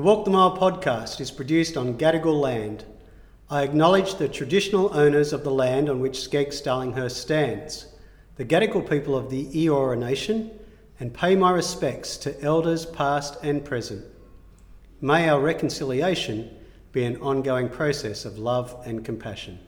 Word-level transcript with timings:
The 0.00 0.06
Walk 0.06 0.24
the 0.24 0.30
Mile 0.30 0.56
podcast 0.56 1.20
is 1.20 1.30
produced 1.30 1.76
on 1.76 1.98
Gadigal 1.98 2.40
land. 2.40 2.86
I 3.50 3.62
acknowledge 3.62 4.14
the 4.14 4.30
traditional 4.30 4.96
owners 4.96 5.34
of 5.34 5.44
the 5.44 5.50
land 5.50 5.90
on 5.90 6.00
which 6.00 6.26
SCEGGS 6.26 6.62
Darlinghurst 6.62 7.18
stands, 7.18 7.84
the 8.36 8.46
Gadigal 8.46 8.88
people 8.88 9.14
of 9.14 9.28
the 9.28 9.44
Eora 9.48 9.98
Nation, 9.98 10.58
and 10.98 11.12
pay 11.12 11.36
my 11.36 11.50
respects 11.50 12.16
to 12.16 12.40
elders 12.40 12.86
past 12.86 13.36
and 13.42 13.62
present. 13.62 14.06
May 15.02 15.28
our 15.28 15.38
reconciliation 15.38 16.48
be 16.92 17.04
an 17.04 17.20
ongoing 17.20 17.68
process 17.68 18.24
of 18.24 18.38
love 18.38 18.74
and 18.86 19.04
compassion. 19.04 19.58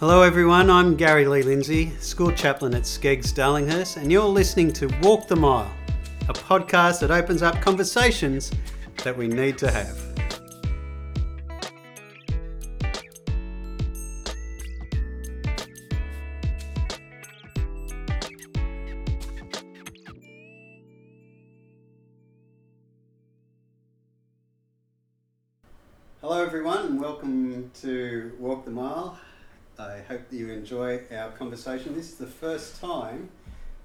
Hello, 0.00 0.22
everyone. 0.22 0.70
I'm 0.70 0.94
Gary 0.94 1.26
Lee 1.26 1.42
Lindsay, 1.42 1.90
school 1.98 2.30
chaplain 2.30 2.72
at 2.72 2.82
SCEGGS 2.84 3.34
Darlinghurst, 3.34 3.96
and 3.96 4.12
you're 4.12 4.22
listening 4.22 4.72
to 4.74 4.86
Walk 5.02 5.26
the 5.26 5.34
Mile, 5.34 5.74
a 6.28 6.32
podcast 6.32 7.00
that 7.00 7.10
opens 7.10 7.42
up 7.42 7.60
conversations 7.60 8.52
that 9.02 9.18
we 9.18 9.26
need 9.26 9.58
to 9.58 9.68
have. 9.68 9.98
Hello, 26.20 26.40
everyone, 26.40 26.86
and 26.86 27.00
welcome 27.00 27.68
to 27.80 28.32
Walk 28.38 28.64
the 28.64 28.70
Mile. 28.70 29.18
I 29.80 30.00
hope 30.08 30.28
that 30.28 30.36
you 30.36 30.50
enjoy 30.50 31.02
our 31.12 31.30
conversation. 31.30 31.94
This 31.94 32.08
is 32.10 32.14
the 32.16 32.26
first 32.26 32.80
time 32.80 33.28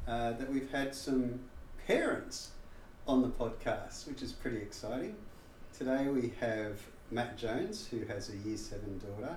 uh, 0.08 0.32
that 0.32 0.52
we've 0.52 0.72
had 0.72 0.96
some 0.96 1.42
parents 1.86 2.50
on 3.08 3.22
the 3.22 3.28
podcast, 3.28 4.08
which 4.08 4.24
is 4.24 4.32
pretty 4.32 4.58
exciting. 4.58 5.16
Today 5.78 6.08
we 6.08 6.34
have 6.40 6.80
Matt 7.12 7.38
Jones, 7.38 7.88
who 7.92 8.06
has 8.06 8.30
a 8.30 8.38
year 8.38 8.58
seven 8.58 8.98
daughter 8.98 9.36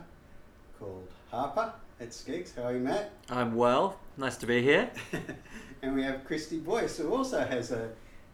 called 0.80 1.06
Harper 1.30 1.74
at 2.00 2.08
SCEGGS. 2.08 2.56
How 2.56 2.62
are 2.62 2.72
you, 2.72 2.80
Matt? 2.80 3.10
I'm 3.28 3.54
well. 3.54 3.98
Nice 4.16 4.38
to 4.38 4.46
be 4.46 4.62
here. 4.62 4.90
and 5.82 5.94
we 5.94 6.02
have 6.04 6.24
Christy 6.24 6.58
Boyce, 6.58 6.96
who 6.96 7.14
also 7.14 7.44
has 7.44 7.70
a 7.70 7.90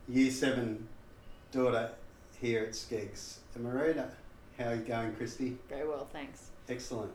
year 0.09 0.31
seven 0.31 0.87
daughter 1.51 1.91
here 2.41 2.63
at 2.63 2.75
SCEGGS. 2.75 3.39
Marina, 3.59 4.09
how 4.59 4.67
are 4.67 4.75
you 4.77 4.83
going, 4.83 5.13
Christy? 5.17 5.59
Very 5.69 5.89
well, 5.89 6.07
thanks. 6.13 6.51
Excellent. 6.69 7.11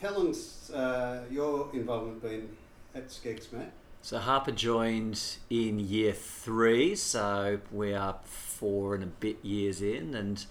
How 0.00 0.10
long's 0.16 0.70
uh, 0.70 1.24
your 1.30 1.68
involvement 1.72 2.22
been 2.22 2.48
at 2.94 3.08
SCEGGS, 3.08 3.52
Matt? 3.52 3.72
So 4.00 4.18
Harper 4.18 4.52
joined 4.52 5.20
in 5.50 5.80
year 5.80 6.12
three, 6.12 6.94
so 6.94 7.60
we 7.72 7.92
are 7.94 8.16
four 8.24 8.94
and 8.94 9.02
a 9.02 9.08
bit 9.08 9.44
years 9.44 9.82
in, 9.82 10.14
and 10.14 10.44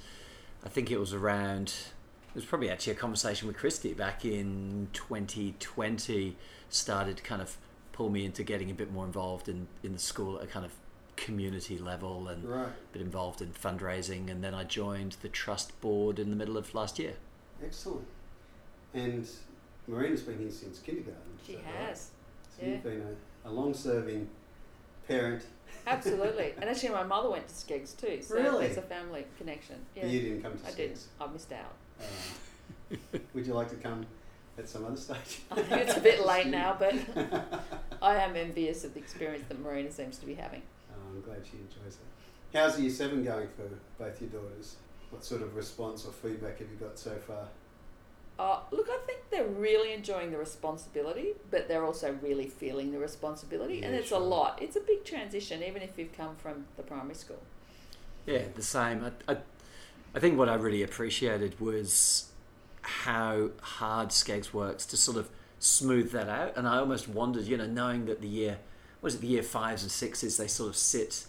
I 0.65 0.69
think 0.69 0.91
it 0.91 0.99
was 0.99 1.13
around. 1.13 1.73
It 2.29 2.35
was 2.35 2.45
probably 2.45 2.69
actually 2.69 2.93
a 2.93 2.97
conversation 2.97 3.47
with 3.47 3.57
Christy 3.57 3.93
back 3.93 4.25
in 4.25 4.89
2020. 4.93 6.35
Started 6.69 7.17
to 7.17 7.23
kind 7.23 7.41
of 7.41 7.57
pull 7.93 8.09
me 8.09 8.25
into 8.25 8.43
getting 8.43 8.69
a 8.69 8.73
bit 8.73 8.91
more 8.91 9.05
involved 9.05 9.47
in 9.47 9.67
in 9.81 9.93
the 9.93 9.99
school 9.99 10.37
at 10.37 10.43
a 10.43 10.47
kind 10.47 10.65
of 10.65 10.73
community 11.15 11.77
level 11.79 12.27
and 12.27 12.43
Right. 12.43 12.67
a 12.67 12.93
bit 12.93 13.01
involved 13.01 13.41
in 13.41 13.53
fundraising, 13.53 14.29
and 14.29 14.43
then 14.43 14.53
I 14.53 14.65
joined 14.65 15.13
the 15.21 15.29
trust 15.29 15.79
board 15.79 16.19
in 16.19 16.29
the 16.29 16.35
middle 16.35 16.57
of 16.57 16.75
last 16.75 16.99
year. 16.99 17.13
Excellent. 17.63 18.05
And 18.97 19.27
Marina's 19.87 20.21
been 20.21 20.39
here 20.39 20.49
since 20.49 20.79
kindergarten. 20.79 21.21
She 21.45 21.55
right? 21.55 21.65
has. 21.87 22.09
So 22.57 22.65
yeah. 22.65 22.73
you've 22.73 22.83
been 22.83 23.03
a, 23.45 23.49
a 23.49 23.51
long 23.51 23.73
serving 23.73 24.27
parent. 25.07 25.43
Absolutely. 25.85 26.53
and 26.61 26.69
actually, 26.69 26.89
my 26.89 27.03
mother 27.03 27.29
went 27.29 27.47
to 27.47 27.53
SCEGGS 27.53 27.95
too, 27.95 28.21
so 28.21 28.35
Really? 28.35 28.65
there's 28.65 28.77
a 28.77 28.81
family 28.81 29.25
connection. 29.37 29.75
Yeah. 29.95 30.03
But 30.03 30.11
you 30.11 30.21
didn't 30.21 30.41
come 30.41 30.53
to 30.53 30.57
SCEGGS. 30.57 30.67
I 30.67 30.71
SCEGGS. 30.71 30.75
did. 30.75 30.99
I 31.21 31.27
missed 31.27 31.53
out. 31.53 31.75
Uh, 31.99 33.17
would 33.33 33.45
you 33.45 33.53
like 33.53 33.69
to 33.69 33.75
come 33.75 34.05
at 34.57 34.67
some 34.67 34.83
other 34.83 34.97
stage? 34.97 35.41
I 35.51 35.61
think 35.61 35.81
it's 35.87 35.97
a 35.97 36.01
bit 36.01 36.25
late 36.25 36.47
now, 36.47 36.75
but 36.79 36.95
I 38.01 38.15
am 38.15 38.35
envious 38.35 38.83
of 38.83 38.95
the 38.95 38.99
experience 38.99 39.45
that 39.47 39.59
Marina 39.61 39.91
seems 39.91 40.17
to 40.17 40.25
be 40.25 40.33
having. 40.33 40.63
Oh, 40.91 40.95
I'm 41.13 41.21
glad 41.21 41.45
she 41.45 41.57
enjoys 41.57 41.97
it. 41.97 42.57
How's 42.57 42.79
year 42.79 42.89
seven 42.89 43.23
going 43.23 43.47
for 43.55 43.69
both 44.03 44.19
your 44.19 44.31
daughters? 44.31 44.77
What 45.11 45.23
sort 45.23 45.43
of 45.43 45.55
response 45.55 46.03
or 46.05 46.11
feedback 46.11 46.57
have 46.59 46.69
you 46.71 46.77
got 46.77 46.97
so 46.97 47.15
far? 47.15 47.47
Uh, 48.39 48.59
look, 48.71 48.87
I 48.89 48.99
think 49.07 49.29
they're 49.31 49.47
really 49.47 49.93
enjoying 49.93 50.31
the 50.31 50.37
responsibility, 50.37 51.29
but 51.49 51.67
they're 51.67 51.83
also 51.83 52.15
really 52.21 52.47
feeling 52.47 52.91
the 52.91 52.99
responsibility, 52.99 53.81
and 53.81 53.95
it's 53.95 54.09
sure. 54.09 54.21
a 54.21 54.23
lot. 54.23 54.59
It's 54.61 54.75
a 54.75 54.79
big 54.79 55.03
transition, 55.03 55.63
even 55.63 55.81
if 55.81 55.97
you've 55.97 56.13
come 56.13 56.35
from 56.35 56.65
the 56.75 56.83
primary 56.83 57.15
school. 57.15 57.41
Yeah, 58.27 58.43
the 58.53 58.61
same. 58.61 59.03
I, 59.03 59.33
I, 59.33 59.37
I 60.13 60.19
think 60.19 60.37
what 60.37 60.49
I 60.49 60.55
really 60.55 60.83
appreciated 60.83 61.59
was 61.59 62.29
how 62.81 63.49
hard 63.61 64.09
SCEGGS 64.09 64.53
works 64.53 64.85
to 64.87 64.97
sort 64.97 65.17
of 65.17 65.29
smooth 65.59 66.11
that 66.11 66.29
out. 66.29 66.55
And 66.55 66.67
I 66.67 66.77
almost 66.77 67.07
wondered, 67.07 67.45
you 67.45 67.57
know, 67.57 67.65
knowing 67.65 68.05
that 68.05 68.21
the 68.21 68.27
year, 68.27 68.59
was 69.01 69.15
it, 69.15 69.21
the 69.21 69.27
year 69.27 69.43
fives 69.43 69.81
and 69.81 69.91
sixes, 69.91 70.37
they 70.37 70.47
sort 70.47 70.69
of 70.69 70.75
sit 70.75 71.25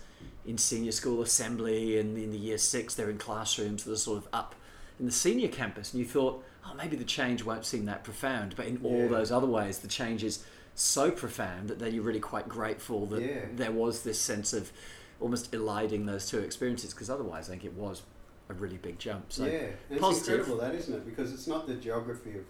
in 0.46 0.58
senior 0.58 0.92
school 0.92 1.22
assembly, 1.22 1.98
and 1.98 2.18
in 2.18 2.32
the 2.32 2.38
year 2.38 2.58
six, 2.58 2.94
they're 2.94 3.10
in 3.10 3.18
classrooms 3.18 3.84
that 3.84 3.92
are 3.92 3.96
sort 3.96 4.18
of 4.18 4.28
up 4.32 4.54
in 4.98 5.06
the 5.06 5.12
senior 5.12 5.48
campus. 5.48 5.92
And 5.92 6.00
you 6.00 6.06
thought, 6.06 6.44
oh, 6.66 6.74
maybe 6.74 6.96
the 6.96 7.04
change 7.04 7.44
won't 7.44 7.64
seem 7.64 7.84
that 7.86 8.04
profound. 8.04 8.54
But 8.56 8.66
in 8.66 8.80
all 8.84 9.02
Yeah. 9.02 9.08
those 9.08 9.30
other 9.32 9.46
ways, 9.46 9.78
the 9.78 9.88
change 9.88 10.24
is 10.24 10.44
so 10.74 11.10
profound 11.10 11.68
that 11.68 11.78
then 11.78 11.94
you're 11.94 12.02
really 12.04 12.20
quite 12.20 12.48
grateful 12.48 13.06
that 13.06 13.20
Yeah. 13.22 13.46
there 13.54 13.72
was 13.72 14.02
this 14.02 14.18
sense 14.20 14.52
of 14.52 14.72
almost 15.20 15.52
eliding 15.52 16.06
those 16.06 16.28
two 16.28 16.38
experiences 16.38 16.94
because 16.94 17.10
otherwise 17.10 17.48
I 17.48 17.52
think 17.52 17.64
it 17.64 17.74
was 17.74 18.02
a 18.48 18.54
really 18.54 18.76
big 18.76 18.98
jump. 18.98 19.32
So 19.32 19.44
yeah, 19.46 19.50
and 19.58 19.74
it's 19.90 20.00
positive. 20.00 20.40
incredible 20.40 20.60
that, 20.64 20.74
isn't 20.76 20.94
it? 20.94 21.04
Because 21.04 21.32
it's 21.32 21.46
not 21.48 21.66
the 21.66 21.74
geography 21.74 22.36
of 22.38 22.44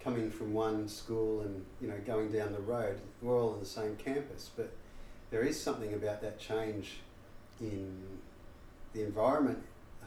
coming 0.00 0.30
from 0.30 0.54
one 0.54 0.88
school 0.88 1.40
and 1.40 1.64
you 1.80 1.88
know 1.88 1.98
going 2.06 2.30
down 2.30 2.52
the 2.52 2.60
road. 2.60 3.00
We're 3.20 3.36
all 3.36 3.54
on 3.54 3.58
the 3.60 3.66
same 3.66 3.96
campus, 3.96 4.50
but 4.56 4.70
there 5.30 5.42
is 5.42 5.60
something 5.60 5.92
about 5.94 6.22
that 6.22 6.38
change 6.38 6.98
in 7.60 8.00
the 8.92 9.02
environment. 9.02 9.58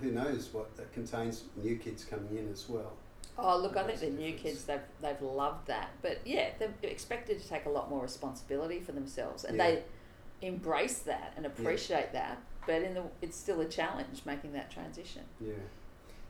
Who 0.01 0.11
knows 0.11 0.49
what 0.53 0.75
that 0.77 0.93
contains 0.93 1.43
new 1.61 1.75
kids 1.77 2.05
coming 2.05 2.37
in 2.37 2.51
as 2.51 2.69
well. 2.69 2.93
Oh, 3.37 3.57
look, 3.57 3.77
I 3.77 3.83
think 3.83 3.99
the 3.99 4.09
new 4.09 4.33
kids, 4.33 4.65
they've, 4.65 4.81
they've 5.01 5.21
loved 5.21 5.67
that. 5.67 5.91
But 6.01 6.19
yeah, 6.25 6.49
they're 6.59 6.73
expected 6.83 7.41
to 7.41 7.47
take 7.47 7.65
a 7.65 7.69
lot 7.69 7.89
more 7.89 8.01
responsibility 8.01 8.79
for 8.79 8.91
themselves. 8.91 9.43
And 9.45 9.57
Yeah. 9.57 9.63
they 9.71 9.83
embrace 10.47 10.99
that 10.99 11.33
and 11.37 11.45
appreciate 11.45 12.11
that. 12.13 12.37
But 12.65 12.81
in 12.81 12.93
the, 12.93 13.03
it's 13.21 13.37
still 13.37 13.61
a 13.61 13.65
challenge 13.65 14.21
making 14.25 14.53
that 14.53 14.69
transition. 14.69 15.23
Yeah. 15.39 15.53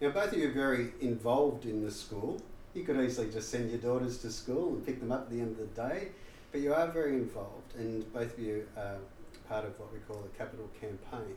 Now, 0.02 0.12
both 0.12 0.32
of 0.32 0.40
you 0.40 0.50
are 0.50 0.54
very 0.54 0.94
involved 1.02 1.66
in 1.66 1.84
the 1.84 1.92
school. 1.92 2.42
You 2.74 2.84
could 2.84 2.98
easily 2.98 3.30
just 3.30 3.50
send 3.50 3.70
your 3.72 3.80
daughters 3.80 4.20
to 4.20 4.32
school 4.32 4.70
and 4.70 4.86
pick 4.86 5.00
them 5.00 5.12
up 5.12 5.24
at 5.24 5.30
the 5.32 5.42
end 5.42 5.52
of 5.52 5.58
the 5.58 5.82
day, 5.82 6.10
but 6.52 6.62
you 6.62 6.74
are 6.74 6.88
very 6.88 7.16
involved, 7.16 7.76
and 7.76 8.12
both 8.14 8.38
of 8.38 8.40
you 8.40 8.66
are 8.78 8.98
part 9.50 9.66
of 9.66 9.78
what 9.80 9.92
we 9.92 10.00
call 10.00 10.22
the 10.22 10.38
Capital 10.38 10.70
Campaign. 10.80 11.36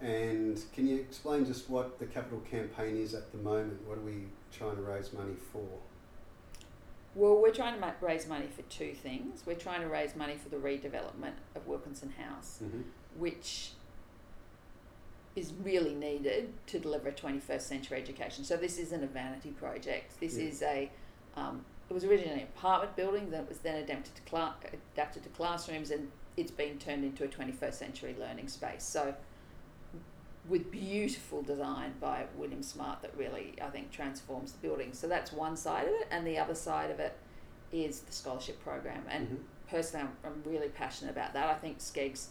And 0.00 0.62
can 0.74 0.86
you 0.86 0.96
explain 0.96 1.46
just 1.46 1.70
what 1.70 1.98
the 1.98 2.06
Capital 2.06 2.40
Campaign 2.50 2.96
is 2.98 3.14
at 3.14 3.32
the 3.32 3.38
moment? 3.38 3.86
What 3.86 3.98
are 3.98 4.02
we 4.02 4.26
trying 4.52 4.76
to 4.76 4.82
raise 4.82 5.12
money 5.12 5.34
for? 5.52 5.66
Well, 7.14 7.40
we're 7.40 7.52
trying 7.54 7.80
to 7.80 7.94
raise 8.02 8.26
money 8.28 8.46
for 8.54 8.60
two 8.62 8.92
things. 8.92 9.42
We're 9.46 9.54
trying 9.54 9.80
to 9.80 9.88
raise 9.88 10.14
money 10.14 10.36
for 10.36 10.50
the 10.50 10.58
redevelopment 10.58 11.32
of 11.54 11.66
Wilkinson 11.66 12.12
House, 12.18 12.60
Mm-hmm. 12.62 12.82
which 13.18 13.70
is 15.34 15.52
really 15.62 15.94
needed 15.94 16.52
to 16.66 16.78
deliver 16.78 17.08
a 17.08 17.12
21st 17.12 17.60
century 17.62 17.98
education. 17.98 18.44
So 18.44 18.56
this 18.56 18.78
isn't 18.78 19.02
a 19.02 19.06
vanity 19.06 19.50
project. 19.50 20.18
This 20.20 20.36
Yeah. 20.36 20.44
is 20.44 20.62
a 20.62 20.90
um, 21.36 21.64
it 21.90 21.92
was 21.94 22.04
originally 22.04 22.40
an 22.40 22.48
apartment 22.56 22.96
building 22.96 23.30
that 23.30 23.46
was 23.48 23.58
then 23.58 23.76
adapted 23.76 24.14
to 24.14 24.22
cla- 24.22 24.56
adapted 24.94 25.22
to 25.22 25.28
classrooms, 25.30 25.90
and 25.90 26.10
it's 26.36 26.50
been 26.50 26.78
turned 26.78 27.04
into 27.04 27.24
a 27.24 27.28
21st 27.28 27.74
century 27.74 28.16
learning 28.18 28.48
space. 28.48 28.82
So 28.82 29.14
with 30.48 30.70
beautiful 30.70 31.42
design 31.42 31.94
by 32.00 32.26
William 32.36 32.62
Smart 32.62 33.02
that 33.02 33.16
really 33.16 33.54
I 33.60 33.66
think 33.70 33.90
transforms 33.90 34.52
the 34.52 34.58
building. 34.58 34.92
So 34.92 35.06
that's 35.08 35.32
one 35.32 35.56
side 35.56 35.88
of 35.88 35.94
it, 35.94 36.06
and 36.10 36.26
the 36.26 36.38
other 36.38 36.54
side 36.54 36.90
of 36.90 37.00
it 37.00 37.16
is 37.72 38.00
the 38.00 38.12
scholarship 38.12 38.62
program. 38.62 39.02
And 39.10 39.28
Mhm. 39.28 39.38
personally, 39.68 40.06
I'm, 40.06 40.30
I'm 40.32 40.42
really 40.44 40.68
passionate 40.68 41.10
about 41.10 41.32
that. 41.34 41.48
I 41.48 41.54
think 41.54 41.78
SCEGGS, 41.80 42.28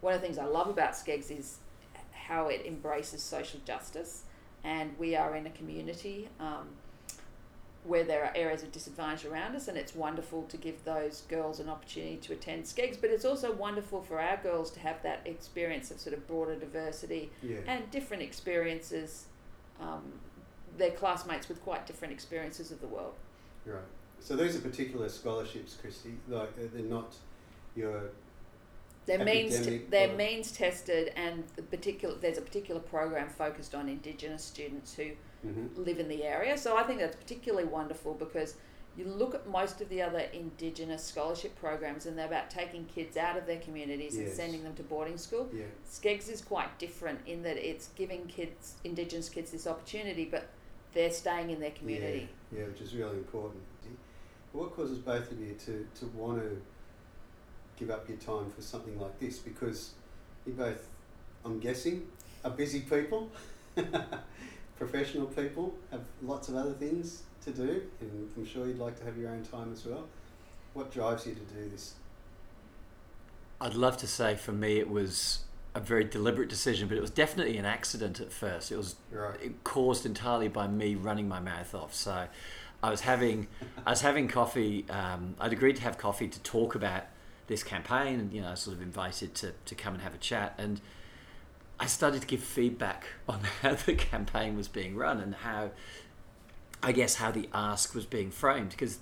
one 0.00 0.14
of 0.14 0.20
the 0.20 0.26
things 0.26 0.38
I 0.38 0.46
love 0.46 0.68
about 0.68 0.92
SCEGGS 0.94 1.30
is 1.30 1.58
how 2.12 2.48
it 2.48 2.64
embraces 2.64 3.22
social 3.22 3.60
justice, 3.64 4.24
and 4.64 4.98
we 4.98 5.14
are 5.14 5.36
in 5.36 5.46
a 5.46 5.50
community 5.50 6.28
um, 6.40 6.68
where 7.88 8.04
there 8.04 8.22
are 8.24 8.32
areas 8.34 8.62
of 8.62 8.70
disadvantage 8.70 9.24
around 9.24 9.56
us, 9.56 9.66
and 9.66 9.76
it's 9.78 9.94
wonderful 9.94 10.42
to 10.44 10.56
give 10.56 10.84
those 10.84 11.22
girls 11.22 11.58
an 11.58 11.68
opportunity 11.68 12.16
to 12.18 12.34
attend 12.34 12.64
SCEGGS. 12.64 13.00
But 13.00 13.10
it's 13.10 13.24
also 13.24 13.50
wonderful 13.52 14.02
for 14.02 14.20
our 14.20 14.36
girls 14.36 14.70
to 14.72 14.80
have 14.80 15.02
that 15.02 15.22
experience 15.24 15.90
of 15.90 15.98
sort 15.98 16.14
of 16.14 16.26
broader 16.28 16.54
diversity 16.56 17.30
Yeah. 17.42 17.56
and 17.66 17.90
different 17.90 18.22
experiences 18.22 19.26
um, 19.80 20.02
their 20.76 20.90
classmates 20.90 21.48
with 21.48 21.62
quite 21.64 21.86
different 21.86 22.12
experiences 22.12 22.70
of 22.70 22.80
the 22.80 22.86
world. 22.86 23.14
Right. 23.64 23.80
So 24.20 24.36
those 24.36 24.54
are 24.56 24.60
particular 24.60 25.08
scholarships, 25.08 25.76
Christy. 25.80 26.14
Like 26.28 26.48
uh, 26.58 26.68
they're 26.74 26.82
not 26.84 27.14
your. 27.74 28.10
They're 29.06 29.24
means 29.24 29.64
t- 29.64 29.82
they're 29.88 30.14
means 30.14 30.52
tested, 30.52 31.12
and 31.16 31.44
the 31.56 31.62
particular 31.62 32.14
there's 32.16 32.36
a 32.36 32.42
particular 32.42 32.80
program 32.80 33.28
focused 33.30 33.74
on 33.74 33.88
Indigenous 33.88 34.44
students 34.44 34.94
who 34.94 35.12
Mm-hmm. 35.46 35.82
live 35.84 36.00
in 36.00 36.08
the 36.08 36.24
area. 36.24 36.58
So 36.58 36.76
I 36.76 36.82
think 36.82 36.98
that's 36.98 37.16
particularly 37.16 37.64
wonderful 37.64 38.14
because 38.14 38.54
you 38.96 39.04
look 39.04 39.34
at 39.34 39.48
most 39.48 39.80
of 39.80 39.88
the 39.88 40.02
other 40.02 40.24
Indigenous 40.32 41.04
scholarship 41.04 41.56
programs, 41.60 42.06
and 42.06 42.18
they're 42.18 42.26
about 42.26 42.50
taking 42.50 42.84
kids 42.86 43.16
out 43.16 43.36
of 43.36 43.46
their 43.46 43.60
communities 43.60 44.16
and 44.16 44.32
sending 44.32 44.64
them 44.64 44.74
to 44.74 44.82
boarding 44.82 45.16
school. 45.16 45.48
Yeah. 45.54 45.66
SCEGGS 45.88 46.28
is 46.28 46.40
quite 46.40 46.76
different 46.80 47.20
in 47.24 47.44
that 47.44 47.56
it's 47.56 47.90
giving 47.94 48.26
kids, 48.26 48.74
Indigenous 48.82 49.28
kids, 49.28 49.52
this 49.52 49.68
opportunity, 49.68 50.24
but 50.24 50.48
they're 50.94 51.12
staying 51.12 51.50
in 51.50 51.60
their 51.60 51.70
community. 51.70 52.28
Yeah, 52.50 52.60
yeah, 52.60 52.66
which 52.66 52.80
is 52.80 52.92
really 52.94 53.18
important. 53.18 53.62
What 54.52 54.74
causes 54.74 54.98
both 54.98 55.30
of 55.30 55.38
you 55.38 55.54
to, 55.66 55.86
to 56.00 56.06
want 56.06 56.42
to 56.42 56.60
give 57.76 57.90
up 57.90 58.08
your 58.08 58.18
time 58.18 58.50
for 58.50 58.62
something 58.62 58.98
like 58.98 59.20
this? 59.20 59.38
Because 59.38 59.92
you 60.44 60.54
both, 60.54 60.88
I'm 61.44 61.60
guessing, 61.60 62.08
are 62.44 62.50
busy 62.50 62.80
people, 62.80 63.30
professional 64.78 65.26
people, 65.26 65.74
have 65.90 66.02
lots 66.22 66.48
of 66.48 66.54
other 66.56 66.72
things 66.72 67.22
to 67.44 67.50
do, 67.50 67.82
and 68.00 68.30
I'm 68.36 68.46
sure 68.46 68.66
you'd 68.66 68.78
like 68.78 68.98
to 68.98 69.04
have 69.04 69.18
your 69.18 69.30
own 69.30 69.42
time 69.42 69.72
as 69.72 69.84
well. 69.84 70.06
What 70.74 70.92
drives 70.92 71.26
you 71.26 71.34
to 71.34 71.40
do 71.40 71.68
this? 71.70 71.94
I'd 73.60 73.74
love 73.74 73.96
to 73.98 74.06
say 74.06 74.36
for 74.36 74.52
me 74.52 74.78
it 74.78 74.88
was 74.88 75.40
a 75.74 75.80
very 75.80 76.04
deliberate 76.04 76.48
decision, 76.48 76.88
but 76.88 76.96
it 76.96 77.00
was 77.00 77.10
definitely 77.10 77.56
an 77.56 77.64
accident 77.64 78.20
at 78.20 78.32
first. 78.32 78.70
It 78.70 78.76
was 78.76 78.96
Right. 79.10 79.40
it 79.42 79.64
caused 79.64 80.06
entirely 80.06 80.48
by 80.48 80.68
me 80.68 80.94
running 80.94 81.28
my 81.28 81.40
mouth 81.40 81.74
off. 81.74 81.92
So 81.94 82.28
I 82.82 82.90
was 82.90 83.00
having 83.00 83.48
I 83.86 83.90
was 83.90 84.02
having 84.02 84.28
coffee. 84.28 84.88
Um, 84.88 85.34
I'd 85.40 85.52
agreed 85.52 85.76
to 85.76 85.82
have 85.82 85.98
coffee 85.98 86.28
to 86.28 86.40
talk 86.40 86.74
about 86.76 87.04
this 87.48 87.64
campaign, 87.64 88.20
and 88.20 88.32
you 88.32 88.40
know, 88.42 88.54
sort 88.54 88.76
of 88.76 88.82
invited 88.82 89.34
to 89.36 89.52
to 89.64 89.74
come 89.74 89.94
and 89.94 90.02
have 90.02 90.14
a 90.14 90.18
chat. 90.18 90.54
And 90.58 90.80
I 91.80 91.86
started 91.86 92.20
to 92.22 92.26
give 92.26 92.42
feedback 92.42 93.04
on 93.28 93.40
how 93.62 93.74
the 93.74 93.94
campaign 93.94 94.56
was 94.56 94.68
being 94.68 94.96
run 94.96 95.20
and 95.20 95.34
how 95.34 95.70
I 96.82 96.92
guess 96.92 97.16
how 97.16 97.30
the 97.30 97.48
ask 97.52 97.94
was 97.94 98.06
being 98.06 98.30
framed 98.30 98.70
because 98.70 98.98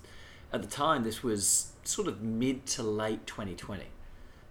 at 0.51 0.61
the 0.61 0.67
time 0.67 1.03
this 1.03 1.21
was 1.23 1.71
sort 1.83 2.07
of 2.07 2.21
mid 2.21 2.65
to 2.65 2.83
late 2.83 3.25
2020 3.27 3.83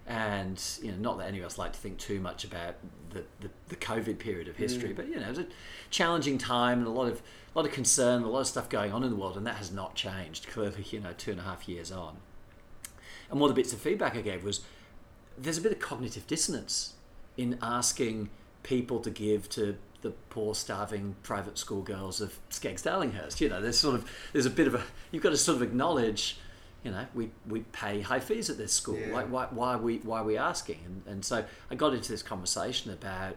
and 0.06 0.62
you 0.80 0.92
know 0.92 0.98
not 0.98 1.18
that 1.18 1.26
any 1.26 1.40
of 1.40 1.44
us 1.44 1.58
like 1.58 1.72
to 1.72 1.78
think 1.78 1.98
too 1.98 2.20
much 2.20 2.44
about 2.44 2.76
the, 3.10 3.24
the, 3.40 3.50
the 3.68 3.76
covid 3.76 4.18
period 4.18 4.46
of 4.46 4.56
history 4.56 4.90
Mm. 4.90 4.96
but 4.96 5.08
you 5.08 5.16
know 5.16 5.26
it 5.26 5.30
was 5.30 5.38
a 5.40 5.46
challenging 5.90 6.38
time 6.38 6.78
and 6.78 6.86
a 6.86 6.90
lot 6.90 7.08
of 7.08 7.20
a 7.54 7.58
lot 7.58 7.66
of 7.66 7.72
concern 7.72 8.22
a 8.22 8.28
lot 8.28 8.40
of 8.40 8.46
stuff 8.46 8.68
going 8.68 8.92
on 8.92 9.02
in 9.02 9.10
the 9.10 9.16
world 9.16 9.36
and 9.36 9.44
that 9.46 9.56
has 9.56 9.72
not 9.72 9.96
changed 9.96 10.46
clearly 10.52 10.84
you 10.90 11.00
know 11.00 11.12
two 11.18 11.32
and 11.32 11.40
a 11.40 11.42
half 11.42 11.68
years 11.68 11.90
on 11.90 12.18
and 13.30 13.40
one 13.40 13.50
of 13.50 13.56
the 13.56 13.60
bits 13.60 13.72
of 13.72 13.80
feedback 13.80 14.14
i 14.14 14.20
gave 14.20 14.44
was 14.44 14.60
there's 15.36 15.58
a 15.58 15.60
bit 15.60 15.72
of 15.72 15.80
cognitive 15.80 16.26
dissonance 16.28 16.94
in 17.36 17.58
asking 17.62 18.28
people 18.62 19.00
to 19.00 19.10
give 19.10 19.48
to 19.50 19.76
the 20.02 20.10
poor 20.30 20.54
starving 20.54 21.16
private 21.22 21.58
school 21.58 21.82
girls 21.82 22.20
of 22.20 22.38
SCEGGS 22.50 22.82
Darlinghurst. 22.82 23.40
You 23.40 23.48
know, 23.48 23.60
there's 23.60 23.78
sort 23.78 23.94
of 23.96 24.10
there's 24.32 24.46
a 24.46 24.50
bit 24.50 24.66
of 24.66 24.74
a 24.74 24.82
you've 25.10 25.22
got 25.22 25.30
to 25.30 25.36
sort 25.36 25.56
of 25.56 25.62
acknowledge, 25.62 26.38
you 26.84 26.90
know, 26.90 27.06
we, 27.14 27.30
we 27.48 27.60
pay 27.60 28.00
high 28.00 28.20
fees 28.20 28.48
at 28.50 28.58
this 28.58 28.72
school. 28.72 28.98
Yeah. 28.98 29.12
Why, 29.12 29.24
why, 29.24 29.46
why 29.50 29.74
are 29.74 29.78
we 29.78 29.98
why 29.98 30.20
are 30.20 30.24
we 30.24 30.36
asking? 30.36 30.80
And, 30.84 31.02
and 31.06 31.24
so 31.24 31.44
I 31.70 31.74
got 31.74 31.94
into 31.94 32.10
this 32.12 32.22
conversation 32.22 32.92
about 32.92 33.36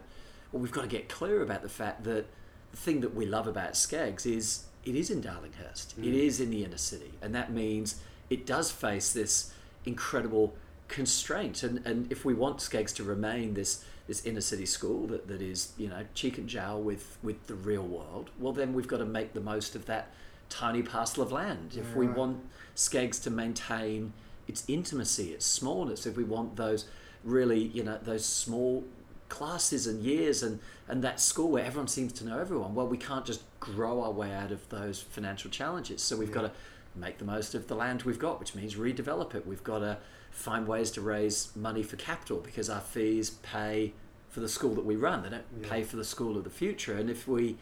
well, 0.52 0.62
we've 0.62 0.72
got 0.72 0.82
to 0.82 0.88
get 0.88 1.08
clear 1.08 1.42
about 1.42 1.62
the 1.62 1.68
fact 1.68 2.04
that 2.04 2.26
the 2.70 2.76
thing 2.76 3.00
that 3.00 3.14
we 3.14 3.26
love 3.26 3.46
about 3.46 3.72
SCEGGS 3.72 4.26
is 4.26 4.64
it 4.84 4.94
is 4.94 5.10
in 5.10 5.20
Darlinghurst. 5.22 5.98
It 5.98 6.04
Mm. 6.04 6.14
is 6.14 6.40
in 6.40 6.50
the 6.50 6.64
inner 6.64 6.78
city, 6.78 7.12
and 7.20 7.34
that 7.34 7.52
means 7.52 8.00
it 8.30 8.46
does 8.46 8.70
face 8.70 9.12
this 9.12 9.52
incredible 9.84 10.54
constraint. 10.90 11.62
And 11.62 11.80
and 11.86 12.10
if 12.12 12.24
we 12.24 12.34
want 12.34 12.58
SCEGGS 12.58 12.94
to 12.96 13.04
remain 13.04 13.54
this 13.54 13.84
this 14.06 14.26
inner 14.26 14.40
city 14.40 14.66
school 14.66 15.06
that, 15.06 15.28
that 15.28 15.40
is 15.40 15.72
you 15.78 15.88
know 15.88 16.04
cheek 16.14 16.36
and 16.36 16.48
jowl 16.48 16.82
with 16.82 17.16
with 17.22 17.46
the 17.46 17.54
real 17.54 17.84
world, 17.86 18.30
well 18.38 18.52
then 18.52 18.74
we've 18.74 18.88
got 18.88 18.98
to 18.98 19.06
make 19.06 19.32
the 19.32 19.40
most 19.40 19.74
of 19.74 19.86
that 19.86 20.12
tiny 20.50 20.82
parcel 20.82 21.22
of 21.22 21.32
land. 21.32 21.76
If 21.78 21.94
we 21.94 22.06
Right. 22.06 22.16
want 22.16 22.40
SCEGGS 22.74 23.22
to 23.22 23.30
maintain 23.30 24.12
its 24.48 24.64
intimacy, 24.68 25.32
its 25.32 25.46
smallness, 25.46 26.06
if 26.06 26.16
we 26.16 26.24
want 26.24 26.56
those 26.56 26.86
really 27.24 27.60
you 27.60 27.84
know 27.84 27.98
those 28.02 28.24
small 28.26 28.84
classes 29.28 29.86
and 29.86 30.02
years 30.02 30.42
and 30.42 30.58
and 30.88 31.04
that 31.04 31.20
school 31.20 31.50
where 31.50 31.64
everyone 31.64 31.86
seems 31.86 32.12
to 32.12 32.24
know 32.26 32.38
everyone 32.40 32.74
well 32.74 32.88
we 32.88 32.96
can't 32.98 33.24
just 33.24 33.42
grow 33.60 34.02
our 34.02 34.10
way 34.10 34.32
out 34.32 34.50
of 34.50 34.68
those 34.70 35.00
financial 35.02 35.50
challenges 35.50 36.02
so 36.02 36.16
we've 36.16 36.32
got 36.32 36.42
to 36.42 36.50
make 36.96 37.18
the 37.18 37.24
most 37.24 37.54
of 37.54 37.68
the 37.68 37.74
land 37.76 38.02
we've 38.02 38.18
got 38.18 38.40
which 38.40 38.54
means 38.56 38.74
redevelop 38.74 39.34
it 39.36 39.46
we've 39.46 39.62
got 39.62 39.78
to 39.80 39.96
find 40.30 40.66
ways 40.66 40.90
to 40.92 41.00
raise 41.00 41.54
money 41.54 41.82
for 41.82 41.96
capital 41.96 42.38
because 42.38 42.70
our 42.70 42.80
fees 42.80 43.30
pay 43.42 43.92
for 44.28 44.40
the 44.40 44.48
school 44.48 44.74
that 44.74 44.84
we 44.84 44.96
run. 44.96 45.22
They 45.22 45.30
don't 45.30 45.44
Yeah. 45.62 45.68
pay 45.68 45.82
for 45.82 45.96
the 45.96 46.04
school 46.04 46.36
of 46.36 46.44
the 46.44 46.50
future. 46.50 46.96
And 46.96 47.10
if 47.10 47.26
we 47.28 47.56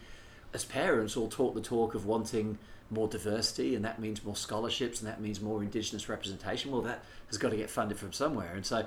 as 0.53 0.65
parents 0.65 1.15
all 1.17 1.27
talk 1.27 1.53
the 1.55 1.61
talk 1.61 1.93
of 1.95 2.05
wanting 2.05 2.57
more 2.91 3.07
diversity 3.07 3.75
and 3.75 3.85
that 3.85 3.99
means 3.99 4.23
more 4.23 4.35
scholarships 4.35 4.99
and 4.99 5.07
that 5.07 5.21
means 5.21 5.39
more 5.39 5.61
indigenous 5.61 6.09
representation 6.09 6.71
well 6.71 6.81
that 6.81 7.03
has 7.27 7.37
got 7.37 7.49
to 7.49 7.55
get 7.57 7.69
funded 7.69 7.97
from 7.99 8.11
somewhere. 8.11 8.53
And 8.55 8.65
so 8.65 8.85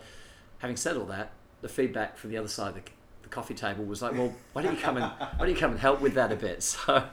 having 0.58 0.76
said 0.76 0.96
all 0.96 1.04
that 1.06 1.30
the 1.60 1.68
feedback 1.68 2.16
from 2.16 2.30
the 2.30 2.36
other 2.38 2.48
side 2.48 2.68
of 2.70 2.74
the, 2.84 2.90
the 3.22 3.28
coffee 3.28 3.54
table 3.54 3.84
was 3.84 4.02
like 4.02 4.12
well 4.14 4.34
why 4.54 4.62
don't 4.62 4.74
you 4.74 4.80
come 4.80 4.96
and 4.96 5.06
why 5.36 5.38
don't 5.38 5.50
you 5.50 5.54
come 5.56 5.70
and 5.72 5.78
help 5.80 6.00
with 6.00 6.14
that 6.14 6.32
a 6.32 6.36
bit? 6.36 6.62
So 6.86 7.04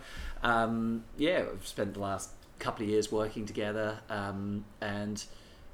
um, 0.43 1.03
yeah 1.17 1.43
we've 1.51 1.67
spent 1.67 1.93
the 1.93 1.99
last 1.99 2.29
couple 2.59 2.83
of 2.83 2.89
years 2.89 3.11
working 3.11 3.45
together 3.45 3.99
um, 4.09 4.65
and 4.81 5.23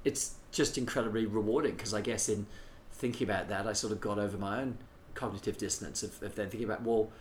it's 0.04 0.36
just 0.56 0.78
incredibly 0.78 1.26
rewarding 1.26 1.76
because 1.76 1.94
I 1.94 2.02
guess 2.02 2.30
in 2.30 2.46
thinking 2.94 3.28
about 3.30 3.50
that 3.50 3.68
I 3.68 3.74
sort 3.74 3.92
of 3.92 4.00
got 4.00 4.18
over 4.18 4.38
my 4.38 4.62
own 4.62 4.78
cognitive 5.14 5.58
dissonance 5.58 6.02
of, 6.02 6.22
of 6.24 6.36
then 6.36 6.50
thinking 6.50 6.66
about 6.68 6.82
well 6.82 7.12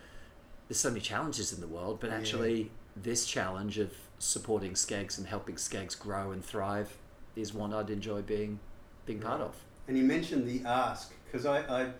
there's 0.67 0.79
so 0.79 0.89
many 0.89 1.01
challenges 1.01 1.53
in 1.53 1.61
the 1.61 1.67
world, 1.67 1.99
but 1.99 2.09
Yeah. 2.09 2.17
actually, 2.17 2.71
this 2.95 3.25
challenge 3.25 3.77
of 3.77 3.91
supporting 4.17 4.73
SCEGGS 4.73 5.17
and 5.17 5.27
helping 5.27 5.55
SCEGGS 5.57 5.99
grow 5.99 6.31
and 6.31 6.43
thrive 6.43 6.97
is 7.35 7.53
one 7.53 7.73
I'd 7.73 7.89
enjoy 7.89 8.21
being 8.21 8.59
being 9.05 9.19
part 9.19 9.41
of. 9.41 9.55
And 9.87 9.95
you 9.95 10.03
mentioned 10.03 10.47
the 10.47 10.67
ask 10.67 11.13
because 11.25 11.45
I, 11.45 11.59
I, 11.59 11.91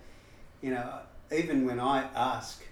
you 0.60 0.72
know, 0.72 1.00
even 1.30 1.64
when 1.64 1.78
I 1.78 2.08
ask 2.16 2.64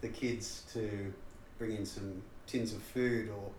the 0.00 0.08
kids 0.08 0.64
to 0.72 1.12
bring 1.58 1.76
in 1.76 1.86
some 1.86 2.22
tins 2.48 2.72
of 2.72 2.82
food 2.82 3.28
or, 3.28 3.52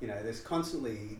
you 0.00 0.08
know, 0.08 0.22
there's 0.22 0.40
constantly 0.40 1.18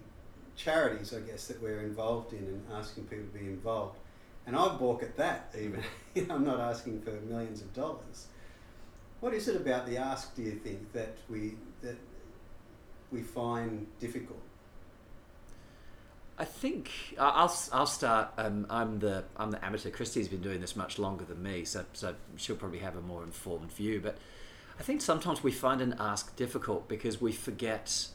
charities, 0.57 1.15
I 1.15 1.21
guess, 1.21 1.47
that 1.49 1.63
we're 1.63 1.81
involved 1.81 2.33
in 2.33 2.39
and 2.39 2.63
asking 2.73 3.05
people 3.05 3.27
to 3.27 3.39
be 3.39 3.47
involved. 3.47 3.99
And 4.47 4.57
I 4.57 4.77
balk 4.77 5.03
at 5.03 5.17
that 5.17 5.53
even. 5.59 5.83
I'm 6.31 6.45
not 6.45 6.61
asking 6.61 7.03
for 7.03 7.11
millions 7.13 7.61
of 7.61 7.73
dollars. 7.75 8.27
What 9.21 9.35
is 9.35 9.49
it 9.49 9.57
about 9.57 9.87
the 9.87 9.97
ask, 9.97 10.35
do 10.35 10.43
you 10.43 10.53
think, 10.53 10.93
that 10.93 11.17
we 11.29 11.55
that 11.83 11.97
we 13.11 13.23
find 13.23 13.87
difficult? 13.99 14.41
I 16.39 16.45
think 16.45 16.91
I'll 17.19 17.55
I'll 17.73 17.87
start. 17.87 18.29
Um, 18.37 18.67
I'm 18.69 18.99
the 18.99 19.25
I'm 19.37 19.51
the 19.51 19.65
amateur. 19.65 19.91
Christy's 19.91 20.29
been 20.29 20.43
doing 20.43 20.61
this 20.61 20.77
much 20.77 20.99
longer 20.99 21.25
than 21.25 21.43
me, 21.43 21.65
so 21.65 21.85
so 21.93 22.15
she'll 22.37 22.57
probably 22.57 22.81
have 22.81 22.97
a 22.97 23.01
more 23.01 23.25
informed 23.25 23.73
view. 23.73 24.01
But 24.01 24.19
I 24.79 24.83
think 24.83 25.01
sometimes 25.01 25.43
we 25.43 25.51
find 25.51 25.81
an 25.81 25.97
ask 25.99 26.37
difficult 26.37 26.89
because 26.89 27.21
we 27.21 27.33
forget 27.33 28.09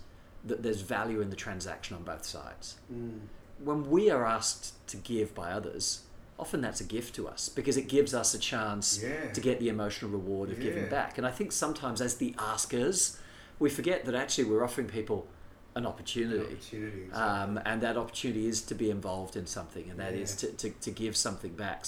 that 0.46 0.64
there's 0.64 0.82
value 0.82 1.22
in 1.22 1.30
the 1.30 1.36
transaction 1.36 1.96
on 1.96 2.04
both 2.04 2.26
sides. 2.26 2.78
Mm. 2.94 3.20
when 3.64 3.90
we 3.92 4.10
are 4.10 4.26
asked 4.26 4.74
to 4.88 4.98
give 4.98 5.36
by 5.36 5.52
others, 5.52 6.02
often 6.40 6.62
that's 6.62 6.82
a 6.82 6.84
gift 6.84 7.14
to 7.14 7.28
us 7.28 7.48
because 7.48 7.78
it 7.78 7.88
gives 7.88 8.12
us 8.16 8.34
a 8.34 8.40
chance 8.40 9.00
Yeah. 9.04 9.32
to 9.34 9.40
get 9.42 9.60
the 9.60 9.70
emotional 9.70 10.10
reward 10.10 10.50
of 10.50 10.60
giving 10.60 10.90
back. 10.90 11.20
And 11.20 11.28
I 11.28 11.32
think 11.32 11.52
sometimes, 11.52 12.02
as 12.02 12.16
the 12.16 12.34
askers, 12.40 13.20
we 13.60 13.70
forget 13.70 14.06
that 14.06 14.16
actually 14.16 14.46
we're 14.46 14.64
offering 14.64 14.88
people 14.88 15.28
an 15.76 15.86
opportunity. 15.86 16.42
Opportunity. 16.56 17.02
exactly. 17.04 17.22
Um, 17.22 17.60
and 17.64 17.82
that 17.82 17.96
opportunity 17.98 18.48
is 18.48 18.62
to 18.64 18.74
be 18.74 18.90
involved 18.90 19.36
in 19.36 19.46
something, 19.46 19.88
and 19.92 20.00
that 20.00 20.14
is 20.16 20.42
Yeah. 20.44 20.50
to, 20.50 20.56
to, 20.58 20.70
to 20.82 20.90
give 20.92 21.16
something 21.16 21.54
back. 21.54 21.86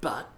But 0.00 0.28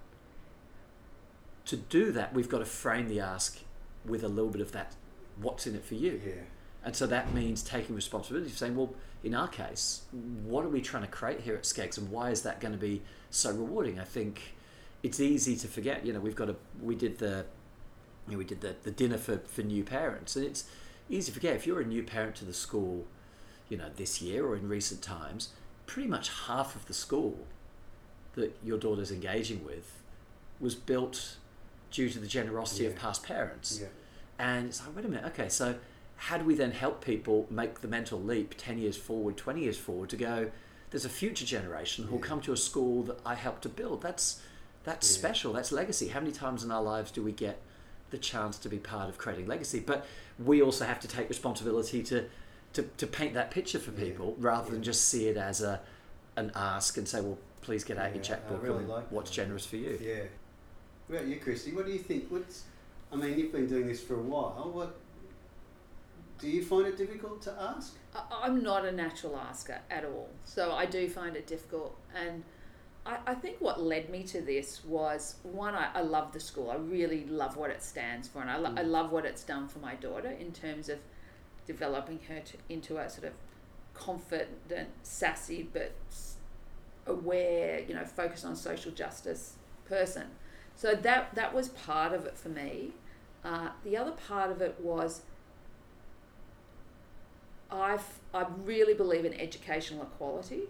to 1.65 1.77
do 1.77 2.13
that, 2.13 2.35
we've 2.35 2.49
got 2.51 2.59
to 2.59 2.65
frame 2.67 3.09
the 3.09 3.21
ask 3.21 3.61
with 4.05 4.23
a 4.23 4.29
little 4.29 4.51
bit 4.51 4.61
of 4.61 4.73
that 4.73 4.95
what's 5.41 5.67
in 5.67 5.75
it 5.75 5.85
for 5.85 5.95
you. 5.95 6.21
yeah. 6.25 6.33
And 6.87 6.95
so 6.95 7.05
that 7.09 7.35
means 7.35 7.65
taking 7.65 7.97
responsibility 7.97 8.49
for 8.49 8.57
saying, 8.57 8.77
well, 8.77 8.95
in 9.25 9.35
our 9.35 9.49
case, 9.49 10.03
what 10.45 10.65
are 10.65 10.69
we 10.69 10.81
trying 10.81 11.03
to 11.03 11.09
create 11.09 11.41
here 11.41 11.57
at 11.57 11.65
SCEGGS 11.65 11.99
and 11.99 12.13
why 12.13 12.31
is 12.31 12.43
that 12.43 12.61
going 12.61 12.71
to 12.71 12.79
be 12.79 13.03
so 13.29 13.51
rewarding? 13.51 13.99
I 13.99 14.05
think 14.05 14.55
it's 15.03 15.19
easy 15.19 15.57
to 15.57 15.67
forget, 15.67 16.07
you 16.07 16.13
know, 16.13 16.21
we've 16.21 16.37
got 16.37 16.49
a, 16.49 16.55
we 16.81 16.95
did 16.95 17.19
the, 17.19 17.45
you 18.29 18.33
know, 18.33 18.39
we 18.39 18.45
did 18.45 18.61
the, 18.61 18.77
the 18.85 18.93
dinner 18.93 19.19
for, 19.19 19.39
for 19.39 19.63
new 19.63 19.83
parents 19.83 20.37
and 20.37 20.45
it's 20.45 20.67
easy 21.11 21.33
to 21.33 21.35
forget 21.35 21.57
if 21.57 21.67
you're 21.67 21.81
a 21.81 21.85
new 21.85 22.05
parent 22.05 22.37
to 22.37 22.45
the 22.45 22.55
school, 22.55 23.05
you 23.69 23.77
know, 23.77 23.91
this 23.97 24.23
year 24.23 24.47
or 24.47 24.55
in 24.55 24.69
recent 24.69 25.03
times, 25.03 25.49
pretty 25.87 26.09
much 26.09 26.31
half 26.47 26.77
of 26.77 26.87
the 26.87 26.95
school 26.95 27.47
that 28.37 28.57
your 28.63 28.79
daughter's 28.79 29.11
engaging 29.11 29.65
with 29.65 30.05
was 30.61 30.77
built 30.77 31.35
due 31.91 32.09
to 32.09 32.21
the 32.21 32.29
generosity 32.29 32.87
of 32.87 32.95
past 32.95 33.25
parents 33.25 33.81
Yeah. 33.83 33.89
And 34.39 34.69
it's 34.69 34.81
like, 34.87 34.95
wait 34.95 35.05
a 35.05 35.09
minute, 35.09 35.25
okay, 35.33 35.49
so 35.49 35.75
how 36.17 36.39
do 36.39 36.45
we 36.45 36.55
then 36.55 36.73
help 36.73 37.05
people 37.05 37.47
make 37.51 37.81
the 37.81 37.89
mental 37.89 38.21
leap 38.21 38.55
10 38.57 38.79
years 38.79 38.97
forward, 38.97 39.37
20 39.37 39.61
years 39.61 39.77
forward 39.79 40.09
to 40.11 40.17
go, 40.17 40.51
there's 40.91 41.05
a 41.05 41.09
future 41.11 41.45
generation 41.45 42.07
who'll 42.07 42.19
Yeah. 42.19 42.25
come 42.27 42.41
to 42.43 42.53
a 42.53 42.57
school 42.57 43.03
that 43.05 43.19
I 43.25 43.35
helped 43.35 43.63
to 43.63 43.69
build. 43.69 44.03
That's 44.03 44.41
that's 44.85 45.11
Yeah. 45.11 45.19
special. 45.19 45.53
That's 45.53 45.73
legacy. 45.73 46.09
How 46.09 46.21
many 46.21 46.31
times 46.33 46.63
in 46.63 46.71
our 46.71 46.81
lives 46.83 47.11
do 47.11 47.21
we 47.21 47.33
get 47.33 47.61
the 48.11 48.19
chance 48.19 48.57
to 48.59 48.69
be 48.69 48.79
part 48.79 49.09
of 49.09 49.19
creating 49.19 49.49
legacy? 49.49 49.81
But 49.81 50.07
we 50.39 50.63
also 50.63 50.85
have 50.85 51.01
to 51.01 51.09
take 51.09 51.29
responsibility 51.29 52.03
to 52.05 52.27
to, 52.73 52.83
to 52.99 53.07
paint 53.07 53.35
that 53.35 53.51
picture 53.51 53.79
for 53.81 53.91
Yeah. 53.91 54.05
people 54.07 54.37
rather 54.39 54.71
than 54.71 54.83
just 54.83 55.05
see 55.09 55.27
it 55.29 55.37
as 55.37 55.61
a 55.61 55.81
an 56.37 56.53
ask 56.55 56.97
and 56.99 57.09
say, 57.09 57.21
well, 57.21 57.39
please 57.63 57.83
get 57.83 57.97
out 57.99 58.11
Yeah, 58.11 58.15
your 58.17 58.23
checkbook 58.25 58.63
really 58.63 58.79
and 58.81 58.89
like 58.89 59.11
what's 59.11 59.31
that. 59.31 59.37
generous 59.37 59.65
for 59.67 59.77
you. 59.77 59.99
Yeah. 60.01 60.25
What 61.09 61.17
about 61.17 61.29
you, 61.29 61.41
Christy? 61.41 61.73
What 61.73 61.87
do 61.87 61.93
you 61.93 61.99
think? 61.99 62.27
What's 62.31 62.63
I 63.13 63.17
mean, 63.17 63.39
you've 63.39 63.53
been 63.53 63.67
doing 63.69 63.87
this 63.89 64.01
for 64.03 64.15
a 64.15 64.23
while. 64.23 64.71
What 64.73 64.95
do 66.39 66.49
you 66.49 66.63
find 66.63 66.87
it 66.87 66.97
difficult 66.97 67.41
to 67.43 67.53
ask? 67.53 67.97
I- 68.15 68.43
I'm 68.45 68.63
not 68.63 68.85
a 68.85 68.93
natural 68.93 69.37
asker 69.37 69.81
at 69.91 70.05
all, 70.05 70.29
so 70.45 70.73
I 70.73 70.85
do 70.87 71.09
find 71.09 71.37
it 71.37 71.47
difficult. 71.47 71.97
And 72.15 72.45
I, 73.07 73.19
I 73.27 73.35
think 73.35 73.57
what 73.61 73.81
led 73.81 74.11
me 74.11 74.23
to 74.25 74.41
this 74.41 74.85
was 74.85 75.37
one, 75.43 75.75
I, 75.75 75.89
I 75.95 76.01
love 76.03 76.33
the 76.33 76.41
school. 76.41 76.71
I 76.71 76.77
really 76.77 77.25
love 77.27 77.57
what 77.57 77.71
it 77.71 77.83
stands 77.83 78.29
for, 78.29 78.41
and 78.43 78.51
I, 78.51 78.57
lo- 78.59 78.75
I 78.77 78.83
Mm. 78.83 78.91
love 78.91 79.13
what 79.13 79.25
it's 79.25 79.45
done 79.45 79.69
for 79.69 79.79
my 79.79 79.95
daughter 79.95 80.31
in 80.31 80.53
terms 80.53 80.89
of 80.89 80.99
developing 81.67 82.21
her 82.29 82.41
to, 82.41 82.57
into 82.69 82.99
a 82.99 83.09
sort 83.09 83.25
of 83.27 83.33
confident, 83.95 84.89
sassy, 85.03 85.69
but 85.73 85.93
aware, 87.07 87.81
you 87.87 87.95
know, 87.95 88.05
focused 88.05 88.45
on 88.45 88.57
social 88.57 88.91
justice 88.93 89.55
person. 89.89 90.25
So 90.75 90.95
that 90.95 91.35
that 91.35 91.55
was 91.55 91.69
part 91.71 92.13
of 92.13 92.27
it 92.27 92.37
for 92.37 92.49
me. 92.49 92.93
Uh, 93.45 93.69
the 93.85 93.97
other 93.97 94.11
part 94.13 94.51
of 94.51 94.61
it 94.61 94.77
was 94.81 95.23
I 97.71 97.99
I 98.35 98.47
really 98.65 98.95
believe 98.95 99.25
in 99.25 99.35
educational 99.35 100.03
equality, 100.03 100.63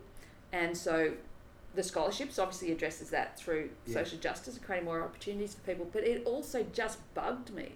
and 0.52 0.76
so 0.76 1.12
the 1.74 1.82
scholarships 1.82 2.38
obviously 2.38 2.72
addresses 2.72 3.10
that 3.10 3.38
through 3.38 3.70
Yeah. 3.86 3.94
social 3.94 4.18
justice 4.18 4.56
and 4.56 4.64
creating 4.64 4.86
more 4.86 5.02
opportunities 5.02 5.54
for 5.54 5.60
people. 5.60 5.86
But 5.92 6.04
it 6.04 6.24
also 6.26 6.62
just 6.72 6.98
bugged 7.14 7.50
me 7.52 7.72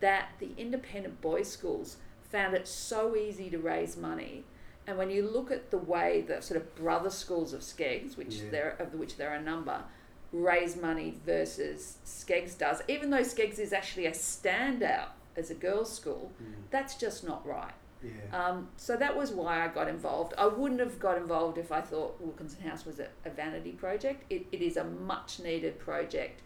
that 0.00 0.30
the 0.40 0.50
independent 0.56 1.20
boys' 1.20 1.48
schools 1.48 1.98
found 2.30 2.54
it 2.54 2.66
so 2.66 3.14
easy 3.14 3.48
to 3.50 3.58
raise 3.58 3.96
money. 3.96 4.44
And 4.88 4.98
when 4.98 5.10
you 5.10 5.22
look 5.22 5.52
at 5.52 5.70
the 5.70 5.78
way 5.78 6.22
the 6.22 6.40
sort 6.40 6.60
of 6.60 6.74
brother 6.74 7.10
schools 7.10 7.52
of 7.52 7.60
SCEGGS, 7.62 8.16
which 8.16 8.36
Yeah. 8.36 8.50
there 8.50 8.76
of 8.80 8.94
which 8.94 9.16
there 9.16 9.30
are 9.30 9.36
a 9.36 9.42
number, 9.42 9.84
raise 10.32 10.74
money 10.76 11.20
versus 11.24 11.98
SCEGGS 12.04 12.54
does, 12.58 12.82
even 12.88 13.10
though 13.10 13.22
SCEGGS 13.22 13.60
is 13.60 13.72
actually 13.72 14.06
a 14.06 14.10
standout 14.12 15.10
as 15.36 15.50
a 15.50 15.54
girls' 15.54 15.94
school, 15.94 16.32
mm. 16.42 16.54
that's 16.70 16.96
just 16.96 17.22
not 17.22 17.46
right. 17.46 17.74
Yeah. 18.02 18.10
Um, 18.48 18.68
so 18.76 18.96
that 18.96 19.16
was 19.16 19.30
why 19.30 19.64
I 19.64 19.68
got 19.68 19.88
involved. 19.88 20.34
I 20.36 20.46
wouldn't 20.46 20.80
have 20.80 20.98
got 20.98 21.16
involved 21.16 21.58
if 21.58 21.70
I 21.70 21.80
thought 21.80 22.20
Wilkinson 22.20 22.62
House 22.62 22.84
was 22.84 22.98
a, 22.98 23.08
a 23.24 23.30
vanity 23.30 23.72
project. 23.72 24.24
It, 24.30 24.46
it 24.52 24.60
is 24.62 24.76
a 24.76 24.84
much 24.84 25.38
needed 25.40 25.78
project 25.78 26.40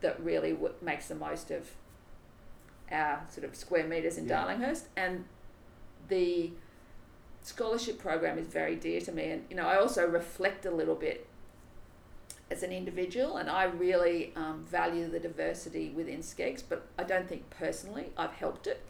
that 0.00 0.18
really 0.22 0.52
w- 0.52 0.74
makes 0.82 1.08
the 1.08 1.14
most 1.14 1.50
of 1.50 1.70
our 2.90 3.24
sort 3.28 3.44
of 3.44 3.54
square 3.54 3.86
metres 3.86 4.18
in 4.18 4.26
Yeah. 4.26 4.44
Darlinghurst. 4.44 4.84
And 4.96 5.24
the 6.08 6.52
scholarship 7.42 7.98
program 7.98 8.38
is 8.38 8.46
very 8.46 8.76
dear 8.76 9.00
to 9.02 9.12
me. 9.12 9.30
And, 9.30 9.44
you 9.50 9.56
know, 9.56 9.66
I 9.66 9.78
also 9.78 10.06
reflect 10.06 10.66
a 10.66 10.70
little 10.70 10.94
bit 10.94 11.26
as 12.50 12.62
an 12.62 12.72
individual 12.72 13.36
and 13.36 13.50
I 13.50 13.64
really 13.64 14.32
um, 14.34 14.64
value 14.64 15.08
the 15.10 15.20
diversity 15.20 15.90
within 15.90 16.20
SCEGGS, 16.20 16.62
but 16.68 16.86
I 16.98 17.02
don't 17.04 17.28
think 17.28 17.50
personally 17.50 18.06
I've 18.16 18.32
helped 18.32 18.66
it. 18.66 18.82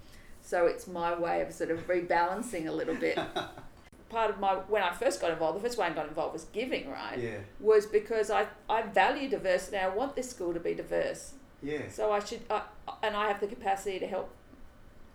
So 0.48 0.64
it's 0.64 0.86
my 0.86 1.14
way 1.14 1.42
of 1.42 1.52
sort 1.52 1.70
of 1.70 1.86
rebalancing 1.86 2.68
a 2.68 2.72
little 2.72 2.94
bit. 2.94 3.18
Part 4.08 4.30
of 4.30 4.40
my 4.40 4.54
when 4.54 4.82
I 4.82 4.94
first 4.94 5.20
got 5.20 5.30
involved, 5.30 5.58
the 5.58 5.62
first 5.62 5.76
way 5.76 5.86
I 5.86 5.90
got 5.90 6.08
involved 6.08 6.32
was 6.32 6.44
giving, 6.54 6.90
right? 6.90 7.18
yeah. 7.18 7.36
Was 7.60 7.84
because 7.84 8.30
I 8.30 8.46
I 8.66 8.80
value 8.80 9.28
diversity. 9.28 9.76
I 9.76 9.88
want 9.88 10.16
this 10.16 10.30
school 10.30 10.54
to 10.54 10.60
be 10.60 10.72
diverse. 10.72 11.34
Yeah. 11.62 11.82
So 11.90 12.12
I 12.12 12.20
should, 12.20 12.40
uh, 12.48 12.62
and 13.02 13.14
I 13.14 13.28
have 13.28 13.40
the 13.40 13.46
capacity 13.46 13.98
to 13.98 14.06
help. 14.06 14.30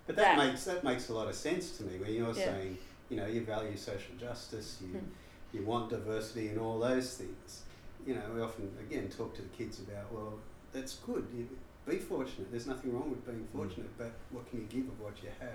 But 0.06 0.18
that, 0.18 0.38
that- 0.38 0.38
makes 0.38 0.66
that 0.66 0.84
makes 0.84 1.10
a 1.10 1.14
lot 1.16 1.28
of 1.28 1.34
sense 1.34 1.78
to 1.78 1.84
me 1.84 1.98
when 1.98 2.14
you're 2.14 2.28
Yeah. 2.28 2.46
saying, 2.54 2.78
you 3.10 3.18
know, 3.18 3.26
you 3.26 3.44
value 3.44 3.76
social 3.76 4.14
justice, 4.20 4.78
you 4.82 5.00
Hmm. 5.00 5.08
you 5.52 5.64
want 5.66 5.90
diversity 5.90 6.50
and 6.50 6.60
all 6.60 6.78
those 6.78 7.18
things. 7.18 7.64
You 8.06 8.14
know, 8.16 8.26
we 8.36 8.40
often 8.42 8.72
again 8.80 9.10
talk 9.10 9.34
to 9.38 9.42
the 9.42 9.50
kids 9.60 9.80
about, 9.80 10.12
well, 10.14 10.34
that's 10.72 10.98
good. 10.98 11.26
You, 11.36 11.48
be 11.88 11.98
fortunate. 11.98 12.50
There's 12.52 12.68
nothing 12.68 12.94
wrong 12.94 13.10
with 13.10 13.26
being 13.26 13.48
mm. 13.54 13.58
fortunate, 13.58 13.90
but 13.98 14.12
what 14.32 14.50
can 14.50 14.62
you 14.62 14.68
give 14.68 14.88
of 14.88 15.00
what 15.00 15.22
you 15.22 15.30
have? 15.40 15.50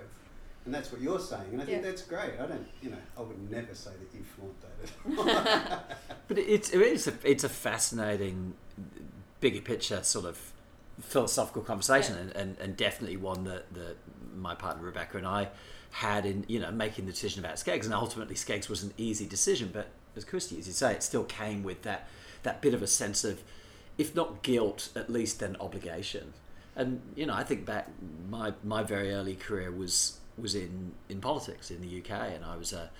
And 0.65 0.75
that's 0.75 0.93
what 0.93 1.01
you're 1.01 1.21
saying, 1.21 1.49
and 1.53 1.63
I 1.63 1.65
think 1.65 1.83
Yeah. 1.83 1.91
that's 1.91 2.03
great. 2.03 2.33
I 2.39 2.45
don't, 2.45 2.67
you 2.83 2.91
know, 2.91 2.99
I 3.17 3.23
would 3.23 3.51
never 3.51 3.75
say 3.75 3.91
that 3.91 4.15
you 4.17 4.23
flaunt 4.25 4.61
that 4.61 5.23
at 5.23 5.59
all. 5.59 5.97
But 6.27 6.39
it's 6.39 6.71
it's 6.71 7.07
a 7.07 7.15
it's 7.25 7.45
a 7.45 7.49
fascinating 7.49 8.55
bigger 9.41 9.61
picture 9.63 10.03
sort 10.03 10.27
of 10.27 10.53
philosophical 11.01 11.63
conversation 11.63 12.17
Yeah. 12.17 12.23
and, 12.23 12.37
and, 12.37 12.57
and 12.59 12.77
definitely 12.77 13.17
one 13.17 13.45
that, 13.45 13.73
that 13.75 13.97
my 14.37 14.55
partner 14.55 14.85
Rebecca 14.85 15.17
and 15.17 15.27
I 15.27 15.49
had 15.91 16.27
in 16.27 16.45
you 16.49 16.61
know 16.61 16.71
making 16.71 17.07
the 17.07 17.13
decision 17.13 17.43
about 17.45 17.57
SCEGGS 17.57 17.85
and 17.85 17.95
ultimately 17.95 18.35
SCEGGS 18.35 18.69
was 18.69 18.83
an 18.83 18.93
easy 18.99 19.27
decision 19.27 19.71
but 19.73 19.89
as 20.17 20.25
Christy 20.25 20.59
as 20.59 20.67
you 20.67 20.73
say 20.73 20.93
it 20.93 21.03
still 21.03 21.25
came 21.25 21.63
with 21.63 21.83
that 21.83 22.09
that 22.43 22.61
bit 22.61 22.75
of 22.75 22.83
a 22.83 22.87
sense 22.87 23.25
of 23.25 23.43
if 23.99 24.15
not 24.15 24.43
guilt 24.43 24.89
at 24.97 25.11
least 25.11 25.41
then 25.41 25.57
obligation 25.61 26.33
and 26.75 27.03
you 27.15 27.27
know 27.27 27.35
I 27.35 27.45
think 27.45 27.67
back 27.67 27.89
my 28.31 28.55
my 28.65 28.83
very 28.83 29.13
early 29.13 29.35
career 29.35 29.71
was 29.71 30.19
was 30.41 30.55
in 30.55 30.93
in 31.09 31.21
politics 31.21 31.71
in 31.71 31.83
the 31.83 31.99
UK 31.99 32.11
and 32.35 32.45
I 32.45 32.57
was 32.57 32.73
a 32.73 32.91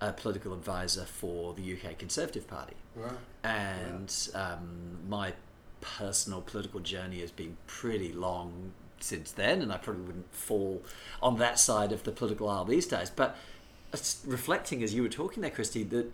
a 0.00 0.12
political 0.12 0.52
advisor 0.52 1.04
for 1.04 1.54
the 1.54 1.72
UK 1.74 1.98
Conservative 1.98 2.46
Party 2.48 2.74
right. 2.96 3.12
and 3.42 4.12
um, 4.34 4.98
my 5.08 5.32
personal 5.80 6.40
political 6.40 6.80
journey 6.80 7.20
has 7.20 7.30
been 7.30 7.56
pretty 7.66 8.12
long 8.12 8.72
since 9.00 9.30
then, 9.30 9.60
and 9.62 9.72
I 9.72 9.76
probably 9.76 10.02
wouldn't 10.02 10.34
fall 10.34 10.82
on 11.22 11.36
that 11.38 11.58
side 11.58 11.92
of 11.92 12.02
the 12.04 12.10
political 12.10 12.48
aisle 12.48 12.64
these 12.64 12.86
days. 12.86 13.10
But 13.10 13.36
reflecting 14.24 14.82
as 14.82 14.94
you 14.94 15.02
were 15.02 15.08
talking 15.08 15.42
there, 15.42 15.50
Christy, 15.50 15.84
that 15.84 16.12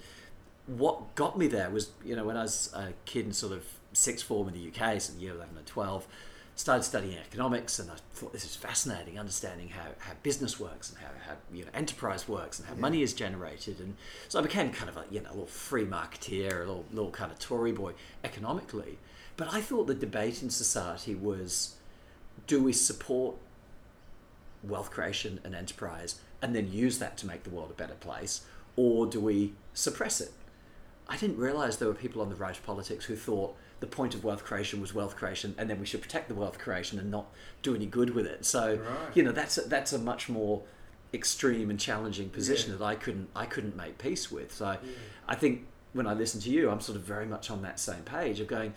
what 0.77 1.15
got 1.15 1.37
me 1.39 1.47
there 1.49 1.71
was, 1.71 1.91
you 2.05 2.15
know, 2.15 2.25
when 2.25 2.37
I 2.37 2.43
was 2.43 2.71
a 2.75 2.93
kid 3.05 3.27
in 3.27 3.33
sort 3.33 3.53
of 3.53 3.65
sixth 3.93 4.25
form 4.25 4.49
in 4.49 4.55
the 4.55 4.69
UK, 4.69 5.01
so 5.01 5.13
year 5.19 5.35
11 5.35 5.57
and 5.57 5.67
12, 5.67 6.07
started 6.55 6.83
studying 6.83 7.17
economics 7.17 7.79
and 7.79 7.91
I 7.91 7.95
thought 8.13 8.33
this 8.33 8.45
is 8.45 8.55
fascinating, 8.55 9.19
understanding 9.19 9.71
how, 9.71 9.87
how 9.99 10.13
business 10.23 10.61
works 10.61 10.91
and 10.91 10.99
how, 10.99 11.09
how 11.27 11.37
you 11.53 11.65
know 11.65 11.71
enterprise 11.75 12.29
works 12.29 12.59
and 12.59 12.69
how 12.69 12.75
Yeah. 12.75 12.81
money 12.81 13.03
is 13.03 13.15
generated. 13.15 13.81
And 13.81 13.97
so 14.29 14.39
I 14.39 14.43
became 14.43 14.71
kind 14.71 14.89
of 14.91 14.97
a 14.97 15.05
you 15.11 15.21
know 15.23 15.31
a 15.31 15.33
little 15.33 15.47
free 15.47 15.87
marketeer, 15.87 16.57
a 16.57 16.59
little, 16.61 16.85
little 16.93 17.11
kind 17.11 17.33
of 17.33 17.39
Tory 17.39 17.73
boy 17.73 17.95
economically. 18.23 18.99
But 19.37 19.53
I 19.53 19.61
thought 19.63 19.87
the 19.87 19.95
debate 19.95 20.43
in 20.43 20.51
society 20.51 21.15
was 21.15 21.77
do 22.47 22.63
we 22.63 22.73
support 22.73 23.37
wealth 24.63 24.91
creation 24.91 25.41
and 25.45 25.55
enterprise 25.55 26.21
and 26.43 26.55
then 26.55 26.71
use 26.71 26.99
that 26.99 27.17
to 27.19 27.27
make 27.27 27.43
the 27.45 27.51
world 27.51 27.71
a 27.71 27.75
better 27.75 27.95
place, 27.95 28.43
or 28.77 29.07
do 29.07 29.19
we 29.21 29.55
suppress 29.75 30.21
it? 30.21 30.33
I 31.11 31.17
didn't 31.17 31.39
realize 31.39 31.77
there 31.79 31.89
were 31.89 31.95
people 31.95 32.23
on 32.23 32.29
the 32.29 32.37
right 32.37 32.57
of 32.57 32.65
politics 32.65 33.05
who 33.05 33.17
thought 33.17 33.57
the 33.81 33.87
point 33.87 34.15
of 34.15 34.23
wealth 34.23 34.45
creation 34.45 34.81
was 34.81 34.95
wealth 34.95 35.17
creation, 35.17 35.55
and 35.59 35.69
then 35.69 35.81
we 35.81 35.85
should 35.87 36.01
protect 36.03 36.29
the 36.29 36.35
wealth 36.35 36.59
creation 36.59 36.99
and 37.01 37.11
not 37.11 37.27
do 37.63 37.75
any 37.75 37.87
good 37.87 38.11
with 38.15 38.27
it. 38.27 38.45
So, 38.47 38.77
Right. 38.77 39.17
you 39.17 39.23
know, 39.25 39.33
that's 39.33 39.59
a, 39.59 39.63
that's 39.63 39.93
a 39.93 39.99
much 39.99 40.29
more 40.29 40.63
extreme 41.13 41.69
and 41.69 41.81
challenging 41.81 42.29
position 42.31 42.71
Yeah. 42.71 42.79
that 42.79 42.85
I 42.85 42.95
couldn't 42.95 43.29
I 43.35 43.45
couldn't 43.47 43.75
make 43.77 43.99
peace 43.99 44.31
with. 44.31 44.55
So, 44.55 44.71
Yeah. 44.83 44.91
I 45.27 45.35
think 45.35 45.67
when 45.93 46.07
I 46.07 46.15
listen 46.15 46.41
to 46.43 46.51
you, 46.51 46.71
I'm 46.71 46.81
sort 46.81 46.97
of 46.97 47.03
very 47.03 47.27
much 47.27 47.51
on 47.51 47.63
that 47.63 47.81
same 47.81 48.03
page 48.05 48.39
of 48.39 48.47
going. 48.47 48.75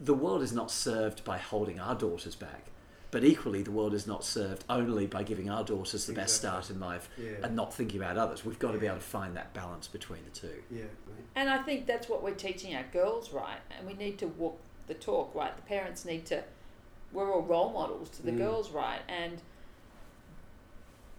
The 0.00 0.14
world 0.14 0.42
is 0.42 0.52
not 0.52 0.70
served 0.70 1.22
by 1.24 1.36
holding 1.38 1.78
our 1.78 1.94
daughters 1.94 2.34
back, 2.34 2.68
but 3.14 3.22
equally, 3.22 3.62
the 3.62 3.70
world 3.70 3.94
is 3.94 4.08
not 4.08 4.24
served 4.24 4.64
only 4.68 5.06
by 5.06 5.22
giving 5.22 5.48
our 5.48 5.62
daughters 5.62 6.04
the 6.04 6.12
best 6.12 6.34
start 6.34 6.68
in 6.68 6.80
life 6.80 7.08
Yeah. 7.16 7.30
and 7.44 7.54
not 7.54 7.72
thinking 7.72 8.00
about 8.02 8.16
others. 8.18 8.44
We've 8.44 8.58
got 8.58 8.72
to 8.72 8.78
be 8.78 8.88
able 8.88 8.96
to 8.96 9.02
find 9.04 9.36
that 9.36 9.54
balance 9.54 9.86
between 9.86 10.24
the 10.24 10.30
two. 10.30 10.62
yeah. 10.68 10.82
mate. 10.82 11.24
And 11.36 11.48
I 11.48 11.58
think 11.62 11.86
that's 11.86 12.08
what 12.08 12.24
we're 12.24 12.34
teaching 12.34 12.74
our 12.74 12.82
girls, 12.92 13.32
right? 13.32 13.60
And 13.78 13.86
we 13.86 13.94
need 13.94 14.18
to 14.18 14.26
walk 14.26 14.58
the 14.88 14.94
talk, 14.94 15.32
right? 15.32 15.54
The 15.54 15.62
parents 15.62 16.04
need 16.04 16.26
to. 16.26 16.42
We're 17.12 17.32
all 17.32 17.42
role 17.42 17.72
models 17.72 18.08
to 18.16 18.22
the 18.22 18.32
Mm. 18.32 18.38
girls, 18.38 18.72
right? 18.72 19.02
And 19.08 19.40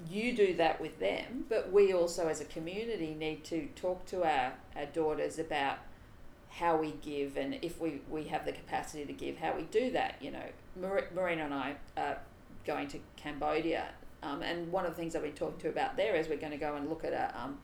you 0.09 0.35
do 0.35 0.53
that 0.55 0.81
with 0.81 0.99
them, 0.99 1.45
but 1.47 1.71
we 1.71 1.93
also, 1.93 2.27
as 2.27 2.41
a 2.41 2.45
community, 2.45 3.15
need 3.17 3.45
to 3.45 3.67
talk 3.75 4.05
to 4.07 4.23
our, 4.25 4.53
our 4.75 4.85
daughters 4.87 5.39
about 5.39 5.77
how 6.49 6.75
we 6.75 6.91
give 7.01 7.37
and 7.37 7.57
if 7.61 7.79
we, 7.79 8.01
we 8.09 8.25
have 8.25 8.45
the 8.45 8.51
capacity 8.51 9.05
to 9.05 9.13
give, 9.13 9.37
how 9.37 9.55
we 9.55 9.63
do 9.63 9.91
that. 9.91 10.17
You 10.21 10.31
know, 10.31 10.49
Mar- 10.75 11.07
Marina 11.13 11.45
and 11.45 11.53
I 11.53 11.75
are 11.97 12.17
going 12.65 12.87
to 12.89 12.99
Cambodia, 13.15 13.89
um, 14.23 14.41
and 14.41 14.71
one 14.71 14.85
of 14.85 14.91
the 14.91 14.97
things 14.97 15.15
I've 15.15 15.23
been 15.23 15.33
talking 15.33 15.59
to 15.59 15.69
about 15.69 15.97
there 15.97 16.15
is 16.15 16.27
we're 16.27 16.37
going 16.37 16.51
to 16.51 16.57
go 16.57 16.75
and 16.75 16.89
look 16.89 17.03
at 17.03 17.13
a 17.13 17.33
um, 17.39 17.59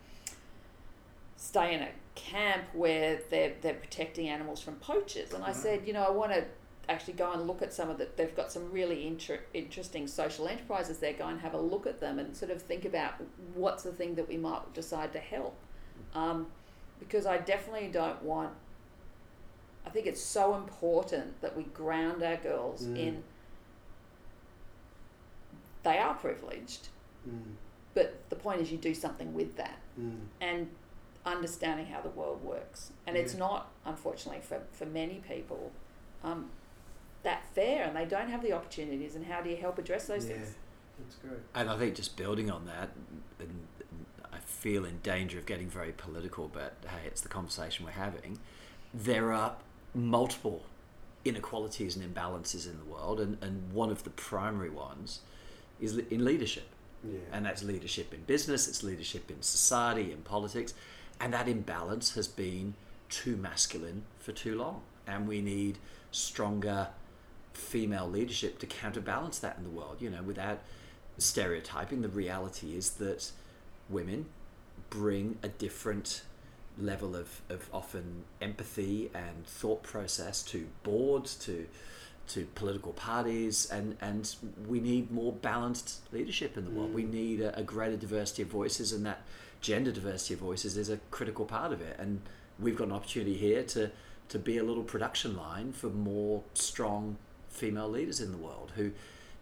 stay 1.42 1.74
in 1.74 1.82
a 1.82 1.90
camp 2.14 2.66
where 2.74 3.20
they're 3.30 3.54
they're 3.62 3.74
protecting 3.74 4.30
animals 4.30 4.62
from 4.62 4.76
poachers. 4.76 5.34
And 5.34 5.44
I 5.44 5.52
said, 5.54 5.88
you 5.88 5.94
know, 5.94 6.04
I 6.04 6.12
want 6.12 6.32
to 6.34 6.46
actually 6.88 7.14
go 7.14 7.32
and 7.32 7.48
look 7.48 7.62
at 7.62 7.74
some 7.74 7.90
of 7.90 7.98
the. 7.98 8.08
They've 8.16 8.36
got 8.36 8.52
some 8.52 8.72
really 8.72 9.08
inter- 9.08 9.42
interesting 9.54 10.08
social 10.08 10.48
enterprises 10.48 11.00
there. 11.00 11.14
Go 11.14 11.28
and 11.28 11.40
have 11.42 11.54
a 11.54 11.60
look 11.60 11.88
at 11.88 12.00
them 12.00 12.20
and 12.20 12.36
sort 12.36 12.52
of 12.52 12.62
think 12.62 12.86
about 12.86 13.16
what's 13.56 13.84
the 13.84 13.92
thing 13.92 14.16
that 14.16 14.28
we 14.28 14.38
might 14.38 14.74
decide 14.74 15.14
to 15.14 15.20
help. 15.20 15.56
Um, 16.14 16.48
because 17.00 17.26
I 17.26 17.38
definitely 17.38 17.88
don't 17.88 18.22
want. 18.22 18.52
I 19.92 19.94
think 19.94 20.08
it's 20.08 20.22
so 20.22 20.56
important 20.56 21.42
that 21.42 21.58
we 21.58 21.64
ground 21.64 22.24
our 22.24 22.38
girls 22.38 22.88
Mm. 22.88 22.98
in. 22.98 23.24
They 25.84 25.98
are 25.98 26.14
privileged, 26.14 26.88
Mm, 27.28 27.56
but 27.94 28.30
the 28.30 28.38
point 28.38 28.62
is 28.62 28.72
you 28.72 28.78
do 28.78 28.94
something 28.94 29.34
with 29.34 29.58
that 29.58 29.80
mm, 30.00 30.28
and 30.40 30.70
understanding 31.26 31.88
how 31.88 32.00
the 32.00 32.10
world 32.10 32.42
works. 32.42 32.94
And 33.06 33.18
it's 33.18 33.36
not, 33.36 33.70
unfortunately, 33.86 34.42
for, 34.42 34.62
for 34.72 34.86
many 34.86 35.16
people, 35.28 35.74
um, 36.24 36.50
that 37.24 37.44
fair, 37.54 37.84
and 37.84 37.96
they 37.96 38.06
don't 38.06 38.30
have 38.30 38.42
the 38.42 38.54
opportunities. 38.54 39.16
And 39.16 39.26
how 39.26 39.42
do 39.42 39.50
you 39.50 39.58
help 39.58 39.78
address 39.78 40.08
those 40.08 40.26
yeah, 40.26 40.36
things? 40.36 40.56
that's 41.00 41.16
great. 41.18 41.40
And 41.54 41.70
I 41.70 41.78
think 41.78 41.96
just 41.96 42.16
building 42.16 42.50
on 42.50 42.66
that, 42.66 42.92
and 43.40 43.68
I 44.32 44.40
feel 44.40 44.86
in 44.86 45.00
danger 45.00 45.38
of 45.38 45.46
getting 45.46 45.70
very 45.70 45.92
political, 45.92 46.48
but 46.48 46.76
hey, 46.88 47.06
it's 47.08 47.22
the 47.22 47.30
conversation 47.30 47.84
we're 47.86 47.92
having. 47.92 48.40
There 48.94 49.32
are 49.34 49.58
multiple 49.94 50.64
inequalities 51.24 51.96
and 51.96 52.16
imbalances 52.16 52.66
in 52.70 52.78
the 52.78 52.86
world, 52.86 53.20
and, 53.20 53.38
and 53.42 53.72
one 53.72 53.92
of 53.92 54.04
the 54.04 54.10
primary 54.12 54.70
ones 54.70 55.22
is 55.80 55.98
in 55.98 56.26
leadership. 56.26 56.68
Yeah, 57.04 57.20
And 57.32 57.46
that's 57.46 57.64
leadership 57.64 58.14
in 58.14 58.22
business, 58.22 58.68
it's 58.68 58.84
leadership 58.84 59.32
in 59.32 59.42
society, 59.42 60.12
in 60.12 60.20
politics. 60.20 60.74
And 61.20 61.34
that 61.34 61.48
imbalance 61.48 62.14
has 62.16 62.28
been 62.28 62.76
too 63.10 63.36
masculine 63.36 64.04
for 64.20 64.32
too 64.32 64.56
long. 64.56 64.82
And 65.08 65.28
we 65.28 65.42
need 65.42 65.78
stronger 66.12 66.90
female 67.54 68.08
leadership 68.08 68.60
to 68.60 68.66
counterbalance 68.66 69.40
that 69.40 69.58
in 69.58 69.64
the 69.64 69.70
world. 69.70 69.98
You 70.00 70.10
know, 70.12 70.22
without 70.22 70.60
stereotyping, 71.18 72.02
the 72.02 72.10
reality 72.10 72.76
is 72.76 72.92
that 72.92 73.32
women 73.90 74.28
bring 74.90 75.38
a 75.42 75.48
different 75.48 76.24
level 76.78 77.16
of, 77.16 77.42
of 77.50 77.70
often 77.74 78.24
empathy 78.42 79.10
and 79.14 79.46
thought 79.46 79.84
process 79.84 80.42
to 80.44 80.68
boards, 80.84 81.36
to 81.36 81.68
to 82.28 82.46
political 82.56 82.94
parties, 82.94 83.70
and, 83.70 83.98
and 84.00 84.36
we 84.66 84.80
need 84.80 85.12
more 85.12 85.34
balanced 85.34 86.00
leadership 86.14 86.56
in 86.56 86.64
the 86.64 86.72
world. 86.72 86.92
Mm. 86.92 86.94
We 86.94 87.04
need 87.04 87.42
a, 87.42 87.58
a 87.60 87.64
greater 87.64 87.98
diversity 87.98 88.44
of 88.44 88.48
voices, 88.48 88.94
and 88.94 89.06
that 89.06 89.24
gender 89.60 89.92
diversity 89.92 90.36
of 90.36 90.40
voices 90.40 90.78
is 90.78 90.90
a 90.90 90.98
critical 91.10 91.46
part 91.46 91.74
of 91.74 91.82
it. 91.82 91.96
And 92.00 92.22
we've 92.58 92.78
got 92.78 92.88
an 92.88 92.94
opportunity 92.94 93.36
here 93.36 93.64
to, 93.64 93.92
to 94.30 94.40
be 94.40 94.58
a 94.58 94.64
little 94.64 94.84
production 94.84 95.36
line 95.36 95.74
for 95.74 95.88
more 95.88 96.44
strong 96.54 97.18
female 97.50 97.90
leaders 97.90 98.22
in 98.22 98.32
the 98.32 98.38
world 98.38 98.72
who 98.76 98.92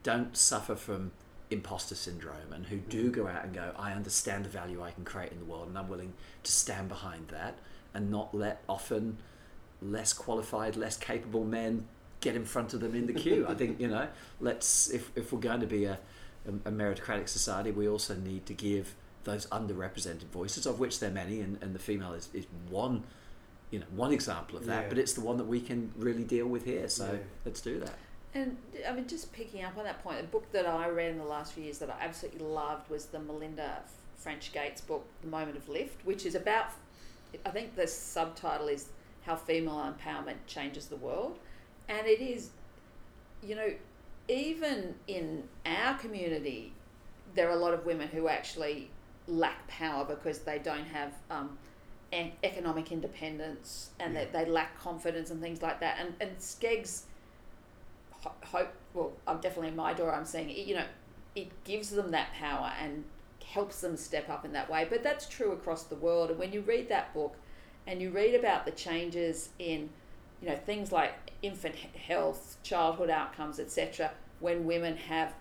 don't 0.02 0.36
suffer 0.36 0.76
from 0.76 1.12
imposter 1.51 1.96
syndrome 1.96 2.53
and 2.53 2.65
who 2.68 2.77
do 2.77 3.06
mm-hmm. 3.06 3.22
go 3.22 3.27
out 3.27 3.44
and 3.44 3.53
go, 3.53 3.72
I 3.77 3.94
understand 3.94 4.46
the 4.46 4.50
value 4.50 4.82
I 4.84 4.91
can 4.91 5.03
create 5.03 5.32
in 5.32 5.39
the 5.39 5.46
world, 5.46 5.68
and 5.68 5.77
I'm 5.77 5.89
willing 5.89 6.13
to 6.44 6.51
stand 6.51 6.89
behind 6.89 7.29
that 7.29 7.58
and 7.94 8.12
not 8.12 8.34
let 8.36 8.62
often 8.70 9.18
less 9.82 10.13
qualified, 10.13 10.75
less 10.75 10.98
capable 10.98 11.44
men 11.44 11.88
get 12.22 12.36
in 12.36 12.46
front 12.46 12.74
of 12.74 12.82
them 12.82 12.96
in 12.96 13.08
the 13.08 13.13
queue. 13.13 13.46
I 13.48 13.53
think 13.53 13.79
you 13.79 13.88
know, 13.88 14.08
let's 14.39 14.89
if 14.89 15.12
if 15.15 15.34
we're 15.34 15.39
going 15.39 15.62
to 15.62 15.68
be 15.68 15.86
a, 15.86 16.00
a, 16.48 16.70
a 16.70 16.72
meritocratic 16.72 17.29
society, 17.29 17.72
we 17.72 17.88
also 17.88 18.15
need 18.15 18.46
to 18.46 18.53
give 18.53 18.96
those 19.24 19.48
underrepresented 19.48 20.29
voices, 20.32 20.65
of 20.65 20.79
which 20.79 21.00
there 21.00 21.10
are 21.10 21.13
many, 21.13 21.41
and, 21.41 21.62
and 21.62 21.75
the 21.75 21.79
female 21.79 22.13
is, 22.13 22.29
is 22.34 22.46
one, 22.70 23.03
you 23.70 23.79
know, 23.79 23.86
one 23.96 24.12
example 24.12 24.58
of 24.58 24.65
that. 24.65 24.84
Yeah. 24.84 24.89
But 24.89 24.98
it's 24.98 25.13
the 25.13 25.22
one 25.22 25.38
that 25.38 25.46
we 25.46 25.60
can 25.60 25.91
really 25.98 26.24
deal 26.24 26.48
with 26.48 26.65
here. 26.65 26.88
So 26.89 27.06
Yeah. 27.06 27.20
let's 27.46 27.62
do 27.62 27.79
that. 27.79 27.96
And 28.34 28.58
I 28.88 28.92
mean, 28.92 29.08
just 29.08 29.34
picking 29.34 29.64
up 29.64 29.78
on 29.78 29.86
that 29.86 30.04
point, 30.04 30.20
a 30.20 30.24
book 30.24 30.52
that 30.52 30.66
I 30.68 30.88
read 30.90 31.12
in 31.12 31.18
the 31.18 31.24
last 31.24 31.54
few 31.54 31.64
years 31.64 31.80
that 31.80 31.90
I 31.90 32.04
absolutely 32.04 32.46
loved 32.46 32.90
was 32.90 33.06
the 33.08 33.20
Melinda 33.20 33.80
French 34.18 34.52
Gates 34.52 34.82
book, 34.82 35.06
The 35.22 35.28
Moment 35.28 35.58
of 35.58 35.68
Lift, 35.68 36.06
which 36.06 36.26
is 36.26 36.36
about, 36.36 36.68
I 37.46 37.50
think 37.50 37.76
the 37.76 37.88
subtitle 37.88 38.68
is 38.68 38.89
How 39.24 39.36
Female 39.36 39.94
Empowerment 39.96 40.36
Changes 40.46 40.88
the 40.88 40.98
World. 40.98 41.39
And 41.88 42.06
it 42.06 42.22
is, 42.22 42.50
you 43.42 43.56
know, 43.56 43.74
even 44.28 44.94
in 45.08 45.44
our 45.65 45.96
community, 45.96 46.72
there 47.34 47.48
are 47.50 47.54
a 47.54 47.60
lot 47.60 47.74
of 47.74 47.86
women 47.86 48.08
who 48.10 48.28
actually 48.28 48.89
lack 49.28 49.68
power 49.68 50.06
because 50.06 50.39
they 50.39 50.60
don't 50.60 50.86
have 50.86 51.13
um, 51.32 51.58
economic 52.44 52.92
independence 52.92 53.89
and 54.00 54.13
Yeah. 54.13 54.26
that 54.26 54.34
they 54.34 54.46
lack 54.46 54.78
confidence 54.80 55.32
and 55.32 55.42
things 55.42 55.62
like 55.63 55.80
that. 55.80 55.98
And, 56.00 56.13
and 56.20 56.38
SCEGGS 56.38 57.04
ho- 58.23 58.34
hope 58.45 58.69
well 58.93 59.12
i'm 59.27 59.39
definitely 59.39 59.69
in 59.69 59.75
my 59.75 59.93
door 59.93 60.13
i'm 60.13 60.25
saying 60.25 60.49
it, 60.49 60.65
you 60.67 60.75
know 60.75 60.86
it 61.36 61.49
gives 61.63 61.89
them 61.91 62.12
that 62.12 62.34
power 62.34 62.71
and 62.82 63.03
helps 63.45 63.82
them 63.82 63.95
step 63.97 64.29
up 64.29 64.45
in 64.45 64.51
that 64.53 64.69
way 64.69 64.86
but 64.89 65.03
that's 65.03 65.27
true 65.27 65.51
across 65.51 65.84
the 65.84 65.95
world 65.95 66.29
and 66.29 66.38
when 66.39 66.51
you 66.53 66.62
read 66.62 66.88
that 66.89 67.13
book 67.13 67.36
and 67.88 68.01
you 68.01 68.10
read 68.12 68.36
about 68.36 68.65
the 68.65 68.71
changes 68.71 69.49
in 69.60 69.89
you 70.41 70.47
know 70.47 70.55
things 70.55 70.91
like 70.91 71.13
infant 71.41 71.75
health 71.75 72.58
childhood 72.63 73.10
outcomes 73.10 73.60
etc 73.60 74.12
when 74.39 74.65
women 74.65 74.95
have 74.97 75.34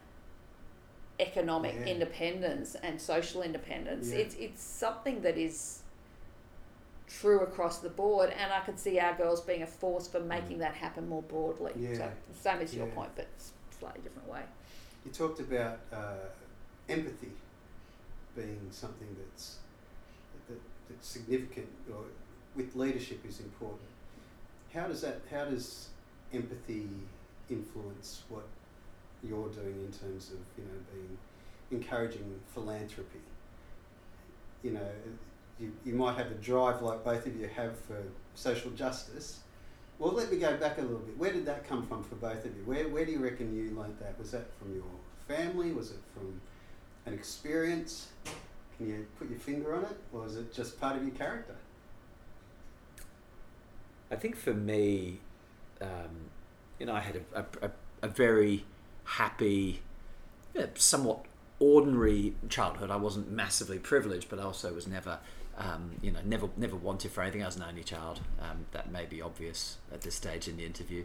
economic 1.21 1.75
Yeah. 1.81 1.87
independence 1.87 2.77
and 2.77 3.01
social 3.01 3.43
independence 3.43 4.11
Yeah. 4.11 4.19
it's 4.21 4.35
it's 4.37 4.63
something 4.63 5.23
that 5.23 5.37
is 5.37 5.78
true 7.09 7.41
across 7.41 7.79
the 7.79 7.89
board 7.89 8.31
and 8.39 8.53
I 8.53 8.61
could 8.61 8.79
see 8.79 8.99
our 8.99 9.15
girls 9.15 9.41
being 9.41 9.63
a 9.63 9.67
force 9.67 10.07
for 10.09 10.21
making 10.21 10.59
that 10.59 10.75
happen 10.75 11.09
more 11.09 11.23
broadly. 11.23 11.73
Yeah. 11.77 11.95
So 11.95 12.13
same 12.41 12.59
as 12.61 12.75
your 12.75 12.87
Yeah. 12.87 12.95
point, 12.95 13.11
but 13.17 13.27
slightly 13.79 14.01
different 14.03 14.29
way. 14.29 14.43
You 15.05 15.11
talked 15.13 15.41
about 15.41 15.81
uh, 15.93 16.29
empathy 16.89 17.33
being 18.37 18.69
something 18.71 19.17
that's 19.19 19.57
that, 20.49 20.61
that's 20.89 21.09
significant 21.09 21.69
or 21.93 22.05
with 22.55 22.75
leadership 22.77 23.25
is 23.27 23.41
important. 23.41 23.81
How 24.75 24.87
does 24.87 25.01
that? 25.03 25.21
How 25.31 25.45
does 25.47 25.89
empathy 26.33 26.89
influence 27.49 28.25
what 28.29 28.45
you're 29.25 29.49
doing 29.49 29.81
in 29.87 29.93
terms 29.93 30.31
of 30.31 30.39
you 30.59 30.65
know 30.65 30.79
being 30.93 31.19
encouraging 31.71 32.41
philanthropy? 32.55 33.21
You 34.63 34.73
know, 34.73 34.91
you, 35.61 35.73
you 35.85 35.95
might 35.95 36.17
have 36.17 36.31
a 36.31 36.35
drive 36.35 36.83
like 36.83 37.05
both 37.05 37.27
of 37.27 37.37
you 37.39 37.49
have 37.49 37.79
for 37.81 38.03
social 38.35 38.71
justice. 38.73 39.41
Well, 39.99 40.13
let 40.13 40.31
me 40.31 40.39
go 40.39 40.57
back 40.57 40.79
a 40.79 40.83
little 40.83 40.99
bit. 40.99 41.19
Where 41.19 41.33
did 41.33 41.47
that 41.47 41.69
come 41.69 41.85
from 41.87 42.05
for 42.05 42.15
both 42.15 42.45
of 42.45 42.57
you? 42.57 42.63
Where, 42.65 42.89
where 42.89 43.05
do 43.05 43.13
you 43.13 43.19
reckon 43.19 43.55
you 43.55 43.77
learnt 43.77 43.99
that? 44.01 44.17
Was 44.19 44.31
that 44.31 44.47
from 44.59 44.75
your 44.75 44.85
family? 45.27 45.73
Was 45.73 45.91
it 45.91 45.99
from 46.15 46.41
an 47.07 47.15
experience? 47.15 48.09
Can 48.77 48.89
you 48.89 49.07
put 49.19 49.29
your 49.29 49.41
finger 49.41 49.75
on 49.75 49.83
it? 49.83 49.99
Or 50.13 50.25
is 50.27 50.37
it 50.37 50.55
just 50.55 50.81
part 50.81 50.97
of 50.97 51.03
your 51.03 51.15
character? 51.15 51.57
I 54.11 54.17
think 54.17 54.37
for 54.37 54.55
me, 54.55 55.19
um, 55.81 56.31
you 56.79 56.87
know, 56.87 56.95
I 56.95 57.01
had 57.01 57.21
a, 57.35 57.47
a, 57.63 57.71
a, 58.03 58.09
very 58.09 58.65
happy, 59.05 59.83
yeah, 60.55 60.67
somewhat 60.75 61.25
ordinary 61.59 62.35
childhood. 62.49 62.91
I 62.91 62.97
wasn't 62.97 63.31
massively 63.31 63.79
privileged, 63.79 64.29
but 64.29 64.39
I 64.39 64.45
also 64.45 64.73
was 64.73 64.87
never, 64.87 65.19
um, 65.59 65.91
you 66.03 66.11
know, 66.13 66.21
never 66.25 66.49
never 66.57 66.77
wanted 66.77 67.11
for 67.11 67.23
anything. 67.23 67.43
I 67.43 67.47
was 67.47 67.57
an 67.57 67.65
only 67.69 67.83
child. 67.85 68.21
Um, 68.41 68.67
that 68.73 68.91
may 68.91 69.05
be 69.07 69.21
obvious 69.21 69.77
at 69.93 70.01
this 70.03 70.15
stage 70.15 70.49
in 70.49 70.57
the 70.57 70.65
interview, 70.65 71.05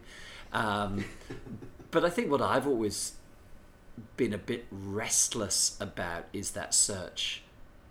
um, 0.54 1.04
but 1.92 2.06
I 2.06 2.10
think 2.10 2.32
what 2.32 2.42
I've 2.42 2.68
always 2.68 3.14
been 4.18 4.34
a 4.34 4.38
bit 4.38 4.66
restless 4.72 5.78
about 5.80 6.26
is 6.34 6.52
that 6.52 6.74
search 6.74 7.44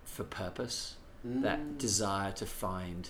for 0.05 0.23
purpose, 0.23 0.95
that 1.23 1.59
Mm. 1.59 1.77
desire 1.77 2.31
to 2.33 2.45
find 2.45 3.09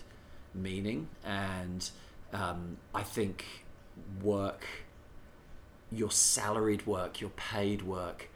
meaning, 0.53 1.07
and 1.25 1.89
um, 2.31 2.77
I 2.93 3.01
think 3.03 3.45
work, 4.21 4.65
your 5.91 6.11
salaried 6.11 6.85
work, 6.85 7.19
your 7.21 7.31
paid 7.31 7.81
work, 7.81 8.29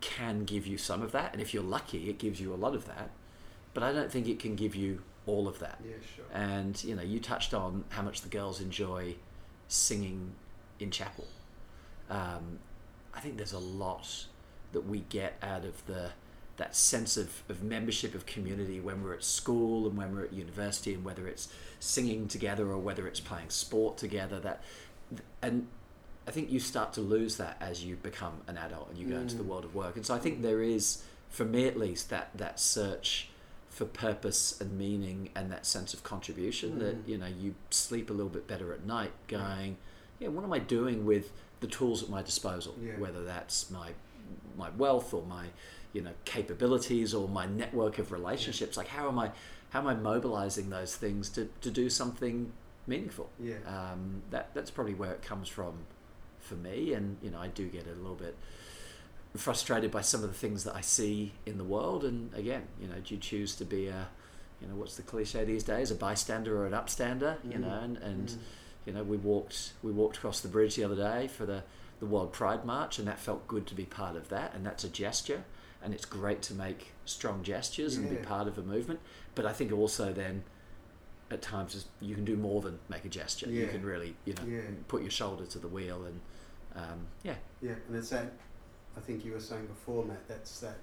can 0.00 0.44
give 0.44 0.66
you 0.66 0.76
some 0.78 1.02
of 1.02 1.12
that, 1.12 1.32
and 1.32 1.40
if 1.40 1.54
you're 1.54 1.62
lucky, 1.62 2.08
it 2.10 2.18
gives 2.18 2.40
you 2.40 2.52
a 2.52 2.56
lot 2.56 2.74
of 2.74 2.86
that. 2.86 3.10
But 3.74 3.82
I 3.82 3.92
don't 3.92 4.10
think 4.10 4.28
it 4.28 4.38
can 4.38 4.54
give 4.54 4.74
you 4.74 5.02
all 5.26 5.48
of 5.48 5.58
that. 5.58 5.80
Yeah, 5.84 5.94
sure. 6.16 6.24
And 6.32 6.82
you 6.84 6.94
know, 6.94 7.02
you 7.02 7.18
touched 7.20 7.52
on 7.54 7.84
how 7.90 8.02
much 8.02 8.22
the 8.22 8.28
girls 8.28 8.60
enjoy 8.60 9.16
singing 9.68 10.32
in 10.80 10.90
chapel. 10.90 11.26
Um, 12.10 12.58
I 13.14 13.20
think 13.20 13.36
there's 13.36 13.52
a 13.52 13.58
lot 13.58 14.26
that 14.72 14.86
we 14.86 15.00
get 15.08 15.36
out 15.42 15.64
of 15.64 15.84
the 15.86 16.10
that 16.56 16.76
sense 16.76 17.16
of, 17.16 17.42
of 17.48 17.64
membership 17.64 18.14
of 18.14 18.26
community 18.26 18.78
when 18.78 19.02
we're 19.02 19.14
at 19.14 19.24
school 19.24 19.88
and 19.88 19.96
when 19.96 20.14
we're 20.14 20.22
at 20.24 20.32
university 20.32 20.94
and 20.94 21.04
whether 21.04 21.26
it's 21.26 21.48
singing 21.80 22.28
together 22.28 22.68
or 22.70 22.78
whether 22.78 23.08
it's 23.08 23.18
playing 23.18 23.50
sport 23.50 23.96
together 23.98 24.38
that 24.38 24.62
and 25.42 25.66
I 26.28 26.30
think 26.30 26.52
you 26.52 26.60
start 26.60 26.92
to 26.92 27.00
lose 27.00 27.38
that 27.38 27.56
as 27.60 27.84
you 27.84 27.96
become 27.96 28.34
an 28.46 28.56
adult 28.56 28.88
and 28.90 28.96
you 28.98 29.06
go 29.08 29.16
into 29.16 29.34
the 29.36 29.42
Mm. 29.42 29.46
world 29.48 29.64
of 29.64 29.74
work 29.74 29.96
and 29.96 30.06
so 30.06 30.14
I 30.14 30.20
think 30.20 30.42
there 30.42 30.62
is 30.62 31.02
for 31.28 31.44
me 31.44 31.66
at 31.66 31.76
least 31.76 32.08
that 32.10 32.30
that 32.36 32.60
search 32.60 33.30
for 33.74 33.84
purpose 33.84 34.60
and 34.60 34.78
meaning 34.78 35.30
and 35.34 35.50
that 35.50 35.66
sense 35.66 35.92
of 35.94 36.02
contribution 36.04 36.78
that 36.78 37.04
Mm. 37.04 37.08
you 37.08 37.18
know 37.18 37.26
you 37.26 37.54
sleep 37.70 38.08
a 38.08 38.12
little 38.12 38.30
bit 38.30 38.46
better 38.46 38.72
at 38.72 38.86
night 38.86 39.12
going 39.28 39.76
yeah, 40.20 40.28
what 40.28 40.44
am 40.44 40.52
I 40.52 40.60
doing 40.60 41.04
with 41.04 41.32
the 41.60 41.66
tools 41.66 42.02
at 42.04 42.08
my 42.08 42.22
disposal? 42.22 42.76
Yeah. 42.80 42.92
Whether 42.98 43.24
that's 43.24 43.68
my 43.70 43.90
my 44.56 44.70
wealth 44.70 45.12
or 45.12 45.22
my 45.24 45.46
you 45.92 46.02
know 46.02 46.12
capabilities 46.24 47.12
or 47.14 47.28
my 47.28 47.46
network 47.46 47.98
of 47.98 48.12
relationships. 48.12 48.76
Like 48.76 48.88
how 48.88 49.08
am 49.08 49.18
I 49.18 49.32
how 49.70 49.80
am 49.80 49.88
I 49.88 49.94
mobilizing 49.94 50.70
those 50.70 50.94
things 50.94 51.28
to, 51.30 51.48
to 51.62 51.70
do 51.70 51.90
something 51.90 52.52
meaningful? 52.86 53.28
Yeah. 53.40 53.56
Um, 53.66 54.22
that 54.30 54.50
that's 54.54 54.70
probably 54.70 54.94
where 54.94 55.12
it 55.12 55.22
comes 55.22 55.48
from 55.48 55.74
for 56.38 56.54
me. 56.54 56.92
And 56.94 57.16
you 57.22 57.30
know, 57.32 57.40
I 57.40 57.48
do 57.48 57.66
get 57.68 57.86
a 57.88 57.94
little 58.00 58.14
bit 58.26 58.36
frustrated 59.36 59.90
by 59.90 60.00
some 60.00 60.22
of 60.22 60.28
the 60.28 60.34
things 60.38 60.64
that 60.64 60.74
I 60.76 60.80
see 60.80 61.32
in 61.44 61.58
the 61.58 61.64
world. 61.64 62.04
And 62.04 62.32
again, 62.34 62.62
you 62.80 62.86
know, 62.86 62.94
do 63.04 63.14
you 63.14 63.20
choose 63.20 63.56
to 63.56 63.64
be 63.64 63.88
a 63.88 64.08
you 64.60 64.68
know 64.68 64.76
what's 64.76 64.96
the 64.96 65.02
cliche 65.02 65.44
these 65.44 65.64
days 65.64 65.90
a 65.90 65.94
bystander 65.96 66.56
or 66.62 66.66
an 66.66 66.72
upstander 66.72 67.36
you 67.44 67.58
Mm. 67.58 67.60
know 67.62 67.80
and, 67.82 67.96
and 67.98 68.28
Mm. 68.28 68.38
you 68.86 68.92
know 68.94 69.02
we 69.02 69.16
walked 69.16 69.72
we 69.82 69.90
walked 69.92 70.16
across 70.16 70.40
the 70.40 70.48
bridge 70.48 70.76
the 70.76 70.84
other 70.84 70.94
day 70.96 71.26
for 71.28 71.44
the 71.44 71.64
the 72.00 72.06
World 72.06 72.32
Pride 72.32 72.64
March 72.64 72.98
and 72.98 73.06
that 73.08 73.18
felt 73.18 73.46
good 73.48 73.66
to 73.66 73.74
be 73.74 73.84
part 73.84 74.16
of 74.16 74.28
that 74.28 74.54
and 74.54 74.64
that's 74.64 74.84
a 74.84 74.88
gesture 74.88 75.44
and 75.82 75.92
it's 75.92 76.04
great 76.06 76.40
to 76.42 76.54
make 76.54 76.92
strong 77.04 77.42
gestures 77.42 77.96
and 77.96 78.08
be 78.08 78.16
part 78.16 78.46
of 78.48 78.56
a 78.56 78.62
movement 78.62 79.00
but 79.34 79.44
I 79.44 79.52
think 79.52 79.72
also 79.72 80.12
then 80.12 80.44
at 81.30 81.42
times 81.42 81.84
you 82.00 82.14
can 82.14 82.24
do 82.24 82.36
more 82.36 82.62
than 82.62 82.78
make 82.88 83.04
a 83.04 83.08
gesture 83.10 83.50
you 83.50 83.66
can 83.66 83.84
really 83.84 84.14
you 84.24 84.34
know 84.34 84.44
Yeah. 84.46 84.60
put 84.88 85.02
your 85.02 85.10
shoulder 85.10 85.44
to 85.46 85.58
the 85.58 85.68
wheel 85.68 86.04
and 86.04 86.20
um, 86.76 87.06
yeah 87.24 87.34
Yeah, 87.60 87.72
and 87.88 87.96
it's 87.96 88.10
that, 88.10 88.32
I 88.96 89.00
think 89.00 89.24
you 89.24 89.32
were 89.32 89.40
saying 89.40 89.66
before, 89.66 90.04
Matt, 90.04 90.26
that's 90.28 90.60
that 90.60 90.78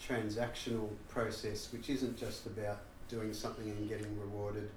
transactional 0.00 0.88
process, 1.08 1.72
which 1.72 1.90
isn't 1.90 2.16
just 2.16 2.46
about 2.46 2.78
doing 3.08 3.32
something 3.32 3.68
and 3.68 3.88
getting 3.88 4.18
rewarded 4.18 4.70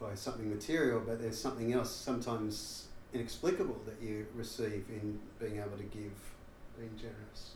by 0.00 0.14
something 0.14 0.50
material, 0.50 1.00
but 1.00 1.20
there's 1.20 1.40
something 1.40 1.72
else, 1.72 1.94
sometimes 1.94 2.88
inexplicable, 3.14 3.80
that 3.86 4.04
you 4.06 4.26
receive 4.34 4.84
in 4.88 5.18
being 5.38 5.58
able 5.58 5.76
to 5.76 5.84
give, 5.84 6.12
being 6.76 6.90
generous. 6.96 7.52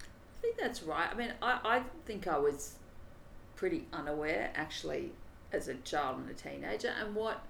I 0.00 0.40
think 0.40 0.56
that's 0.56 0.82
right. 0.82 1.08
I 1.10 1.14
mean, 1.14 1.32
I, 1.42 1.58
I 1.64 1.82
think 2.06 2.26
I 2.26 2.38
was 2.38 2.76
pretty 3.56 3.86
unaware 3.92 4.50
actually 4.54 5.10
as 5.52 5.68
a 5.68 5.74
child 5.76 6.18
and 6.18 6.30
a 6.30 6.34
teenager, 6.34 6.92
and 7.00 7.14
what 7.14 7.42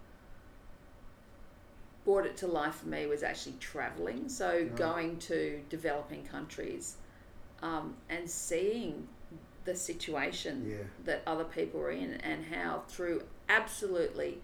brought 2.05 2.27
it 2.27 2.37
to 2.38 2.47
life 2.47 2.77
for 2.77 2.88
me 2.88 3.07
was 3.07 3.23
actually 3.23 3.57
traveling. 3.61 4.29
So 4.29 4.51
Right. 4.51 4.77
going 4.77 5.19
to 5.21 5.62
developing 5.69 6.25
countries 6.25 6.97
um, 7.62 7.97
and 8.09 8.29
seeing 8.29 9.09
the 9.64 9.75
situation 9.75 10.67
Yeah, 10.71 10.77
that 11.05 11.23
other 11.27 11.45
people 11.45 11.81
are 11.81 11.90
in 11.90 12.14
and 12.14 12.45
how 12.45 12.83
through 12.88 13.23
absolutely 13.49 14.38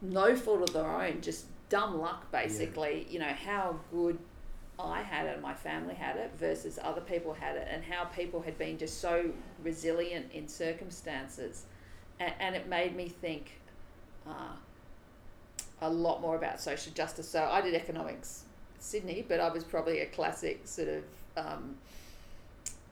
no 0.00 0.36
fault 0.36 0.62
of 0.62 0.72
their 0.72 0.90
own 0.90 1.20
just 1.20 1.46
dumb 1.68 1.98
luck 1.98 2.30
basically 2.32 3.06
you 3.08 3.18
know 3.18 3.32
how 3.44 3.78
good 3.90 4.18
i 4.78 5.00
had 5.00 5.26
it 5.26 5.34
and 5.34 5.42
my 5.42 5.54
family 5.54 5.94
had 5.94 6.16
it 6.16 6.30
versus 6.36 6.78
other 6.82 7.00
people 7.00 7.32
had 7.32 7.56
it 7.56 7.66
and 7.70 7.84
how 7.84 8.04
people 8.04 8.42
had 8.42 8.58
been 8.58 8.76
just 8.78 9.00
so 9.00 9.30
resilient 9.62 10.26
in 10.32 10.46
circumstances 10.48 11.64
and, 12.20 12.32
and 12.40 12.54
it 12.56 12.68
made 12.68 12.94
me 12.96 13.08
think 13.08 13.60
uh, 14.26 14.54
a 15.82 15.90
lot 15.90 16.20
more 16.20 16.36
about 16.36 16.60
social 16.60 16.92
justice 16.92 17.28
so 17.28 17.44
i 17.50 17.60
did 17.60 17.74
economics 17.74 18.44
sydney 18.78 19.24
but 19.28 19.38
i 19.40 19.48
was 19.48 19.62
probably 19.62 20.00
a 20.00 20.06
classic 20.06 20.60
sort 20.64 20.88
of 20.88 21.04
um, 21.36 21.76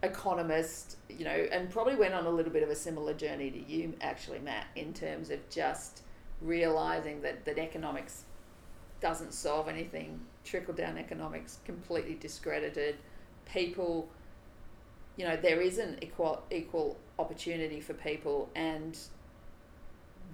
economist, 0.02 0.96
you 1.08 1.24
know, 1.24 1.46
and 1.52 1.70
probably 1.70 1.94
went 1.94 2.14
on 2.14 2.26
a 2.26 2.30
little 2.30 2.52
bit 2.52 2.62
of 2.62 2.70
a 2.70 2.74
similar 2.74 3.14
journey 3.14 3.50
to 3.50 3.58
you, 3.58 3.94
actually, 4.00 4.38
Matt, 4.38 4.66
in 4.76 4.92
terms 4.92 5.30
of 5.30 5.38
just 5.50 6.02
realizing 6.40 7.20
that, 7.22 7.44
that 7.44 7.58
economics 7.58 8.24
doesn't 9.00 9.34
solve 9.34 9.68
anything. 9.68 10.20
Trickle 10.44 10.74
down 10.74 10.96
economics 10.96 11.58
completely 11.64 12.14
discredited. 12.14 12.96
People, 13.52 14.08
you 15.16 15.26
know, 15.26 15.36
there 15.36 15.60
isn't 15.60 16.02
equal 16.02 16.42
equal 16.50 16.96
opportunity 17.18 17.80
for 17.80 17.92
people, 17.94 18.48
and 18.54 18.98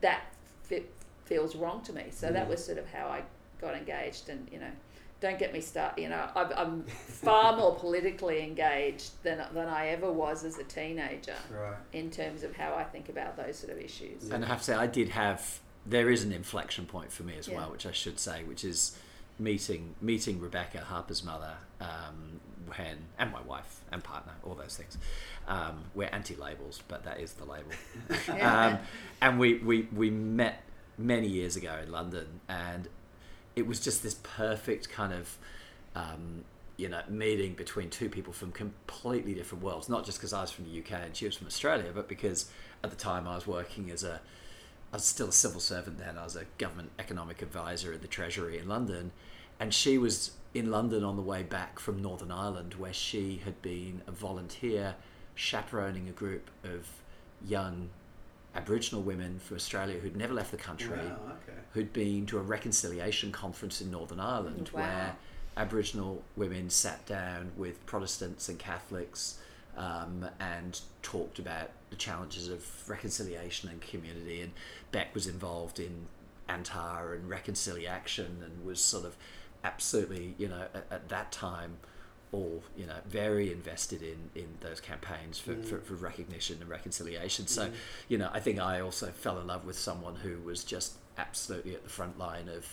that 0.00 0.22
fit, 0.62 0.88
feels 1.26 1.54
wrong 1.54 1.82
to 1.82 1.92
me. 1.92 2.04
So 2.10 2.32
that 2.32 2.46
Mm. 2.46 2.50
was 2.50 2.64
sort 2.64 2.78
of 2.78 2.88
how 2.90 3.06
I 3.08 3.22
got 3.60 3.74
engaged, 3.76 4.28
and 4.28 4.48
you 4.50 4.58
know, 4.58 4.70
don't 5.20 5.38
get 5.38 5.52
me 5.52 5.60
started. 5.60 6.00
You 6.02 6.08
know, 6.08 6.28
I'm, 6.34 6.52
I'm 6.56 6.82
far 7.28 7.56
more 7.56 7.74
politically 7.74 8.42
engaged 8.42 9.10
than 9.22 9.38
than 9.52 9.68
I 9.68 9.88
ever 9.88 10.10
was 10.10 10.44
as 10.44 10.58
a 10.58 10.64
teenager 10.64 11.34
right. 11.52 11.76
in 11.92 12.10
terms 12.10 12.42
of 12.42 12.56
how 12.56 12.74
I 12.74 12.84
think 12.84 13.08
about 13.08 13.36
those 13.36 13.56
sort 13.58 13.72
of 13.72 13.78
issues. 13.78 14.24
Yeah. 14.28 14.34
And 14.36 14.44
I 14.44 14.48
have 14.48 14.58
to 14.58 14.64
say, 14.64 14.74
I 14.74 14.86
did 14.86 15.10
have. 15.10 15.60
There 15.88 16.10
is 16.10 16.24
an 16.24 16.32
inflection 16.32 16.84
point 16.86 17.12
for 17.12 17.22
me 17.22 17.34
as 17.38 17.46
Yeah. 17.46 17.56
well, 17.58 17.70
which 17.70 17.86
I 17.86 17.92
should 17.92 18.18
say, 18.18 18.42
which 18.44 18.64
is 18.64 18.98
meeting 19.38 19.94
meeting 20.00 20.40
Rebecca 20.40 20.80
Harper's 20.80 21.22
mother, 21.22 21.54
um, 21.80 22.40
when 22.74 22.96
and 23.18 23.30
my 23.30 23.42
wife 23.42 23.82
and 23.92 24.02
partner, 24.02 24.32
all 24.44 24.54
those 24.54 24.76
things. 24.76 24.98
Um, 25.46 25.84
we're 25.94 26.08
anti-labels, 26.08 26.82
but 26.88 27.04
that 27.04 27.20
is 27.20 27.34
the 27.34 27.44
label. 27.44 27.70
um, 28.42 28.78
and 29.22 29.38
we, 29.38 29.58
we 29.58 29.82
we 29.94 30.10
met 30.10 30.62
many 30.98 31.28
years 31.28 31.56
ago 31.56 31.78
in 31.82 31.90
London, 31.90 32.40
and 32.48 32.88
it 33.54 33.66
was 33.66 33.80
just 33.80 34.02
this 34.02 34.14
perfect 34.22 34.88
kind 34.90 35.12
of. 35.12 35.38
Um, 35.94 36.44
you 36.78 36.90
know, 36.90 37.00
meeting 37.08 37.54
between 37.54 37.88
two 37.88 38.10
people 38.10 38.34
from 38.34 38.52
completely 38.52 39.32
different 39.32 39.64
worlds. 39.64 39.88
Not 39.88 40.04
just 40.04 40.18
because 40.18 40.34
I 40.34 40.42
was 40.42 40.50
from 40.50 40.66
the 40.66 40.78
UK 40.78 40.92
and 41.06 41.16
she 41.16 41.24
was 41.24 41.34
from 41.34 41.46
Australia, 41.46 41.90
but 41.94 42.06
because 42.06 42.50
at 42.84 42.90
the 42.90 42.96
time 42.96 43.26
I 43.26 43.34
was 43.34 43.46
working 43.46 43.90
as 43.90 44.04
a 44.04 44.20
I 44.92 44.96
was 44.96 45.04
still 45.04 45.28
a 45.28 45.32
civil 45.32 45.60
servant 45.60 45.98
then. 45.98 46.16
I 46.16 46.24
was 46.24 46.36
a 46.36 46.44
government 46.58 46.90
economic 46.98 47.42
advisor 47.42 47.92
at 47.92 48.02
the 48.02 48.08
Treasury 48.08 48.58
in 48.58 48.68
London, 48.68 49.12
and 49.58 49.74
she 49.74 49.98
was 49.98 50.32
in 50.54 50.70
London 50.70 51.02
on 51.04 51.16
the 51.16 51.22
way 51.22 51.42
back 51.42 51.78
from 51.78 52.00
Northern 52.00 52.30
Ireland, 52.30 52.74
where 52.74 52.92
she 52.92 53.40
had 53.44 53.60
been 53.62 54.02
a 54.06 54.12
volunteer 54.12 54.94
chaperoning 55.34 56.08
a 56.08 56.12
group 56.12 56.50
of 56.64 56.88
young 57.44 57.90
Aboriginal 58.56 59.02
women 59.02 59.38
for 59.38 59.54
Australia 59.54 59.98
who'd 59.98 60.16
never 60.16 60.34
left 60.34 60.50
the 60.50 60.56
country, 60.56 60.96
Wow, 60.96 61.32
okay. 61.42 61.58
who'd 61.72 61.92
been 61.92 62.26
to 62.26 62.38
a 62.38 62.42
reconciliation 62.42 63.30
conference 63.30 63.80
in 63.80 63.90
Northern 63.90 64.18
Ireland, 64.20 64.70
Wow. 64.72 64.80
where 64.80 65.16
Aboriginal 65.56 66.22
women 66.36 66.70
sat 66.70 67.04
down 67.06 67.52
with 67.56 67.84
Protestants 67.86 68.48
and 68.48 68.58
Catholics 68.58 69.38
um, 69.76 70.26
and 70.40 70.80
talked 71.02 71.38
about 71.38 71.70
the 71.90 71.96
challenges 71.96 72.48
of 72.48 72.64
reconciliation 72.88 73.68
and 73.68 73.80
community. 73.80 74.40
And 74.40 74.52
Beck 74.90 75.14
was 75.14 75.26
involved 75.26 75.78
in 75.78 76.06
Antar 76.48 77.14
and 77.14 77.28
reconciliation 77.28 78.42
and 78.44 78.64
was 78.64 78.80
sort 78.80 79.04
of 79.04 79.16
absolutely, 79.64 80.34
you 80.38 80.48
know, 80.48 80.66
at, 80.74 80.86
at 80.90 81.08
that 81.10 81.30
time, 81.32 81.76
all 82.36 82.62
you 82.76 82.86
know, 82.86 82.98
very 83.08 83.50
invested 83.58 84.02
in 84.02 84.18
in 84.34 84.48
those 84.60 84.80
campaigns 84.80 85.38
for, 85.38 85.54
Mm. 85.54 85.64
for, 85.68 85.78
for 85.80 85.94
recognition 85.94 86.56
and 86.60 86.68
reconciliation. 86.78 87.46
So, 87.46 87.62
Mm. 87.68 87.72
you 88.08 88.18
know, 88.18 88.30
I 88.32 88.40
think 88.40 88.58
I 88.60 88.80
also 88.80 89.06
fell 89.24 89.38
in 89.40 89.46
love 89.46 89.64
with 89.64 89.78
someone 89.78 90.16
who 90.16 90.34
was 90.50 90.64
just 90.64 90.94
absolutely 91.18 91.74
at 91.74 91.82
the 91.82 91.88
front 91.98 92.18
line 92.18 92.48
of 92.48 92.64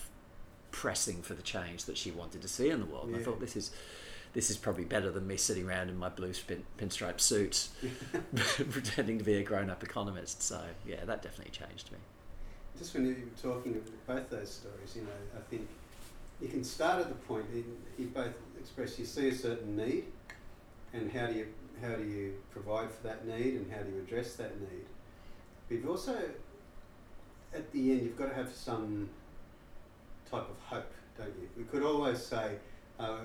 pressing 0.72 1.22
for 1.22 1.34
the 1.36 1.42
change 1.56 1.86
that 1.86 1.98
she 1.98 2.12
wanted 2.12 2.42
to 2.42 2.48
see 2.48 2.70
in 2.70 2.80
the 2.80 2.86
world. 2.86 3.08
And 3.08 3.16
I 3.16 3.24
thought 3.24 3.40
this 3.40 3.56
is 3.56 3.72
this 4.34 4.50
is 4.50 4.58
probably 4.58 4.84
better 4.86 5.12
than 5.12 5.28
me 5.28 5.38
sitting 5.38 5.66
around 5.70 5.90
in 5.90 5.98
my 6.06 6.10
blue 6.10 6.34
spin, 6.34 6.64
pinstripe 6.80 7.20
suit 7.22 7.68
pretending 8.72 9.20
to 9.20 9.24
be 9.24 9.36
a 9.36 9.44
grown-up 9.44 9.84
economist. 9.84 10.42
So 10.42 10.60
yeah, 10.86 11.06
that 11.06 11.22
definitely 11.22 11.52
changed 11.52 11.92
me. 11.92 12.00
Just 12.80 12.94
when 12.96 13.06
you 13.06 13.14
were 13.14 13.50
talking 13.52 13.74
about 13.74 14.08
both 14.08 14.30
those 14.32 14.50
stories, 14.60 14.96
you 14.96 15.04
know, 15.04 15.20
I 15.38 15.42
think 15.50 15.68
you 16.42 16.48
can 16.48 16.64
start 16.64 17.02
at 17.02 17.10
the 17.10 17.16
point 17.16 17.46
you, 17.98 18.06
both 18.14 18.34
express 18.60 18.98
you 19.00 19.06
see 19.06 19.30
a 19.30 19.36
certain 19.36 19.76
need, 19.76 20.06
and 20.94 21.12
how 21.12 21.28
do 21.28 21.34
you 21.34 21.48
how 21.82 21.96
do 21.96 22.04
you 22.04 22.34
provide 22.52 22.90
for 22.92 23.08
that 23.08 23.28
need, 23.28 23.56
and 23.56 23.72
how 23.72 23.82
do 23.82 23.92
you 23.92 24.00
address 24.00 24.36
that 24.36 24.60
need. 24.60 24.86
But 25.68 25.76
you've 25.76 25.90
also, 25.90 26.18
at 27.54 27.72
the 27.72 27.92
end, 27.92 28.04
you've 28.04 28.18
got 28.18 28.30
to 28.30 28.36
have 28.36 28.54
some 28.54 29.10
type 30.30 30.50
of 30.50 30.56
hope, 30.66 30.92
don't 31.18 31.34
you? 31.42 31.50
We 31.58 31.64
could 31.64 31.84
always 31.84 32.24
say, 32.24 32.56
uh, 33.00 33.18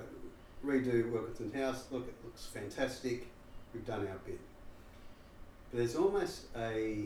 redo 0.65 1.11
Wilkinson 1.13 1.53
House. 1.53 1.85
Look, 1.91 2.09
it 2.09 2.15
looks 2.25 2.47
fantastic. 2.47 3.27
We've 3.73 3.87
done 3.87 4.09
our 4.09 4.19
bit. 4.27 4.41
But 5.71 5.79
there's 5.79 5.97
almost 5.97 6.47
a 6.57 7.05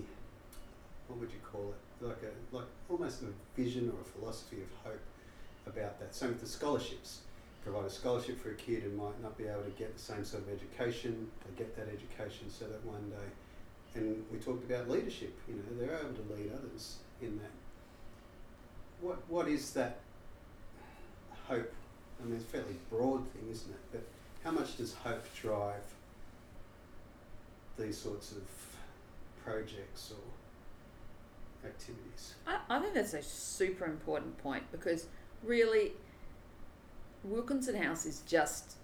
what 1.09 1.19
would 1.19 1.31
you 1.31 1.41
call 1.45 1.73
it? 1.73 2.07
Like 2.07 2.23
a 2.23 2.57
like 2.57 2.67
almost 2.89 3.23
a 3.23 3.61
vision 3.61 3.91
or 3.91 4.01
a 4.01 4.05
philosophy 4.05 4.59
of 4.63 4.91
hope 4.91 5.01
about 5.67 5.99
that. 6.01 6.15
Same 6.15 6.31
with 6.31 6.41
the 6.41 6.47
scholarships. 6.47 7.21
Provide 7.65 7.85
a 7.85 7.91
scholarship 7.91 8.43
for 8.43 8.51
a 8.51 8.55
kid 8.55 8.83
who 8.83 8.91
might 8.91 9.21
not 9.23 9.39
be 9.39 9.45
able 9.45 9.63
to 9.63 9.71
get 9.71 9.95
the 9.97 10.03
same 10.03 10.25
sort 10.25 10.43
of 10.43 10.49
education. 10.49 11.31
They 11.47 11.57
get 11.57 11.77
that 11.77 11.89
education 11.89 12.51
so 12.51 12.67
that 12.67 12.85
one 12.85 13.11
day, 13.11 14.01
and 14.01 14.25
we 14.33 14.39
talked 14.39 14.69
about 14.69 14.91
leadership. 14.91 15.39
You 15.47 15.55
know, 15.55 15.63
they're 15.79 15.99
able 15.99 16.15
to 16.15 16.35
lead 16.35 16.51
others 16.53 16.97
in 17.21 17.39
that. 17.39 17.53
What 19.01 19.19
what 19.29 19.47
is 19.47 19.73
that 19.75 20.01
hope? 21.47 21.73
I 22.21 22.27
mean, 22.27 22.37
it's 22.37 22.45
a 22.45 22.49
fairly 22.49 22.77
broad 22.91 23.29
thing, 23.33 23.49
isn't 23.51 23.71
it? 23.71 23.81
But 23.93 24.07
how 24.43 24.51
much 24.51 24.77
does 24.77 24.95
hope 24.95 25.25
drive 25.41 25.83
these 27.79 27.97
sorts 27.99 28.33
of 28.33 28.43
projects 29.45 30.13
or 30.13 31.69
activities. 31.69 32.35
I, 32.47 32.59
I 32.69 32.81
think 32.81 32.95
that's 32.95 33.15
a 33.15 33.23
super 33.23 33.85
important 33.85 34.37
point 34.39 34.65
because 34.73 35.07
really, 35.45 35.93
Wilkinson 37.25 37.77
House 37.83 38.07
is 38.07 38.23
just 38.27 38.77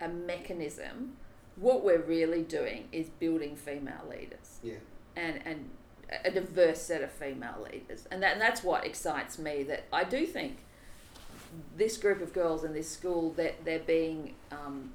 a 0.00 0.08
mechanism. 0.08 1.16
What 1.56 1.84
we're 1.84 2.00
really 2.02 2.42
doing 2.42 2.88
is 2.92 3.08
building 3.08 3.56
female 3.56 4.04
leaders 4.08 4.58
Yeah. 4.62 4.74
and, 5.16 5.40
and 5.44 5.70
a 6.24 6.30
diverse 6.30 6.80
set 6.80 7.02
of 7.02 7.10
female 7.10 7.66
leaders. 7.70 8.06
And, 8.10 8.22
that, 8.22 8.32
and 8.32 8.40
that's 8.40 8.62
what 8.64 8.84
excites 8.84 9.38
me 9.38 9.62
that 9.64 9.84
I 9.92 10.04
do 10.04 10.26
think 10.26 10.58
this 11.76 11.96
group 11.96 12.20
of 12.20 12.32
girls 12.32 12.64
in 12.64 12.72
this 12.72 12.88
school 12.88 13.32
that 13.32 13.64
they're 13.64 13.78
being 13.80 14.34
um, 14.52 14.92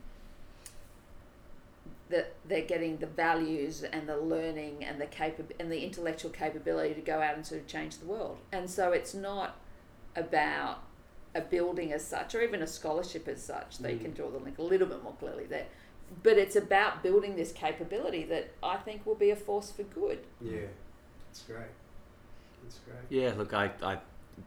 that 2.10 2.34
they're 2.48 2.62
getting 2.62 2.98
the 2.98 3.08
values 3.08 3.84
and 3.84 4.08
the 4.08 4.16
learning 4.18 4.84
and 4.86 5.02
the 5.02 5.06
capa- 5.08 5.44
and 5.60 5.72
the 5.72 5.80
intellectual 5.84 6.30
capability 6.32 6.94
to 6.94 7.02
go 7.02 7.20
out 7.22 7.36
and 7.36 7.46
sort 7.46 7.60
of 7.62 7.68
change 7.68 7.98
the 7.98 8.06
world. 8.06 8.38
And 8.52 8.70
so 8.70 8.92
it's 8.92 9.14
not 9.14 9.58
about 10.16 10.84
a 11.34 11.42
building 11.42 11.92
as 11.92 12.06
such 12.06 12.34
or 12.34 12.42
even 12.42 12.62
a 12.62 12.68
scholarship 12.68 13.28
as 13.28 13.44
such. 13.44 13.80
They 13.80 13.96
Mm. 13.96 14.02
can 14.02 14.12
draw 14.14 14.30
the 14.30 14.38
link 14.38 14.58
a 14.58 14.62
little 14.64 14.88
bit 14.88 15.04
more 15.04 15.14
clearly 15.20 15.46
there. 15.46 15.68
But 16.24 16.38
it's 16.38 16.56
about 16.56 17.04
building 17.04 17.36
this 17.36 17.52
capability 17.52 18.24
that 18.26 18.52
I 18.64 18.78
think 18.78 19.06
will 19.06 19.16
be 19.16 19.32
a 19.32 19.36
force 19.36 19.72
for 19.72 19.84
good. 19.84 20.26
Yeah. 20.40 20.68
It's 21.32 21.42
great. 21.42 21.68
It's 22.66 22.80
great. 22.80 22.98
Yeah, 23.10 23.34
look, 23.38 23.54
I, 23.54 23.72
I 23.82 24.00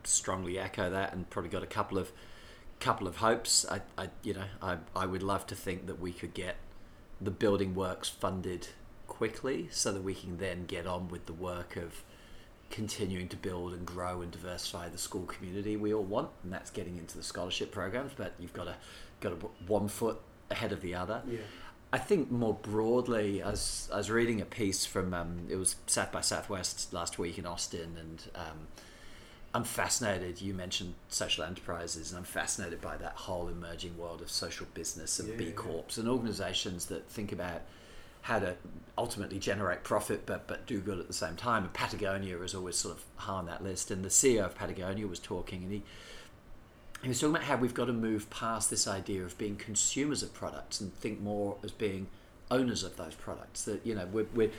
strongly 0.05 0.59
echo 0.59 0.89
that, 0.91 1.13
and 1.13 1.29
probably 1.29 1.51
got 1.51 1.63
a 1.63 1.67
couple 1.67 1.99
of 1.99 2.13
couple 2.81 3.09
of 3.09 3.17
hopes. 3.17 3.67
I, 3.69 3.81
I 3.99 4.09
you 4.23 4.35
know, 4.35 4.45
I, 4.63 4.79
I 4.95 5.05
would 5.05 5.23
love 5.23 5.47
to 5.49 5.55
think 5.57 5.87
that 5.89 6.01
we 6.01 6.13
could 6.13 6.33
get 6.33 6.57
the 7.21 7.31
building 7.33 7.75
works 7.75 8.09
funded 8.09 8.69
quickly, 9.09 9.69
so 9.73 9.93
that 9.93 10.03
we 10.03 10.15
can 10.15 10.39
then 10.39 10.65
get 10.65 10.87
on 10.87 11.09
with 11.09 11.27
the 11.27 11.33
work 11.33 11.77
of 11.77 12.05
continuing 12.71 13.29
to 13.29 13.37
build 13.37 13.73
and 13.73 13.87
grow 13.87 14.21
and 14.21 14.31
diversify 14.31 14.89
the 14.89 14.99
school 14.99 15.23
community 15.23 15.77
we 15.77 15.95
all 15.95 16.05
want, 16.05 16.31
and 16.43 16.53
that's 16.53 16.71
getting 16.71 16.99
into 16.99 17.17
the 17.17 17.23
scholarship 17.23 17.73
programs. 17.73 18.13
But 18.17 18.35
you've 18.39 18.53
got 18.53 18.65
to 18.65 18.77
got 19.21 19.31
to 19.31 19.37
put 19.37 19.51
one 19.67 19.89
foot 19.89 20.21
ahead 20.51 20.73
of 20.73 20.81
the 20.81 20.95
other. 20.95 21.23
Yeah. 21.29 21.39
I 21.91 21.99
think 21.99 22.31
more 22.31 22.53
broadly, 22.55 23.43
I 23.43 23.51
was, 23.51 23.89
I 23.93 23.97
was 23.97 24.11
reading 24.11 24.43
a 24.43 24.45
piece 24.45 24.85
from 24.85 25.15
um, 25.15 25.47
it 25.49 25.57
was 25.57 25.77
South 25.87 26.13
by 26.13 26.21
Southwest 26.21 26.93
last 26.93 27.19
week 27.19 27.39
in 27.39 27.47
Austin, 27.47 27.97
and 27.99 28.23
um, 28.35 28.67
I'm 29.55 29.65
fascinated. 29.65 30.43
You 30.43 30.53
mentioned 30.53 30.95
social 31.09 31.45
enterprises, 31.45 32.11
and 32.11 32.19
I'm 32.19 32.25
fascinated 32.25 32.83
by 32.83 32.99
that 32.99 33.13
whole 33.13 33.49
emerging 33.49 33.97
world 33.97 34.21
of 34.21 34.31
social 34.31 34.67
business 34.75 35.19
and 35.19 35.31
Yeah, 35.31 35.37
B 35.37 35.45
yeah. 35.47 35.51
Corps 35.53 35.97
and 35.97 36.09
organisations 36.09 36.87
that 36.87 37.09
think 37.09 37.33
about 37.33 37.63
how 38.23 38.39
to 38.39 38.57
ultimately 38.97 39.39
generate 39.39 39.85
profit 39.85 40.27
but, 40.27 40.47
but 40.49 40.67
do 40.67 40.81
good 40.81 40.99
at 40.99 41.07
the 41.07 41.13
same 41.13 41.37
time. 41.37 41.63
And 41.63 41.73
Patagonia 41.73 42.39
is 42.41 42.55
always 42.55 42.77
sort 42.77 42.97
of 42.97 43.05
high 43.17 43.35
on 43.35 43.47
that 43.47 43.63
list. 43.63 43.91
And 43.91 44.05
the 44.05 44.09
CEO 44.09 44.45
of 44.45 44.57
Patagonia 44.57 45.07
was 45.07 45.19
talking, 45.21 45.63
and 45.63 45.73
he 45.73 45.83
he 47.03 47.09
was 47.09 47.21
talking 47.21 47.37
about 47.37 47.47
how 47.47 47.57
we've 47.57 47.75
got 47.75 47.85
to 47.85 47.93
move 47.93 48.29
past 48.29 48.71
this 48.71 48.89
idea 48.89 49.23
of 49.23 49.39
being 49.39 49.55
consumers 49.57 50.23
of 50.23 50.35
products 50.35 50.81
and 50.81 50.93
think 50.95 51.21
more 51.21 51.57
as 51.63 51.71
being 51.71 52.09
owners 52.51 52.83
of 52.83 52.97
those 52.97 53.15
products. 53.15 53.65
That 53.65 53.87
you 53.87 53.95
know, 53.95 54.07
we're, 54.07 54.27
we're, 54.35 54.51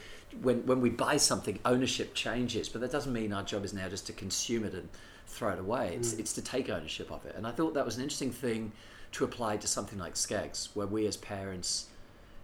when 0.42 0.66
when 0.66 0.80
we 0.80 0.90
buy 0.90 1.18
something, 1.18 1.60
ownership 1.66 2.14
changes, 2.14 2.70
but 2.70 2.80
that 2.82 2.92
doesn't 2.92 3.12
mean 3.12 3.34
our 3.34 3.44
job 3.44 3.66
is 3.66 3.74
now 3.74 3.90
just 3.90 4.08
to 4.08 4.14
consume 4.14 4.64
it 4.64 4.74
and 4.74 4.88
throw 5.28 5.50
it 5.50 5.60
away. 5.60 5.96
It's 5.96 6.14
Mm. 6.14 6.20
it's 6.20 6.34
to 6.34 6.42
take 6.42 6.70
ownership 6.70 7.12
of 7.12 7.26
it. 7.26 7.36
And 7.36 7.46
I 7.46 7.52
thought 7.52 7.74
that 7.74 7.86
was 7.86 7.98
an 7.98 8.04
interesting 8.04 8.32
thing 8.32 8.72
to 9.12 9.24
apply 9.26 9.58
to 9.58 9.68
something 9.68 10.00
like 10.00 10.14
SCEGGS, 10.16 10.70
where 10.76 10.88
we 10.88 11.08
as 11.08 11.18
parents 11.18 11.88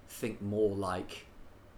think 0.07 0.41
more 0.41 0.75
like 0.75 1.25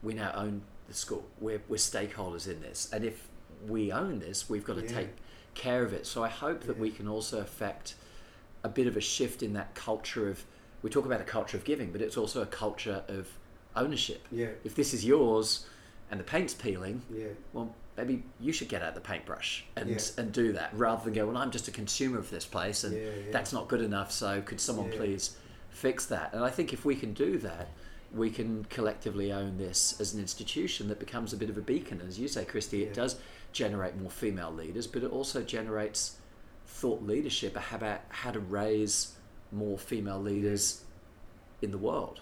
we 0.04 0.14
now 0.14 0.32
own 0.36 0.62
the 0.88 0.94
school. 0.94 1.26
We're 1.40 1.62
we're 1.68 1.78
stakeholders 1.78 2.48
in 2.48 2.62
this, 2.62 2.90
and 2.94 3.04
if 3.04 3.28
we 3.68 3.92
own 3.92 4.20
this, 4.20 4.50
we've 4.50 4.64
got 4.64 4.76
to 4.76 4.84
Yeah. 4.84 4.94
take 4.96 5.10
care 5.54 5.84
of 5.84 5.94
it. 5.94 6.06
So 6.06 6.24
I 6.24 6.30
hope 6.30 6.62
that 6.66 6.76
Yeah. 6.78 6.82
we 6.82 6.92
can 6.92 7.08
also 7.08 7.40
affect 7.40 7.96
a 8.64 8.70
bit 8.70 8.88
of 8.88 8.96
a 8.96 9.02
shift 9.02 9.42
in 9.42 9.54
that 9.54 9.74
culture 9.76 10.30
of 10.30 10.46
we 10.84 10.90
talk 10.92 11.06
about 11.06 11.20
a 11.22 11.24
culture 11.26 11.58
of 11.58 11.64
giving, 11.64 11.92
but 11.92 12.02
it's 12.02 12.18
also 12.18 12.42
a 12.42 12.46
culture 12.46 13.04
of 13.08 13.28
ownership. 13.76 14.28
Yeah. 14.32 14.50
If 14.64 14.76
this 14.76 14.94
is 14.94 15.04
yours 15.04 15.66
and 16.12 16.20
the 16.20 16.24
paint's 16.24 16.54
peeling, 16.54 17.02
Yeah. 17.12 17.30
well, 17.52 17.74
maybe 17.98 18.24
you 18.40 18.54
should 18.54 18.70
get 18.70 18.84
out 18.84 18.94
the 18.94 19.02
paintbrush 19.02 19.66
and 19.76 19.90
Yeah. 19.90 19.98
and 20.18 20.32
do 20.32 20.54
that 20.54 20.70
rather 20.78 21.04
than 21.04 21.14
go, 21.14 21.26
well, 21.26 21.38
I'm 21.38 21.50
just 21.52 21.68
a 21.68 21.72
consumer 21.72 22.20
of 22.20 22.30
this 22.30 22.46
place 22.46 22.84
and 22.84 22.96
Yeah, 22.96 23.04
yeah. 23.04 23.32
that's 23.32 23.52
not 23.52 23.68
good 23.68 23.82
enough. 23.82 24.12
So 24.12 24.42
could 24.42 24.62
someone 24.62 24.92
please 24.92 25.36
fix 25.72 26.06
that? 26.06 26.34
And 26.34 26.44
I 26.44 26.50
think 26.52 26.72
if 26.74 26.86
we 26.86 26.96
can 26.96 27.14
do 27.14 27.40
that, 27.40 27.70
we 28.18 28.30
can 28.30 28.66
collectively 28.66 29.32
own 29.32 29.58
this 29.58 30.00
as 30.00 30.14
an 30.14 30.20
institution 30.20 30.88
that 30.88 31.00
becomes 31.00 31.34
a 31.34 31.38
bit 31.38 31.50
of 31.50 31.58
a 31.58 31.62
beacon. 31.62 32.02
As 32.08 32.20
you 32.20 32.28
say, 32.28 32.46
Christy, 32.46 32.84
it 32.84 32.94
does 32.94 33.18
generate 33.52 33.98
more 33.98 34.10
female 34.10 34.52
leaders, 34.52 34.88
but 34.88 35.04
it 35.04 35.12
also 35.12 35.42
generates 35.42 36.18
thought 36.66 37.02
leadership 37.04 37.58
about 37.72 38.02
how 38.10 38.32
to 38.32 38.40
raise 38.40 39.14
more 39.52 39.78
female 39.78 40.22
leaders 40.22 40.84
in 41.62 41.72
the 41.72 41.78
world 41.78 42.20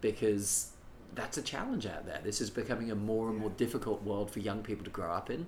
because 0.00 0.70
that's 1.14 1.38
a 1.38 1.42
challenge 1.42 1.86
out 1.86 2.06
there. 2.06 2.20
This 2.22 2.40
is 2.40 2.50
becoming 2.50 2.90
a 2.90 2.94
more 2.94 3.28
and 3.28 3.38
more 3.38 3.50
difficult 3.50 4.02
world 4.02 4.30
for 4.30 4.40
young 4.40 4.62
people 4.62 4.84
to 4.84 4.90
grow 4.90 5.12
up 5.12 5.30
in, 5.30 5.46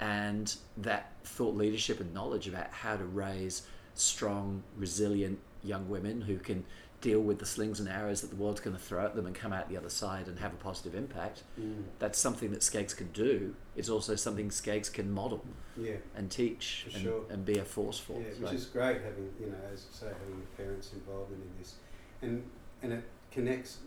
and 0.00 0.54
that 0.78 1.12
thought 1.24 1.54
leadership 1.54 2.00
and 2.00 2.12
knowledge 2.12 2.48
about 2.48 2.70
how 2.70 2.96
to 2.96 3.04
raise 3.04 3.62
strong, 3.94 4.62
resilient 4.76 5.38
young 5.62 5.88
women 5.88 6.20
who 6.20 6.38
can 6.38 6.64
deal 7.04 7.20
with 7.20 7.38
the 7.38 7.44
slings 7.44 7.80
and 7.80 7.88
arrows 7.88 8.22
that 8.22 8.30
the 8.30 8.36
world's 8.36 8.62
going 8.62 8.74
to 8.74 8.80
throw 8.82 9.04
at 9.04 9.14
them 9.14 9.26
and 9.26 9.34
come 9.34 9.52
out 9.52 9.68
the 9.68 9.76
other 9.76 9.90
side 9.90 10.26
and 10.26 10.38
have 10.38 10.54
a 10.54 10.56
positive 10.56 10.94
impact. 10.94 11.42
Mm. 11.60 11.82
That's 11.98 12.18
something 12.18 12.50
that 12.52 12.60
SCEGGS 12.60 12.96
can 12.96 13.08
do. 13.12 13.54
It's 13.76 13.90
also 13.90 14.14
something 14.14 14.48
SCEGGS 14.48 14.90
can 14.90 15.12
model 15.12 15.44
Yeah. 15.76 15.96
and 16.16 16.30
teach 16.30 16.86
and, 16.94 17.02
sure. 17.02 17.24
and 17.28 17.44
be 17.44 17.58
a 17.58 17.64
force 17.64 17.98
for. 17.98 18.18
Yeah, 18.18 18.28
So- 18.34 18.44
which 18.44 18.52
is 18.54 18.64
great 18.64 19.02
having 19.02 19.30
you 19.38 19.48
know, 19.50 19.58
as 19.70 19.84
I 19.92 19.96
say, 20.00 20.06
having 20.06 20.46
parents' 20.56 20.94
involvement 20.94 21.42
in 21.42 21.50
this, 21.58 21.74
and 22.22 22.42
and 22.82 22.92
it 22.94 23.04
connects, 23.30 23.78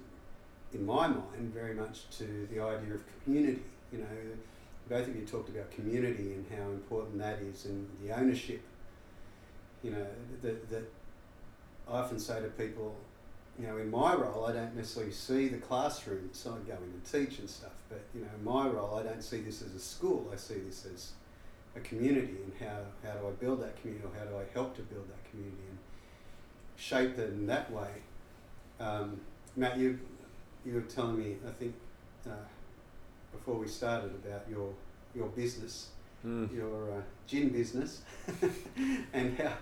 in 0.74 0.86
my 0.86 1.08
mind, 1.08 1.52
very 1.54 1.74
much 1.74 2.08
to 2.20 2.48
the 2.52 2.60
idea 2.60 2.94
of 2.94 3.02
community. 3.24 3.64
You 3.92 4.00
know, 4.00 4.06
both 4.88 5.08
of 5.08 5.16
you 5.16 5.26
talked 5.26 5.50
about 5.50 5.72
community 5.72 6.34
and 6.34 6.46
how 6.56 6.70
important 6.70 7.18
that 7.18 7.40
is, 7.40 7.66
and 7.66 7.90
the 8.04 8.12
ownership. 8.16 8.62
You 9.82 9.92
know, 9.92 10.08
that 10.44 10.70
that 10.70 10.84
I 11.88 12.00
often 12.00 12.20
say 12.20 12.42
to 12.42 12.50
people, 12.50 12.96
you 13.60 13.66
know, 13.66 13.78
in 13.78 13.90
my 13.90 14.14
role, 14.14 14.46
I 14.46 14.54
don't 14.54 14.76
necessarily 14.76 15.12
see 15.12 15.48
the 15.48 15.58
classroom, 15.58 16.30
so 16.32 16.52
I 16.52 16.70
go 16.70 16.76
in 16.76 16.84
and 16.84 17.04
teach 17.04 17.40
and 17.40 17.50
stuff. 17.50 17.72
But 17.90 18.02
you 18.14 18.22
know, 18.22 18.28
in 18.38 18.44
my 18.44 18.68
role, 18.68 18.96
I 18.96 19.04
don't 19.04 19.24
see 19.24 19.42
this 19.42 19.62
as 19.62 19.74
a 19.74 19.80
school. 19.80 20.30
I 20.32 20.36
see 20.36 20.60
this 20.60 20.86
as 20.86 21.12
a 21.76 21.80
community 21.80 22.38
and 22.44 22.54
how, 22.60 22.80
how 23.04 23.18
do 23.18 23.28
I 23.28 23.32
build 23.32 23.62
that 23.64 23.80
community 23.82 24.06
or 24.06 24.18
how 24.18 24.26
do 24.26 24.38
I 24.38 24.44
help 24.54 24.76
to 24.76 24.82
build 24.84 25.08
that 25.10 25.32
community 25.32 25.64
and 25.70 25.78
shape 26.76 27.18
it 27.18 27.30
in 27.30 27.48
that 27.48 27.72
way. 27.72 27.90
Um, 28.80 29.20
Matt, 29.56 29.78
you 29.78 30.00
you 30.66 30.74
were 30.74 30.82
telling 30.82 31.18
me, 31.18 31.38
I 31.48 31.52
think, 31.52 31.74
uh, 32.28 32.46
before 33.32 33.56
we 33.56 33.68
started 33.68 34.12
about 34.12 34.46
your 34.50 34.74
your 35.16 35.28
business, 35.30 35.90
Mm. 36.26 36.54
your 36.54 36.92
uh, 36.92 37.02
gin 37.28 37.50
business, 37.50 38.02
and 39.14 39.38
how 39.38 39.54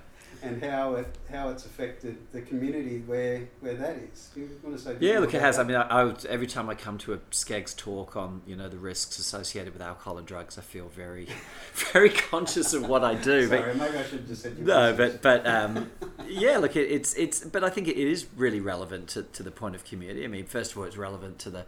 and 0.42 0.64
how 0.64 0.96
it 0.96 1.08
how 1.32 1.50
it's 1.50 1.66
affected 1.66 2.18
the 2.32 2.42
community 2.42 3.04
where 3.06 3.48
where 3.62 3.76
that 3.76 3.98
is. 3.98 4.30
You 4.36 4.50
want 4.64 4.78
to 4.78 4.82
say? 4.82 4.96
Yeah, 5.00 5.20
look, 5.20 5.34
it 5.34 5.42
has. 5.42 5.60
I 5.60 5.64
mean, 5.64 5.76
I, 5.76 5.88
I 5.88 6.04
would, 6.04 6.26
every 6.26 6.48
time 6.48 6.70
I 6.70 6.76
come 6.76 6.98
to 7.00 7.14
a 7.14 7.18
SCEGGS 7.18 7.76
talk 7.76 8.16
on 8.16 8.42
you 8.46 8.56
know 8.56 8.70
the 8.70 8.78
risks 8.78 9.20
associated 9.20 9.74
with 9.74 9.82
alcohol 9.82 10.18
and 10.18 10.28
drugs, 10.28 10.58
I 10.58 10.62
feel 10.62 10.88
very, 10.90 11.28
very 11.94 12.10
conscious 12.10 12.74
of 12.74 12.88
what 12.88 13.04
I 13.04 13.16
do. 13.16 13.50
but 13.50 13.76
maybe 13.76 13.98
I 13.98 14.04
should 14.04 14.20
have 14.20 14.28
just 14.28 14.44
said 14.44 14.60
no, 14.60 14.94
but 14.94 15.22
but 15.22 15.46
um, 15.48 15.92
yeah, 16.28 16.58
look, 16.58 16.76
it, 16.76 16.92
it's 16.92 17.14
it's. 17.16 17.44
But 17.44 17.64
I 17.64 17.70
think 17.70 17.88
it 17.88 17.98
is 17.98 18.26
really 18.36 18.60
relevant 18.60 19.10
to, 19.10 19.24
to 19.24 19.44
the 19.44 19.52
point 19.52 19.76
of 19.76 19.84
community. 19.86 20.24
I 20.24 20.28
mean, 20.28 20.46
first 20.46 20.72
of 20.72 20.78
all, 20.78 20.84
it's 20.84 20.98
relevant 20.98 21.40
to 21.40 21.50
the, 21.50 21.66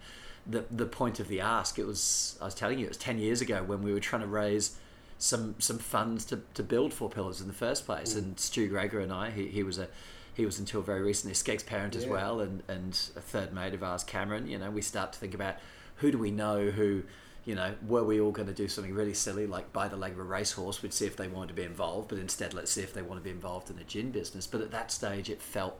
the 0.49 0.65
the 0.71 0.85
point 0.85 1.19
of 1.19 1.27
the 1.27 1.41
ask. 1.41 1.77
It 1.79 1.85
was 1.87 2.37
I 2.41 2.45
was 2.45 2.55
telling 2.55 2.79
you, 2.79 2.85
it 2.85 2.89
was 2.89 2.97
ten 2.97 3.17
years 3.17 3.41
ago 3.41 3.63
when 3.63 3.81
we 3.81 3.93
were 3.93 3.99
trying 3.99 4.21
to 4.21 4.27
raise 4.27 4.77
some 5.17 5.55
some 5.59 5.77
funds 5.79 6.25
to, 6.25 6.41
to 6.53 6.63
build 6.63 6.93
Four 6.93 7.09
Pillars 7.09 7.41
in 7.41 7.47
the 7.47 7.53
first 7.53 7.85
place, 7.85 8.13
Mm. 8.13 8.17
and 8.17 8.39
Stu 8.39 8.67
Gregor 8.69 8.99
and 8.99 9.11
I, 9.11 9.31
he, 9.31 9.47
he 9.47 9.63
was 9.63 9.77
a 9.77 9.87
he 10.33 10.45
was 10.45 10.59
until 10.59 10.81
very 10.81 11.01
recently 11.01 11.31
a 11.31 11.35
SCEGGS 11.35 11.65
parent 11.65 11.95
as 11.95 12.05
well, 12.05 12.39
and 12.39 12.63
and 12.67 12.91
a 13.15 13.21
third 13.21 13.53
mate 13.53 13.73
of 13.73 13.83
ours, 13.83 14.03
Cameron. 14.03 14.47
You 14.47 14.59
know, 14.59 14.69
we 14.69 14.81
start 14.81 15.13
to 15.13 15.19
think 15.19 15.33
about 15.33 15.55
who 15.97 16.11
do 16.11 16.17
we 16.17 16.31
know 16.31 16.69
who 16.69 17.03
you 17.45 17.55
know, 17.55 17.73
were 17.87 18.03
we 18.03 18.19
all 18.19 18.31
going 18.33 18.49
to 18.49 18.53
do 18.53 18.67
something 18.67 18.93
really 18.93 19.13
silly 19.13 19.47
like 19.47 19.71
buy 19.71 19.87
the 19.87 19.95
leg 19.95 20.11
of 20.11 20.19
a 20.19 20.23
racehorse? 20.23 20.83
We'd 20.83 20.93
see 20.93 21.05
if 21.05 21.15
they 21.15 21.29
wanted 21.29 21.47
to 21.47 21.53
be 21.53 21.63
involved, 21.63 22.09
but 22.09 22.17
instead, 22.17 22.53
let's 22.53 22.69
see 22.71 22.81
if 22.81 22.93
they 22.93 23.01
want 23.01 23.21
to 23.21 23.23
be 23.23 23.29
involved 23.29 23.69
in 23.69 23.79
a 23.79 23.85
gin 23.85 24.11
business. 24.11 24.45
But 24.45 24.59
at 24.59 24.71
that 24.71 24.91
stage, 24.91 25.29
it 25.29 25.41
felt 25.41 25.79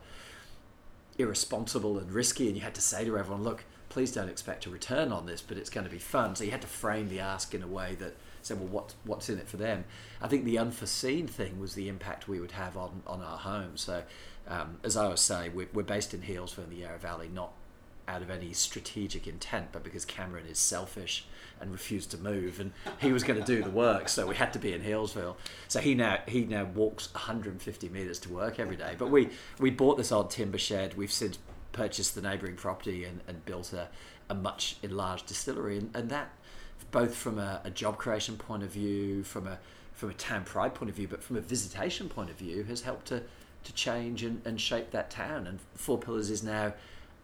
irresponsible 1.18 1.98
and 1.98 2.10
risky, 2.10 2.46
and 2.48 2.56
you 2.56 2.62
had 2.62 2.74
to 2.74 2.80
say 2.80 3.04
to 3.04 3.18
everyone, 3.18 3.42
look, 3.42 3.64
please 3.88 4.12
don't 4.12 4.28
expect 4.28 4.66
a 4.66 4.70
return 4.70 5.12
on 5.12 5.26
this, 5.26 5.40
but 5.40 5.56
it's 5.56 5.70
going 5.70 5.86
to 5.86 5.92
be 5.92 5.98
fun. 5.98 6.36
So 6.36 6.44
you 6.44 6.50
had 6.50 6.62
to 6.62 6.68
frame 6.68 7.08
the 7.08 7.20
ask 7.20 7.54
in 7.54 7.62
a 7.62 7.66
way 7.66 7.96
that 8.00 8.14
said, 8.42 8.58
well, 8.58 8.68
what, 8.68 8.94
what's 9.04 9.28
in 9.28 9.38
it 9.38 9.48
for 9.48 9.56
them? 9.56 9.84
I 10.20 10.28
think 10.28 10.44
the 10.44 10.58
unforeseen 10.58 11.26
thing 11.26 11.58
was 11.58 11.74
the 11.74 11.88
impact 11.88 12.28
we 12.28 12.40
would 12.40 12.52
have 12.52 12.76
on, 12.76 13.02
on 13.06 13.22
our 13.22 13.38
home. 13.38 13.76
So, 13.76 14.02
um, 14.46 14.78
as 14.82 14.96
I 14.96 15.04
always 15.04 15.20
say, 15.20 15.48
we're, 15.48 15.68
we're 15.72 15.82
based 15.82 16.14
in 16.14 16.22
Healesville 16.22 16.64
in 16.64 16.70
the 16.70 16.76
Yarra 16.76 16.98
Valley, 16.98 17.28
not 17.32 17.52
out 18.08 18.22
of 18.22 18.30
any 18.30 18.52
strategic 18.54 19.26
intent, 19.26 19.68
but 19.70 19.84
because 19.84 20.04
Cameron 20.04 20.46
is 20.46 20.58
selfish 20.58 21.26
and 21.60 21.70
refused 21.70 22.10
to 22.12 22.18
move, 22.18 22.58
and 22.58 22.72
he 23.00 23.12
was 23.12 23.22
going 23.22 23.38
to 23.38 23.44
do 23.44 23.62
the 23.62 23.70
work, 23.70 24.08
so 24.08 24.26
we 24.26 24.34
had 24.34 24.52
to 24.54 24.58
be 24.58 24.72
in 24.72 24.80
Healesville. 24.80 25.36
So 25.68 25.80
he 25.80 25.94
now 25.94 26.20
he 26.26 26.44
now 26.44 26.64
walks 26.64 27.12
150 27.12 27.88
meters 27.90 28.18
to 28.20 28.32
work 28.32 28.58
every 28.58 28.76
day. 28.76 28.94
But 28.96 29.10
we 29.10 29.28
we 29.58 29.70
bought 29.70 29.98
this 29.98 30.10
old 30.10 30.30
timber 30.30 30.58
shed. 30.58 30.96
We've 30.96 31.12
since 31.12 31.38
purchased 31.72 32.14
the 32.14 32.22
neighbouring 32.22 32.56
property 32.56 33.04
and, 33.04 33.20
and 33.28 33.44
built 33.44 33.72
a, 33.72 33.88
a 34.28 34.34
much 34.34 34.76
enlarged 34.82 35.26
distillery, 35.26 35.78
and, 35.78 35.90
and 35.94 36.10
that 36.10 36.30
both 36.90 37.14
from 37.14 37.38
a, 37.38 37.60
a 37.64 37.70
job 37.70 37.98
creation 37.98 38.36
point 38.36 38.62
of 38.62 38.70
view, 38.70 39.22
from 39.24 39.46
a 39.46 39.58
from 39.92 40.10
a 40.10 40.14
town 40.14 40.44
pride 40.44 40.74
point 40.74 40.88
of 40.88 40.94
view, 40.96 41.08
but 41.08 41.22
from 41.22 41.36
a 41.36 41.40
visitation 41.40 42.08
point 42.08 42.30
of 42.30 42.36
view, 42.36 42.62
has 42.64 42.82
helped 42.82 43.06
to 43.08 43.22
to 43.64 43.72
change 43.74 44.22
and, 44.22 44.40
and 44.46 44.60
shape 44.60 44.90
that 44.92 45.10
town. 45.10 45.46
And 45.46 45.58
Four 45.74 45.98
Pillars 45.98 46.30
is 46.30 46.42
now 46.42 46.72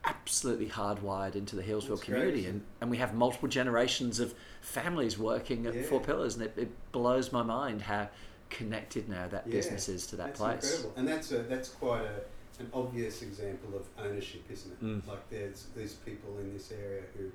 absolutely 0.05 0.67
hardwired 0.67 1.35
into 1.35 1.57
the 1.57 1.63
Healesville 1.63 1.89
That's 1.91 2.03
community, 2.03 2.47
and, 2.47 2.63
and 2.81 2.91
we 2.91 2.99
have 2.99 3.15
multiple 3.15 3.49
generations 3.49 4.21
of 4.21 4.35
families 4.61 5.19
working 5.19 5.67
at 5.67 5.75
Yeah. 5.75 5.83
Four 5.83 6.01
Pillars, 6.01 6.35
and 6.35 6.45
it, 6.45 6.53
it 6.57 6.93
blows 6.93 7.33
my 7.33 7.43
mind 7.43 7.83
how 7.83 8.09
connected 8.51 9.09
now 9.09 9.27
that 9.29 9.45
Yeah, 9.47 9.53
business 9.53 9.89
is 9.89 10.07
to 10.09 10.17
that 10.17 10.27
that's 10.27 10.41
place. 10.41 10.65
incredible, 10.65 10.93
and 10.99 11.09
that's 11.09 11.33
a 11.33 11.39
that's 11.45 11.69
quite 11.71 12.03
a 12.03 12.21
an 12.61 12.69
obvious 12.73 13.23
example 13.23 13.71
of 13.77 13.87
ownership, 14.05 14.43
isn't 14.51 14.73
it? 14.73 14.85
Mm. 14.85 15.07
Like 15.09 15.29
there's 15.31 15.67
these 15.77 15.95
people 15.95 16.39
in 16.39 16.53
this 16.53 16.71
area 16.73 17.03
who 17.17 17.31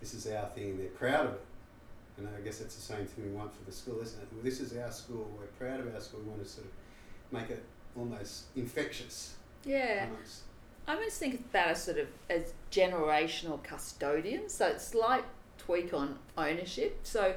this 0.00 0.14
is 0.14 0.26
our 0.26 0.46
thing 0.50 0.70
and 0.70 0.80
they're 0.80 0.88
proud 0.88 1.26
of 1.26 1.32
it. 1.34 1.44
And 2.18 2.28
I 2.36 2.40
guess 2.40 2.58
that's 2.58 2.74
the 2.74 2.82
same 2.82 3.06
thing 3.06 3.24
we 3.24 3.30
want 3.30 3.54
for 3.54 3.64
the 3.64 3.72
school, 3.72 4.00
isn't 4.02 4.20
it? 4.20 4.28
Well, 4.32 4.42
this 4.42 4.60
is 4.60 4.76
our 4.76 4.90
school. 4.90 5.30
We're 5.38 5.46
proud 5.46 5.80
of 5.80 5.94
our 5.94 6.00
school. 6.00 6.20
We 6.20 6.30
want 6.30 6.42
to 6.42 6.48
sort 6.48 6.66
of 6.66 6.72
make 7.32 7.50
it 7.50 7.64
almost 7.96 8.44
infectious. 8.56 9.34
Yeah. 9.64 10.06
amongst- 10.06 10.42
I 10.86 10.94
almost 10.94 11.18
think 11.18 11.34
about 11.34 11.68
us 11.68 11.84
sort 11.84 11.98
of 11.98 12.08
as 12.30 12.54
generational 12.72 13.62
custodians. 13.62 14.54
So 14.54 14.66
it's 14.68 14.84
slight 14.86 15.24
tweak 15.58 15.92
on 15.92 16.18
ownership. 16.36 17.00
So 17.02 17.34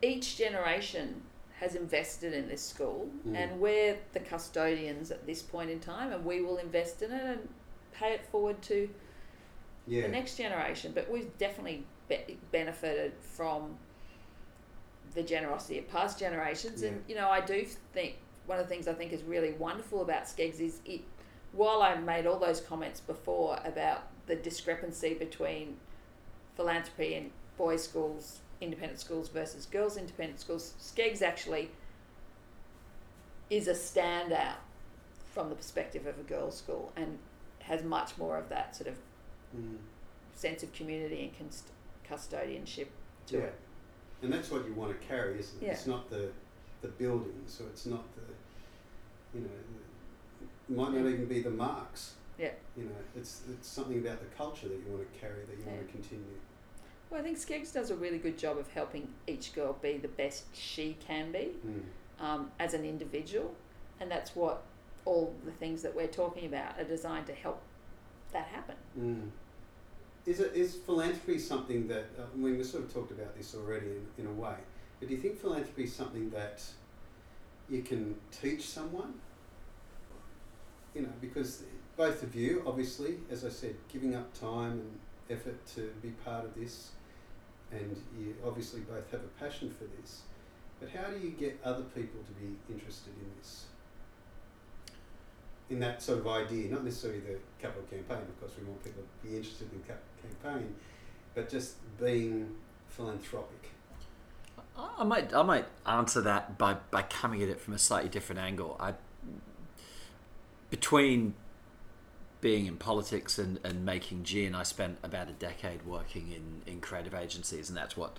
each 0.00 0.36
generation 0.36 1.22
has 1.60 1.74
invested 1.74 2.32
in 2.32 2.48
this 2.48 2.62
school, 2.62 3.08
Mm. 3.26 3.36
and 3.36 3.60
we're 3.60 3.98
the 4.12 4.20
custodians 4.20 5.10
at 5.10 5.26
this 5.26 5.42
point 5.42 5.70
in 5.70 5.80
time, 5.80 6.12
and 6.12 6.24
we 6.24 6.40
will 6.40 6.58
invest 6.58 7.02
in 7.02 7.10
it 7.12 7.22
and 7.22 7.48
pay 7.92 8.12
it 8.12 8.24
forward 8.26 8.62
to 8.62 8.88
Yeah. 9.86 10.02
the 10.02 10.08
next 10.08 10.36
generation. 10.36 10.92
But 10.92 11.10
we've 11.10 11.36
definitely 11.38 11.84
be- 12.08 12.38
benefited 12.52 13.12
from 13.20 13.78
the 15.14 15.22
generosity 15.22 15.78
of 15.78 15.88
past 15.88 16.18
generations. 16.18 16.82
And 16.82 17.02
you 17.08 17.14
know, 17.16 17.28
I 17.28 17.40
do 17.40 17.64
think 17.92 18.16
one 18.46 18.58
of 18.58 18.64
the 18.66 18.68
things 18.68 18.86
I 18.86 18.94
think 18.94 19.12
is 19.12 19.22
really 19.24 19.52
wonderful 19.52 20.02
about 20.02 20.24
SCEGGS 20.28 20.60
is 20.60 20.80
it. 20.84 21.00
While 21.52 21.82
I 21.82 21.94
made 21.96 22.26
all 22.26 22.38
those 22.38 22.60
comments 22.60 23.00
before 23.00 23.58
about 23.64 24.02
the 24.26 24.36
discrepancy 24.36 25.14
between 25.14 25.78
philanthropy 26.56 27.14
and 27.14 27.30
boys' 27.56 27.84
schools, 27.84 28.40
independent 28.60 28.98
schools 29.00 29.28
versus 29.28 29.66
girls' 29.66 29.96
independent 29.96 30.40
schools, 30.40 30.74
SCEGGS 30.80 31.22
actually 31.22 31.70
is 33.50 33.68
a 33.68 33.72
standout 33.72 34.56
from 35.32 35.48
the 35.48 35.54
perspective 35.54 36.06
of 36.06 36.18
a 36.18 36.22
girls' 36.22 36.56
school 36.58 36.92
and 36.96 37.18
has 37.60 37.82
much 37.84 38.16
more 38.18 38.36
of 38.36 38.48
that 38.48 38.74
sort 38.76 38.88
of 38.88 38.96
Mm. 39.56 39.78
sense 40.34 40.62
of 40.62 40.70
community 40.74 41.22
and 41.24 41.38
cust- 41.50 41.70
custodianship 42.06 42.88
to 43.26 43.38
yeah. 43.38 43.44
it. 43.44 43.54
And 44.22 44.32
that's 44.32 44.50
what 44.50 44.66
you 44.66 44.74
want 44.74 44.98
to 45.00 45.06
carry, 45.06 45.38
isn't 45.38 45.62
it? 45.62 45.66
Yeah. 45.66 45.72
It's 45.72 45.86
not 45.86 46.10
the 46.10 46.30
the 46.82 46.88
buildings, 46.88 47.60
or 47.60 47.66
it's 47.70 47.86
not 47.86 48.04
the, 48.14 49.36
you 49.36 49.44
know, 49.44 49.50
it 49.50 50.76
might 50.76 50.92
not 50.92 51.02
Yeah. 51.04 51.08
even 51.14 51.26
be 51.26 51.40
the 51.40 51.50
marks. 51.50 52.14
Yeah. 52.38 52.52
You 52.76 52.84
know, 52.84 52.96
it's 53.16 53.42
it's 53.50 53.66
something 53.68 53.98
about 53.98 54.20
the 54.20 54.26
culture 54.36 54.68
that 54.68 54.76
you 54.78 54.92
want 54.92 55.12
to 55.12 55.18
carry, 55.18 55.44
that 55.44 55.58
you 55.58 55.64
want 55.64 55.80
to 55.86 55.92
continue. 55.92 56.38
Well, 57.10 57.20
I 57.20 57.24
think 57.24 57.38
SCEGGS 57.38 57.72
does 57.72 57.90
a 57.90 57.96
really 57.96 58.18
good 58.18 58.36
job 58.36 58.58
of 58.58 58.68
helping 58.72 59.08
each 59.26 59.54
girl 59.54 59.78
be 59.80 59.96
the 59.96 60.08
best 60.08 60.44
she 60.54 60.96
can 61.06 61.32
be 61.32 61.56
Mm. 61.66 61.82
um, 62.20 62.52
as 62.58 62.74
an 62.74 62.84
individual, 62.84 63.54
and 64.00 64.10
that's 64.10 64.36
what 64.36 64.62
all 65.04 65.34
the 65.44 65.52
things 65.52 65.82
that 65.82 65.94
we're 65.94 66.06
talking 66.06 66.44
about 66.46 66.78
are 66.78 66.84
designed 66.84 67.26
to 67.26 67.32
help 67.34 67.62
that 68.32 68.46
happen. 68.48 68.76
Mm. 68.98 69.30
Is 70.26 70.40
it 70.40 70.52
is 70.54 70.74
philanthropy 70.76 71.38
something 71.38 71.88
that 71.88 72.10
uh, 72.18 72.24
I 72.30 72.36
mean 72.36 72.58
we 72.58 72.64
sort 72.64 72.84
of 72.84 72.92
talked 72.92 73.10
about 73.12 73.34
this 73.36 73.54
already 73.54 73.86
in, 73.86 74.06
in 74.18 74.26
a 74.26 74.32
way, 74.32 74.56
but 75.00 75.08
do 75.08 75.14
you 75.14 75.20
think 75.20 75.40
philanthropy 75.40 75.84
is 75.84 75.94
something 75.94 76.28
that 76.30 76.62
you 77.70 77.80
can 77.80 78.16
teach 78.30 78.68
someone? 78.68 79.14
You 80.94 81.02
know, 81.02 81.12
because 81.22 81.62
both 81.96 82.22
of 82.22 82.34
you, 82.34 82.62
obviously, 82.66 83.18
as 83.30 83.44
I 83.46 83.48
said, 83.48 83.76
giving 83.90 84.14
up 84.14 84.38
time 84.38 84.72
and 84.72 84.98
effort 85.30 85.64
to 85.74 85.90
be 86.02 86.10
part 86.10 86.44
of 86.44 86.54
this, 86.54 86.90
and 87.72 87.96
you 88.18 88.34
obviously 88.46 88.80
both 88.80 89.10
have 89.10 89.20
a 89.20 89.44
passion 89.44 89.70
for 89.70 89.84
this. 90.00 90.22
But 90.80 90.90
how 90.90 91.10
do 91.10 91.18
you 91.18 91.30
get 91.30 91.58
other 91.64 91.82
people 91.82 92.20
to 92.20 92.32
be 92.40 92.56
interested 92.72 93.12
in 93.20 93.30
this? 93.38 93.66
In 95.70 95.80
that 95.80 96.00
sort 96.00 96.20
of 96.20 96.28
idea, 96.28 96.70
not 96.70 96.84
necessarily 96.84 97.20
the 97.20 97.36
capital 97.60 97.82
campaign, 97.90 98.22
of 98.22 98.40
course, 98.40 98.52
we 98.58 98.64
want 98.64 98.82
people 98.82 99.02
to 99.02 99.28
be 99.28 99.36
interested 99.36 99.68
in 99.72 99.80
cap- 99.80 100.02
campaign, 100.42 100.74
but 101.34 101.50
just 101.50 101.74
being 101.98 102.54
philanthropic. 102.88 103.70
I 104.76 104.88
I 104.98 105.04
might 105.04 105.34
I 105.34 105.42
might 105.42 105.66
answer 105.84 106.22
that 106.22 106.56
by, 106.56 106.76
by 106.90 107.02
coming 107.02 107.42
at 107.42 107.48
it 107.48 107.60
from 107.60 107.74
a 107.74 107.78
slightly 107.78 108.08
different 108.08 108.40
angle. 108.40 108.76
I 108.80 108.94
between 110.70 111.34
being 112.40 112.66
in 112.66 112.76
politics 112.76 113.38
and, 113.38 113.58
and 113.64 113.84
making 113.84 114.24
gin, 114.24 114.54
I 114.54 114.62
spent 114.62 114.98
about 115.02 115.28
a 115.28 115.32
decade 115.32 115.84
working 115.84 116.32
in, 116.32 116.72
in 116.72 116.80
creative 116.80 117.14
agencies, 117.14 117.68
and 117.68 117.76
that's 117.76 117.96
what 117.96 118.16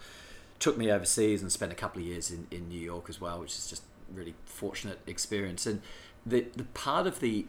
took 0.60 0.77
me 0.77 0.91
overseas 0.91 1.41
and 1.41 1.51
spent 1.51 1.71
a 1.71 1.75
couple 1.75 2.01
of 2.01 2.08
years 2.08 2.32
in, 2.32 2.47
in 2.51 2.67
New 2.67 2.79
York 2.79 3.05
as 3.10 3.21
well, 3.21 3.39
which 3.39 3.53
is 3.53 3.69
just 3.69 3.84
really 4.13 4.36
fortunate 4.45 4.99
experience. 5.08 5.65
And 5.65 5.82
the 6.25 6.45
the 6.55 6.65
part 6.65 7.08
of 7.08 7.19
the 7.19 7.45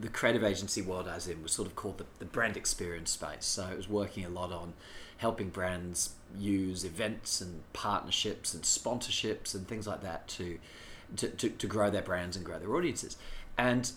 the 0.00 0.08
creative 0.08 0.44
agency 0.44 0.80
world 0.80 1.08
I 1.08 1.16
was 1.16 1.26
in 1.26 1.42
was 1.42 1.52
sort 1.52 1.66
of 1.66 1.74
called 1.74 1.98
the, 1.98 2.06
the 2.18 2.24
brand 2.24 2.56
experience 2.56 3.10
space. 3.10 3.44
So 3.44 3.66
it 3.66 3.76
was 3.76 3.88
working 3.88 4.24
a 4.24 4.28
lot 4.28 4.52
on 4.52 4.74
helping 5.18 5.48
brands 5.48 6.10
use 6.38 6.84
events 6.84 7.40
and 7.40 7.62
partnerships 7.72 8.54
and 8.54 8.62
sponsorships 8.62 9.54
and 9.54 9.66
things 9.66 9.88
like 9.88 10.02
that 10.02 10.28
to, 10.28 10.58
to, 11.16 11.28
to, 11.30 11.48
to 11.50 11.66
grow 11.66 11.90
their 11.90 12.02
brands 12.02 12.36
and 12.36 12.44
grow 12.44 12.58
their 12.60 12.74
audiences. 12.76 13.16
And 13.56 13.90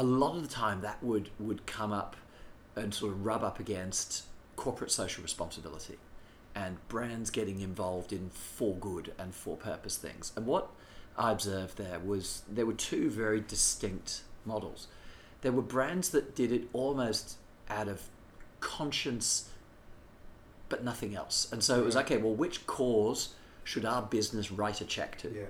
a 0.00 0.02
lot 0.02 0.34
of 0.34 0.40
the 0.40 0.48
time 0.48 0.80
that 0.80 1.02
would, 1.02 1.28
would 1.38 1.66
come 1.66 1.92
up 1.92 2.16
and 2.74 2.94
sort 2.94 3.12
of 3.12 3.26
rub 3.26 3.44
up 3.44 3.60
against 3.60 4.24
corporate 4.56 4.90
social 4.90 5.22
responsibility 5.22 5.98
and 6.54 6.76
brands 6.88 7.28
getting 7.28 7.60
involved 7.60 8.10
in 8.10 8.30
for 8.30 8.74
good 8.76 9.12
and 9.18 9.34
for 9.34 9.58
purpose 9.58 9.98
things. 9.98 10.32
And 10.36 10.46
what 10.46 10.70
I 11.18 11.30
observed 11.30 11.76
there 11.76 11.98
was 11.98 12.42
there 12.50 12.64
were 12.64 12.72
two 12.72 13.10
very 13.10 13.40
distinct 13.40 14.22
models. 14.46 14.86
There 15.42 15.52
were 15.52 15.60
brands 15.60 16.08
that 16.10 16.34
did 16.34 16.50
it 16.50 16.68
almost 16.72 17.36
out 17.68 17.86
of 17.86 18.02
conscience 18.60 19.50
but 20.70 20.82
nothing 20.82 21.14
else. 21.14 21.46
And 21.52 21.62
so 21.62 21.78
it 21.78 21.84
was 21.84 21.96
okay, 21.96 22.16
well, 22.16 22.34
which 22.34 22.66
cause 22.66 23.34
should 23.64 23.84
our 23.84 24.00
business 24.00 24.50
write 24.50 24.80
a 24.80 24.86
check 24.86 25.18
to? 25.18 25.30
Yeah. 25.30 25.44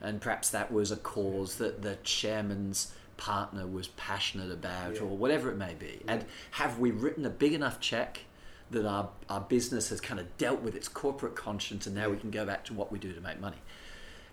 And 0.00 0.20
perhaps 0.20 0.50
that 0.50 0.72
was 0.72 0.90
a 0.90 0.96
cause 0.96 1.56
that 1.56 1.82
the 1.82 1.98
chairman's 2.02 2.92
partner 3.20 3.66
was 3.66 3.88
passionate 3.88 4.50
about 4.50 4.94
Yeah. 4.94 5.02
or 5.02 5.16
whatever 5.16 5.50
it 5.50 5.56
may 5.56 5.74
be. 5.74 6.00
Yeah. 6.04 6.12
And 6.14 6.24
have 6.52 6.78
we 6.78 6.90
written 6.90 7.26
a 7.26 7.30
big 7.30 7.52
enough 7.52 7.78
check 7.78 8.20
that 8.70 8.86
our, 8.86 9.10
our 9.28 9.42
business 9.42 9.90
has 9.90 10.00
kind 10.00 10.18
of 10.18 10.36
dealt 10.38 10.62
with 10.62 10.74
its 10.74 10.88
corporate 10.88 11.36
conscience 11.36 11.86
and 11.86 11.94
now 11.94 12.08
we 12.08 12.16
can 12.16 12.30
go 12.30 12.46
back 12.46 12.64
to 12.64 12.74
what 12.74 12.90
we 12.90 12.98
do 12.98 13.12
to 13.12 13.20
make 13.20 13.38
money? 13.38 13.58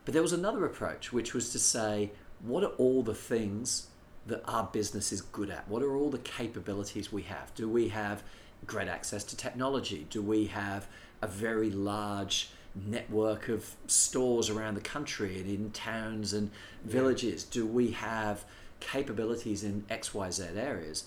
But 0.06 0.14
there 0.14 0.22
was 0.22 0.32
another 0.32 0.66
approach, 0.66 1.12
which 1.12 1.34
was 1.34 1.52
to 1.52 1.60
say, 1.60 2.12
what 2.40 2.64
are 2.64 2.72
all 2.78 3.04
the 3.04 3.14
things 3.14 3.88
that 4.26 4.42
our 4.48 4.64
business 4.72 5.12
is 5.12 5.20
good 5.22 5.50
at? 5.50 5.68
What 5.68 5.84
are 5.84 5.96
all 5.98 6.10
the 6.10 6.20
capabilities 6.20 7.12
we 7.12 7.24
have? 7.24 7.54
Do 7.56 7.68
we 7.68 7.90
have 7.90 8.24
great 8.66 8.88
access 8.88 9.24
to 9.26 9.36
technology? 9.36 10.08
Do 10.10 10.22
we 10.22 10.46
have 10.48 10.88
a 11.22 11.28
very 11.28 11.70
large 11.72 12.52
network 12.76 13.50
of 13.50 13.76
stores 13.88 14.50
around 14.50 14.76
the 14.76 14.82
country 14.82 15.40
and 15.40 15.50
in 15.50 15.72
towns 15.72 16.32
and 16.32 16.52
villages? 16.86 17.44
Do 17.44 17.66
we 17.66 17.92
have 17.92 18.46
capabilities 18.80 19.64
in 19.64 19.84
XYZ 19.90 20.56
areas? 20.58 21.06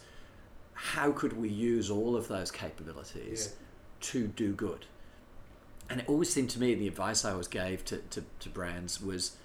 How 0.75 1.13
could 1.13 1.35
we 1.35 1.49
use 1.49 1.91
all 1.91 2.17
of 2.17 2.29
those 2.29 2.51
capabilities 2.51 3.55
to 4.01 4.27
do 4.27 4.53
good? 4.53 4.87
And 5.89 6.01
it 6.01 6.09
always 6.09 6.33
seemed 6.33 6.51
to 6.51 6.61
me 6.61 6.75
the 6.75 6.89
advice 6.89 7.25
I 7.25 7.33
always 7.33 7.49
gave 7.49 7.85
to, 7.87 7.99
to, 7.99 8.25
to 8.41 8.49
brands 8.49 9.03
was 9.03 9.37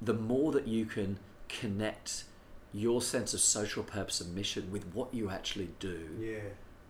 the 0.00 0.14
more 0.14 0.50
that 0.52 0.66
you 0.66 0.86
can 0.86 1.18
connect 1.48 2.24
your 2.72 3.02
sense 3.02 3.34
of 3.34 3.40
social 3.40 3.82
purpose 3.82 4.20
and 4.20 4.34
mission 4.34 4.70
with 4.72 4.84
what 4.94 5.12
you 5.12 5.28
actually 5.30 5.68
do, 5.78 6.08
Yeah. 6.18 6.38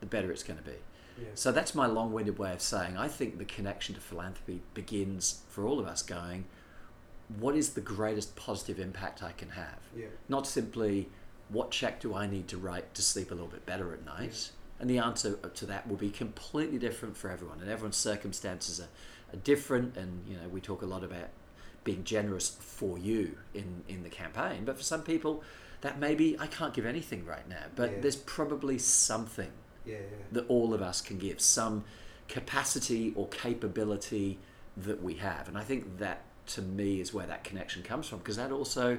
the 0.00 0.06
better 0.06 0.30
it's 0.30 0.42
going 0.42 0.58
to 0.58 0.64
be. 0.64 0.76
Yeah. 1.18 1.28
So 1.34 1.50
that's 1.52 1.74
my 1.74 1.86
long 1.86 2.12
winded 2.12 2.38
way 2.38 2.52
of 2.52 2.60
saying 2.62 2.96
I 2.96 3.08
think 3.08 3.38
the 3.38 3.44
connection 3.44 3.94
to 3.96 4.00
philanthropy 4.00 4.62
begins 4.74 5.42
for 5.48 5.66
all 5.66 5.80
of 5.80 5.86
us 5.86 6.02
going, 6.02 6.44
what 7.38 7.54
is 7.56 7.70
the 7.70 7.80
greatest 7.80 8.34
positive 8.36 8.78
impact 8.80 9.22
I 9.22 9.32
can 9.32 9.50
have? 9.50 9.78
Yeah. 9.96 10.06
Not 10.28 10.46
simply 10.46 11.08
what 11.48 11.70
check 11.70 12.00
do 12.00 12.14
I 12.14 12.26
need 12.26 12.48
to 12.48 12.58
write 12.58 12.94
to 12.94 13.02
sleep 13.02 13.30
a 13.30 13.34
little 13.34 13.48
bit 13.48 13.66
better 13.66 13.92
at 13.92 14.04
night, 14.04 14.50
And 14.80 14.88
the 14.88 14.98
answer 14.98 15.38
uh, 15.44 15.48
to 15.48 15.66
that 15.66 15.86
will 15.88 15.96
be 15.96 16.10
completely 16.10 16.78
different 16.78 17.16
for 17.16 17.30
everyone, 17.30 17.60
and 17.60 17.68
everyone's 17.70 17.96
circumstances 17.98 18.80
are, 18.80 18.88
are 19.34 19.36
different. 19.38 19.96
And 19.96 20.26
you 20.28 20.36
know, 20.36 20.48
we 20.48 20.60
talk 20.60 20.82
a 20.82 20.86
lot 20.86 21.04
about 21.04 21.28
being 21.84 22.02
generous 22.04 22.48
for 22.60 22.98
you 22.98 23.36
in 23.54 23.84
in 23.88 24.02
the 24.02 24.08
campaign, 24.08 24.64
but 24.64 24.76
for 24.76 24.82
some 24.82 25.02
people, 25.02 25.42
that 25.82 25.98
maybe 25.98 26.36
I 26.38 26.46
can't 26.46 26.72
give 26.74 26.86
anything 26.86 27.24
right 27.26 27.46
now, 27.48 27.64
but 27.76 27.90
Yeah. 27.90 28.00
there's 28.00 28.16
probably 28.16 28.78
something 28.78 29.52
Yeah, 29.84 29.94
yeah. 29.96 30.02
that 30.32 30.46
all 30.48 30.72
of 30.74 30.80
us 30.82 31.00
can 31.02 31.18
give, 31.18 31.40
some 31.40 31.84
capacity 32.28 33.12
or 33.16 33.28
capability 33.28 34.38
that 34.76 35.02
we 35.02 35.14
have. 35.14 35.48
And 35.48 35.58
I 35.58 35.64
think 35.64 35.98
that 35.98 36.22
to 36.54 36.62
me 36.62 37.00
is 37.00 37.12
where 37.14 37.26
that 37.26 37.44
connection 37.44 37.82
comes 37.82 38.06
from 38.08 38.18
because 38.18 38.36
that 38.36 38.50
also 38.52 38.98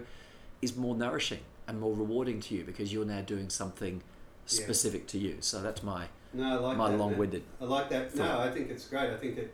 is 0.61 0.75
more 0.75 0.95
nourishing 0.95 1.39
and 1.67 1.79
more 1.79 1.93
rewarding 1.95 2.39
to 2.39 2.55
you 2.55 2.63
because 2.63 2.91
you're 2.93 3.05
now 3.05 3.21
doing 3.21 3.49
something 3.49 4.01
Yeah. 4.47 4.63
specific 4.63 5.07
to 5.07 5.17
you. 5.17 5.37
So 5.41 5.61
that's 5.61 5.83
my 5.83 6.07
No, 6.33 6.43
I 6.43 6.55
like 6.59 6.77
my 6.77 6.89
that. 6.91 6.97
long-winded. 6.97 7.43
I 7.59 7.65
like 7.65 7.89
that. 7.89 8.15
No. 8.15 8.39
I 8.39 8.49
think 8.51 8.69
it's 8.69 8.87
great. 8.87 9.09
I 9.11 9.17
think 9.17 9.37
it, 9.37 9.53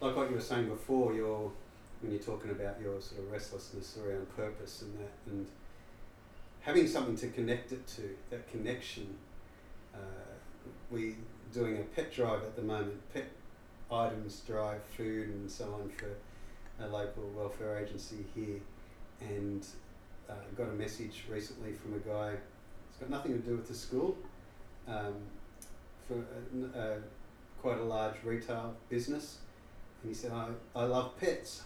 like 0.00 0.16
what 0.16 0.28
you 0.28 0.34
were 0.36 0.40
saying 0.40 0.68
before, 0.68 1.14
your 1.14 1.52
when 2.00 2.12
you're 2.12 2.20
talking 2.20 2.50
about 2.50 2.78
your 2.80 3.00
sort 3.00 3.20
of 3.22 3.30
restlessness 3.32 3.96
around 3.98 4.28
purpose 4.36 4.82
and 4.82 4.98
that, 4.98 5.12
and 5.26 5.46
having 6.60 6.86
something 6.86 7.16
to 7.16 7.28
connect 7.28 7.72
it 7.72 7.86
to, 7.86 8.14
that 8.30 8.50
connection. 8.50 9.16
Uh, 9.94 9.98
we 10.90 11.16
doing 11.52 11.76
a 11.78 11.82
pet 11.94 12.12
drive 12.12 12.42
at 12.42 12.56
the 12.56 12.62
moment. 12.62 13.00
Pet 13.12 13.26
items 13.90 14.40
drive 14.46 14.82
food 14.96 15.28
and 15.28 15.50
so 15.50 15.72
on 15.80 15.88
for 15.90 16.08
a 16.80 16.86
local 16.86 17.24
welfare 17.36 17.78
agency 17.78 18.24
here, 18.34 18.60
and 19.20 19.66
uh, 20.28 20.34
got 20.56 20.68
a 20.68 20.72
message 20.72 21.24
recently 21.30 21.72
from 21.72 21.94
a 21.94 21.98
guy. 21.98 22.32
It's 22.90 22.98
got 23.00 23.10
nothing 23.10 23.32
to 23.32 23.38
do 23.38 23.56
with 23.56 23.68
the 23.68 23.74
school. 23.74 24.16
Um, 24.86 25.14
for 26.06 26.14
a, 26.14 26.78
a, 26.78 26.98
quite 27.62 27.78
a 27.78 27.82
large 27.82 28.16
retail 28.22 28.74
business, 28.90 29.38
and 30.02 30.10
he 30.10 30.14
said, 30.14 30.32
I, 30.32 30.48
I 30.76 30.84
love 30.84 31.18
pets. 31.18 31.62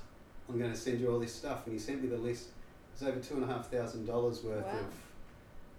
I'm 0.48 0.58
going 0.58 0.70
to 0.70 0.76
send 0.76 1.00
you 1.00 1.10
all 1.12 1.18
this 1.18 1.34
stuff. 1.34 1.66
And 1.66 1.72
he 1.72 1.78
sent 1.80 2.02
me 2.02 2.08
the 2.08 2.16
list. 2.16 2.44
It 2.46 3.04
was 3.04 3.08
over 3.08 3.20
two 3.20 3.34
and 3.34 3.44
a 3.44 3.46
half 3.48 3.68
thousand 3.70 4.06
dollars 4.06 4.42
worth 4.42 4.64
Wow. 4.64 4.78
of 4.78 4.86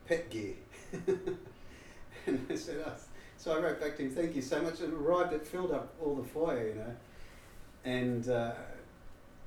pet 0.07 0.29
gear. 0.29 0.55
and 2.27 2.45
I 2.49 2.55
said, 2.55 2.83
oh. 2.85 2.93
so 3.37 3.57
I 3.57 3.59
wrote 3.59 3.79
back 3.79 3.95
to 3.97 4.03
him, 4.03 4.11
thank 4.11 4.35
you 4.35 4.41
so 4.41 4.61
much. 4.61 4.81
And 4.81 4.93
it 4.93 4.97
arrived, 4.97 5.33
it 5.33 5.47
filled 5.47 5.71
up 5.71 5.93
all 6.03 6.15
the 6.15 6.27
foyer, 6.27 6.67
you 6.67 6.75
know. 6.75 6.95
And, 7.85 8.27
uh, 8.27 8.51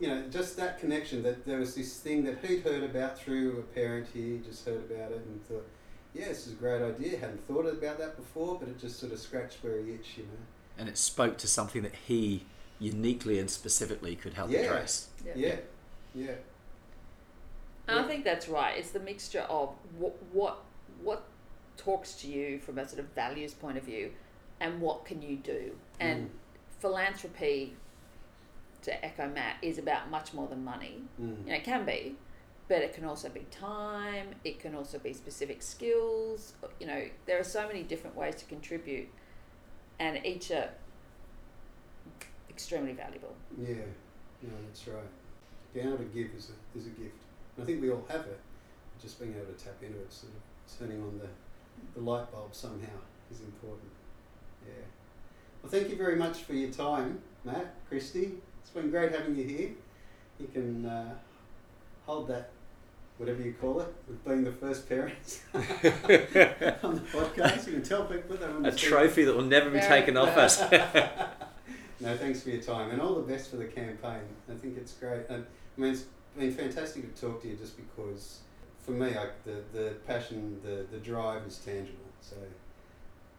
you 0.02 0.08
know, 0.08 0.20
just 0.30 0.56
that 0.56 0.80
connection 0.80 1.22
that 1.22 1.46
there 1.46 1.58
was 1.60 1.76
this 1.76 1.96
thing 2.00 2.24
that 2.24 2.44
he'd 2.44 2.62
heard 2.64 2.82
about 2.82 3.16
through 3.16 3.60
a 3.60 3.62
parent 3.72 4.04
here, 4.12 4.38
just 4.38 4.66
heard 4.66 4.78
about 4.90 5.12
it 5.12 5.22
and 5.24 5.46
thought, 5.46 5.64
yeah, 6.12 6.26
this 6.26 6.44
is 6.48 6.54
a 6.54 6.56
great 6.56 6.82
idea. 6.82 7.16
Hadn't 7.20 7.46
thought 7.46 7.66
about 7.66 7.98
that 8.00 8.16
before, 8.16 8.58
but 8.58 8.68
it 8.68 8.80
just 8.80 8.98
sort 8.98 9.12
of 9.12 9.20
scratched 9.20 9.58
where 9.62 9.80
he 9.80 9.92
itched, 9.92 10.18
you 10.18 10.24
know. 10.24 10.30
and 10.76 10.88
it 10.88 10.98
spoke 10.98 11.38
to 11.38 11.46
something 11.46 11.82
that 11.82 11.94
he 12.08 12.44
uniquely 12.80 13.38
and 13.38 13.48
specifically 13.48 14.16
could 14.16 14.34
help 14.34 14.50
Yeah. 14.50 14.60
address. 14.62 15.08
Yeah. 15.24 15.32
Yeah, 15.36 15.56
yeah, 16.16 16.34
And 17.86 18.00
I 18.00 18.02
think 18.08 18.24
that's 18.24 18.48
right. 18.48 18.76
It's 18.76 18.90
the 18.90 18.98
mixture 19.00 19.42
of 19.48 19.68
what 19.98 20.16
what 20.32 20.64
what 21.00 21.22
talks 21.76 22.14
to 22.22 22.26
you 22.26 22.58
from 22.58 22.78
a 22.78 22.88
sort 22.88 22.98
of 22.98 23.06
values 23.14 23.54
point 23.54 23.78
of 23.78 23.84
view, 23.84 24.10
and 24.58 24.80
what 24.80 25.04
can 25.04 25.22
you 25.22 25.36
do. 25.36 25.76
And 26.00 26.26
Mm. 26.26 26.80
philanthropy, 26.80 27.76
to 28.82 29.04
echo 29.04 29.28
Matt, 29.28 29.56
is 29.62 29.78
about 29.78 30.10
much 30.10 30.34
more 30.34 30.46
than 30.48 30.64
money. 30.64 31.02
Mm. 31.20 31.44
You 31.44 31.50
know, 31.50 31.54
it 31.54 31.64
can 31.64 31.84
be, 31.84 32.16
but 32.68 32.78
it 32.78 32.94
can 32.94 33.04
also 33.04 33.28
be 33.28 33.46
time. 33.50 34.28
It 34.44 34.60
can 34.60 34.74
also 34.74 34.98
be 34.98 35.12
specific 35.12 35.62
skills. 35.62 36.54
You 36.80 36.86
know, 36.86 37.04
there 37.26 37.38
are 37.38 37.44
so 37.44 37.66
many 37.66 37.82
different 37.82 38.16
ways 38.16 38.34
to 38.36 38.44
contribute, 38.46 39.08
and 39.98 40.24
each 40.24 40.50
are 40.50 40.70
extremely 42.48 42.92
valuable. 42.92 43.34
Yeah, 43.58 43.74
no, 44.42 44.50
that's 44.66 44.86
right. 44.88 45.02
Being 45.74 45.88
able 45.88 45.98
to 45.98 46.04
give 46.04 46.30
is 46.36 46.50
a, 46.50 46.78
is 46.78 46.86
a 46.86 46.90
gift. 46.90 47.22
And 47.56 47.64
I 47.64 47.66
think 47.66 47.80
we 47.80 47.90
all 47.90 48.04
have 48.08 48.22
it. 48.22 48.40
Just 49.00 49.18
being 49.18 49.34
able 49.34 49.52
to 49.52 49.64
tap 49.64 49.74
into 49.82 49.98
it, 49.98 50.12
sort 50.12 50.32
of 50.32 50.78
turning 50.78 51.02
on 51.02 51.18
the, 51.18 51.28
the 51.98 52.04
light 52.04 52.30
bulb 52.30 52.54
somehow 52.54 52.98
is 53.30 53.40
important. 53.40 53.90
Yeah. 54.66 54.84
Well, 55.62 55.70
thank 55.70 55.90
you 55.90 55.96
very 55.96 56.16
much 56.16 56.42
for 56.42 56.54
your 56.54 56.70
time, 56.70 57.20
Matt, 57.44 57.74
Christy. 57.88 58.32
It's 58.62 58.70
been 58.70 58.90
great 58.90 59.12
having 59.12 59.36
you 59.36 59.44
here. 59.44 59.70
You 60.40 60.48
can 60.52 60.86
uh, 60.86 61.14
hold 62.06 62.28
that, 62.28 62.50
whatever 63.18 63.42
you 63.42 63.54
call 63.60 63.80
it, 63.80 63.94
with 64.08 64.24
being 64.24 64.44
the 64.44 64.52
first 64.52 64.88
parents 64.88 65.42
on 65.54 65.60
the 65.62 67.02
podcast. 67.12 67.66
You 67.66 67.74
can 67.74 67.82
tell 67.82 68.04
people 68.04 68.36
that 68.36 68.48
on 68.48 68.64
A 68.64 68.72
trophy 68.72 69.24
that 69.24 69.34
will 69.34 69.42
never 69.42 69.70
be 69.70 69.78
Very- 69.78 69.88
taken 69.88 70.16
off 70.16 70.36
us. 70.36 70.60
no, 72.00 72.16
thanks 72.16 72.42
for 72.42 72.50
your 72.50 72.62
time 72.62 72.90
and 72.90 73.00
all 73.00 73.14
the 73.14 73.22
best 73.22 73.50
for 73.50 73.56
the 73.56 73.66
campaign. 73.66 74.22
I 74.50 74.54
think 74.54 74.76
it's 74.76 74.92
great. 74.94 75.22
I 75.30 75.40
mean, 75.76 75.92
it's 75.92 76.04
been 76.36 76.52
fantastic 76.52 77.14
to 77.14 77.20
talk 77.20 77.42
to 77.42 77.48
you 77.48 77.56
just 77.56 77.76
because, 77.76 78.40
for 78.80 78.92
me, 78.92 79.08
I, 79.08 79.26
the, 79.44 79.62
the 79.72 79.90
passion, 80.06 80.60
the, 80.64 80.86
the 80.90 80.98
drive 80.98 81.42
is 81.46 81.58
tangible. 81.58 81.98
So 82.20 82.36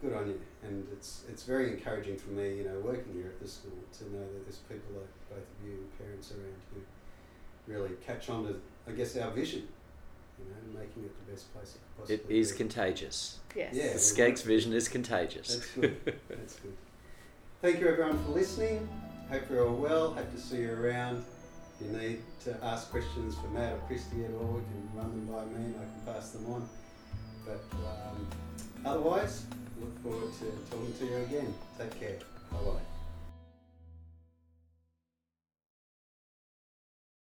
good 0.03 0.13
on 0.13 0.27
you. 0.27 0.39
And 0.63 0.85
it's, 0.91 1.23
it's 1.29 1.43
very 1.43 1.69
encouraging 1.69 2.17
for 2.17 2.29
me, 2.31 2.57
you 2.57 2.63
know, 2.65 2.79
working 2.83 3.13
here 3.13 3.27
at 3.27 3.39
the 3.41 3.47
school 3.47 3.71
to 3.97 4.03
know 4.05 4.19
that 4.19 4.45
there's 4.45 4.57
people 4.69 4.99
like 4.99 5.09
both 5.29 5.39
of 5.39 5.67
you 5.67 5.73
and 5.73 5.97
parents 5.97 6.31
around 6.31 6.55
who 6.73 7.73
really 7.73 7.91
catch 8.05 8.29
on 8.29 8.45
to, 8.45 8.59
I 8.87 8.91
guess, 8.91 9.15
our 9.17 9.31
vision, 9.31 9.67
you 10.37 10.45
know, 10.45 10.79
making 10.79 11.03
it 11.03 11.25
the 11.25 11.31
best 11.31 11.53
place 11.53 11.75
it 11.75 11.81
could 12.01 12.13
It 12.13 12.17
possibly 12.19 12.39
is 12.39 12.51
be. 12.51 12.57
Yes. 12.57 13.39
Yes. 13.55 13.73
Yeah. 13.73 13.93
The 13.93 13.99
SCEGGS 13.99 14.43
vision 14.43 14.73
is 14.73 14.87
contagious. 14.87 15.55
That's 15.55 15.67
good. 15.71 16.19
That's 16.29 16.55
good. 16.55 16.77
Thank 17.61 17.79
you 17.79 17.87
everyone 17.87 18.23
for 18.25 18.31
listening. 18.31 18.87
Hope 19.29 19.49
you're 19.49 19.67
all 19.67 19.75
well. 19.75 20.13
Hope 20.13 20.31
to 20.33 20.39
see 20.39 20.57
you 20.57 20.73
around. 20.73 21.23
If 21.79 21.87
you 21.87 21.97
need 21.97 22.19
to 22.43 22.57
ask 22.63 22.91
questions 22.91 23.35
for 23.35 23.47
Matt 23.47 23.73
or 23.73 23.77
Christy 23.87 24.25
at 24.25 24.31
all, 24.31 24.61
you 24.61 24.65
can 24.69 24.89
run 24.93 25.09
them 25.11 25.25
by 25.25 25.45
me 25.45 25.65
and 25.65 25.75
I 25.77 25.85
can 25.85 26.13
pass 26.13 26.31
them 26.31 26.45
on. 26.51 26.69
But 27.45 27.63
um, 27.73 28.27
otherwise, 28.85 29.45
look 29.83 30.03
forward 30.03 30.33
to 30.39 30.45
talking 30.71 30.93
to 30.99 31.05
you 31.05 31.17
again. 31.23 31.53
Take 31.77 31.99
care. 31.99 32.17
Bye 32.51 32.57
bye. 32.59 32.92